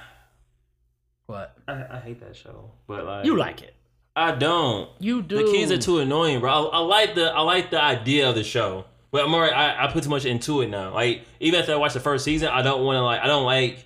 [1.27, 1.55] what?
[1.67, 2.71] I, I hate that show.
[2.87, 3.75] But like, You like it?
[4.15, 4.89] I don't.
[4.99, 5.37] You do.
[5.37, 6.51] The kids are too annoying, bro.
[6.69, 9.85] I, I like the I like the idea of the show, but I'm already I,
[9.85, 10.93] I put too much into it now.
[10.93, 13.45] Like even after I watch the first season, I don't want to like I don't
[13.45, 13.85] like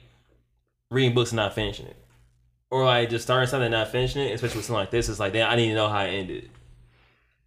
[0.92, 1.98] reading books and not finishing it,
[2.72, 4.32] or like just starting something and not finishing it.
[4.34, 6.50] Especially with something like this, it's like damn, I need to know how it ended.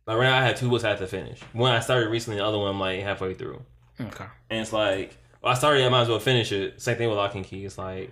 [0.07, 1.41] Like right now, I have two books I have to finish.
[1.53, 3.63] One I started recently, the other one I'm like halfway through,
[4.01, 4.25] Okay.
[4.51, 6.81] and it's like well, I started, I might as well finish it.
[6.83, 7.65] Same thing with Locke & Key.
[7.65, 8.11] It's like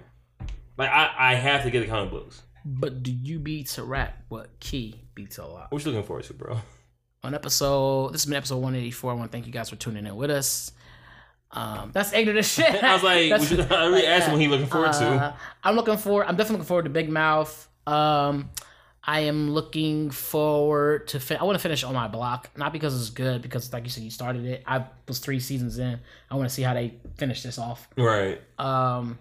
[0.78, 2.42] like I I have to get the comic books.
[2.64, 4.14] But do you beat Surat?
[4.28, 5.70] What Key beats a lot?
[5.72, 6.58] What you looking forward to, bro?
[7.26, 9.10] On episode, this has been episode 184.
[9.10, 10.70] I want to thank you guys for tuning in with us.
[11.50, 12.84] Um, that's ignorant as shit.
[12.84, 15.06] I was like, That's- should- I really asked him what he looking forward to.
[15.08, 16.26] uh, I'm looking forward.
[16.28, 17.68] I'm definitely looking forward to Big Mouth.
[17.84, 18.50] Um,
[19.02, 21.18] I am looking forward to.
[21.18, 23.90] Fin- I want to finish on my block, not because it's good, because like you
[23.90, 24.62] said, you started it.
[24.64, 25.98] I was three seasons in.
[26.30, 27.88] I want to see how they finish this off.
[27.96, 28.40] Right.
[28.58, 29.18] Um,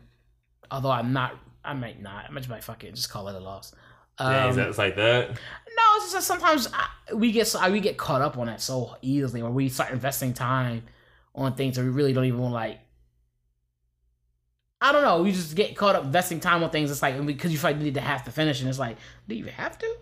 [0.69, 1.35] although I'm not.
[1.63, 2.25] I might not.
[2.29, 2.93] I might just fuck it.
[2.93, 3.73] Just call it a loss.
[4.17, 5.29] Um, Yeah, is that- it's like that.
[5.29, 8.61] no, it's just that sometimes I, we get so- we get caught up on that
[8.61, 10.83] so easily, where we start investing time
[11.33, 12.53] on things that we really don't even want.
[12.53, 12.79] Like,
[14.81, 16.91] I don't know, we just get caught up investing time on things.
[16.91, 18.97] It's like because you feel like you need to have to finish, and it's like,
[19.27, 19.95] do you have to?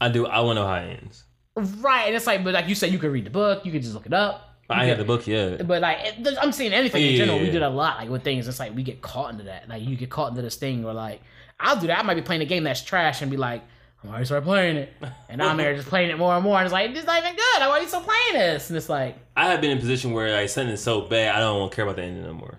[0.00, 0.26] I do.
[0.26, 1.24] I want to know how it ends.
[1.56, 3.82] Right, and it's like, but like you said, you could read the book, you could
[3.82, 4.44] just look it up.
[4.70, 5.66] I ain't had the book yet.
[5.66, 8.10] But like, it, I'm saying anything in Yeah, general, yeah, we did a lot like
[8.10, 8.46] with things.
[8.46, 9.68] It's like we get caught into that.
[9.68, 11.22] Like you get caught into this thing where like
[11.60, 11.98] I'll do that.
[11.98, 13.62] I might be playing a game that's trash and be like,
[14.04, 14.92] I already started playing it,
[15.28, 16.56] and I'm there just playing it more and more.
[16.58, 17.58] And it's like, this is not even good.
[17.60, 18.70] Why are you still playing this?
[18.70, 21.34] And it's like, I have been in a position where like something is so bad,
[21.34, 22.58] I don't want to care about the ending no more.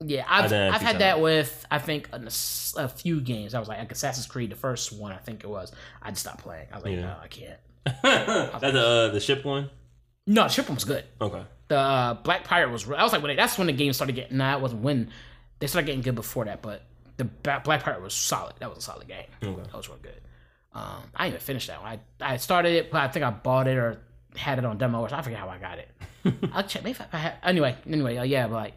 [0.00, 2.22] yeah, I've that I've few had that with I think a,
[2.76, 3.52] a few games.
[3.52, 5.72] I was like, like Assassin's Creed, the first one, I think it was.
[6.00, 6.68] I just stopped playing.
[6.72, 7.00] I was like, Yeah.
[7.02, 7.58] no, I can't.
[8.02, 9.68] That's the uh, the ship one.
[10.26, 11.04] No, the ship one was good.
[11.20, 11.42] Okay.
[11.68, 12.88] the uh, Black Pirate was.
[12.90, 14.38] I was like, when they, that's when the game started getting.
[14.38, 15.10] Nah, it wasn't when
[15.58, 16.82] they started getting good before that, but
[17.18, 18.54] the Black Pirate was solid.
[18.60, 19.26] That was a solid game.
[19.42, 19.62] Okay.
[19.62, 20.20] That was real good.
[20.72, 21.98] Um, I didn't even finish that one.
[22.20, 24.00] I I started it, but I think I bought it or
[24.36, 25.90] had it on demo or I forget how I got it.
[26.52, 26.84] I'll check.
[26.84, 27.34] Maybe I had.
[27.42, 28.74] Anyway, anyway, uh, yeah, but like,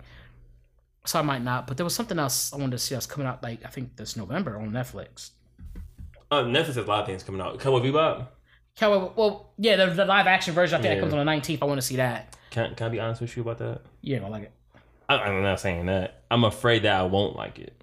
[1.06, 1.68] so I might not.
[1.68, 3.42] But there was something else I wanted to see that's coming out.
[3.44, 5.32] Like I think this November on Netflix.
[6.30, 7.60] Uh, Netflix has a lot of things coming out.
[7.60, 8.28] Cowboy Bebop.
[8.78, 10.76] Cowboy, well, yeah, the, the live action version.
[10.80, 10.96] I think Yeah.
[10.96, 11.62] that comes on the nineteenth.
[11.62, 12.36] I want to see that.
[12.50, 13.82] Can Can I be honest with you about that?
[14.02, 14.52] Yeah, I like it.
[15.10, 16.24] I, I'm not saying that.
[16.32, 17.76] I'm afraid that I won't like it.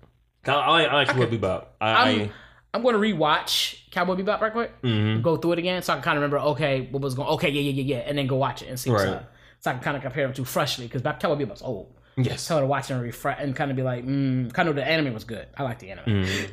[0.47, 1.67] I, I, like Cowboy Bebop.
[1.81, 2.31] I, I'm- I
[2.75, 4.83] I'm going to rewatch Cowboy Bebop right quick.
[4.83, 5.23] mhm.
[5.23, 7.49] go through it again so I can kind of remember, okay, what was going okay,
[7.49, 9.15] yeah, yeah, yeah, yeah, and then go watch it and see what's Right.
[9.15, 9.33] up.
[9.61, 11.95] So I can kind of compare them to freshly because Cowboy Bebop's old.
[12.19, 12.43] yes.
[12.43, 15.15] So to watch and refresh and kind of be like, mm, kind of the anime
[15.15, 15.47] was good.
[15.57, 16.05] I like the anime.
[16.25, 16.51] Mhm.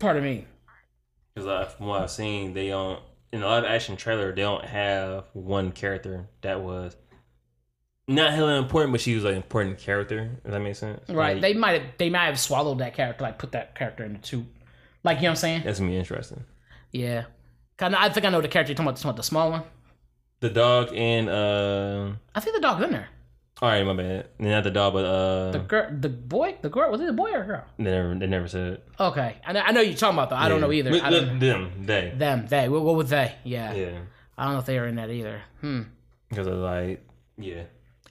[0.00, 0.46] Part of me.
[1.34, 3.00] Because from what I've seen, they don't
[3.32, 4.34] in the live action trailer.
[4.34, 6.96] They don't have one character that was
[8.10, 10.30] not hella important, but she was an important character.
[10.44, 11.08] Does that make sense?
[11.08, 11.34] Right.
[11.34, 14.20] Like, they might have they might have swallowed that character, like put that character into
[14.20, 14.46] two.
[15.02, 15.62] Like you know what I'm saying?
[15.64, 16.44] that's gonna be interesting.
[16.92, 17.24] Yeah.
[17.78, 18.00] Kind of.
[18.02, 18.96] I think I know the character you're talking about.
[18.96, 19.62] Talking about the small one.
[20.40, 23.08] The dog and uh, I think the dog's in there.
[23.62, 24.28] all right, my bad.
[24.38, 26.90] Not the dog, but uh, The girl, the boy, the girl.
[26.90, 27.64] Was it a boy or a girl?
[27.78, 28.72] they never they never said.
[28.74, 28.88] It.
[28.98, 29.36] Okay.
[29.46, 30.36] I know, I know you're talking about though.
[30.36, 30.90] I don't know either.
[30.90, 32.12] Don't, them, they.
[32.16, 32.66] them, they.
[32.68, 33.34] Go with they.
[33.44, 33.72] Yeah.
[33.74, 33.98] Yeah,
[34.36, 35.42] I don't know if they are in that either.
[35.60, 35.82] Hmm.
[36.28, 37.06] because of like
[37.38, 37.62] yeah.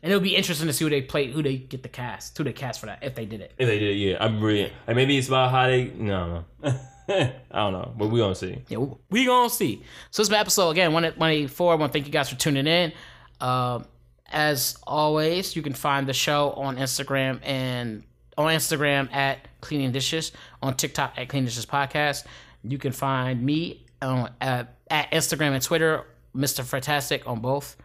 [0.02, 2.44] And it'll be interesting to see who they play, who they get the cast, who
[2.46, 3.52] they cast for that, if they did it.
[3.58, 4.72] If they did, yeah, I'm really.
[4.88, 5.86] Maybe it's about how they.
[5.96, 6.74] No, no.
[7.10, 8.62] I don't know, but we gonna see.
[8.70, 8.78] Yeah,
[9.10, 9.84] we- gonna see.
[10.12, 11.74] So this is my episode again, one one eighty four.
[11.74, 12.94] I want to thank you guys for tuning in.
[13.42, 13.86] Um,
[14.32, 18.04] as always, you can find the show on Instagram and
[18.38, 20.32] on Instagram at Cleaning Dishes,
[20.62, 22.26] on TikTok at Clean Dishes Podcast.
[22.64, 26.06] You can find me on at, at Instagram and Twitter,
[26.36, 26.64] Mr.
[26.64, 27.76] Fantastic on both.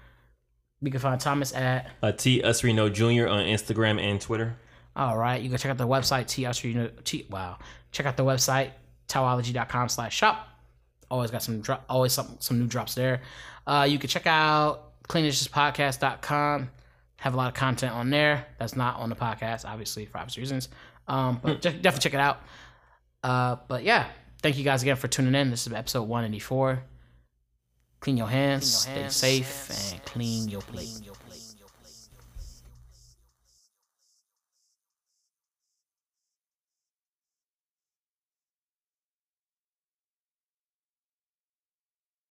[0.84, 3.26] You can find Thomas at Uh, T Usrino Jr.
[3.28, 4.56] on Instagram and Twitter.
[4.94, 5.40] All right.
[5.42, 7.58] You can check out the website, TLC, T, wow.
[7.90, 8.70] Check out the website,
[9.08, 10.46] towology.com slash shop.
[11.10, 13.22] Always got some, dro- always some, some new drops there.
[13.66, 16.70] Uh, you can check out cleandishespodcast.com.
[17.16, 18.46] Have a lot of content on there.
[18.58, 20.68] That's not on the podcast, obviously, for obvious reasons.
[21.08, 22.40] Um, but just, definitely check it out.
[23.22, 24.06] Uh, but yeah,
[24.42, 25.50] thank you guys again for tuning in.
[25.50, 26.82] This is episode 184.
[28.04, 31.00] Clean your hands, stay safe, and clean your plate.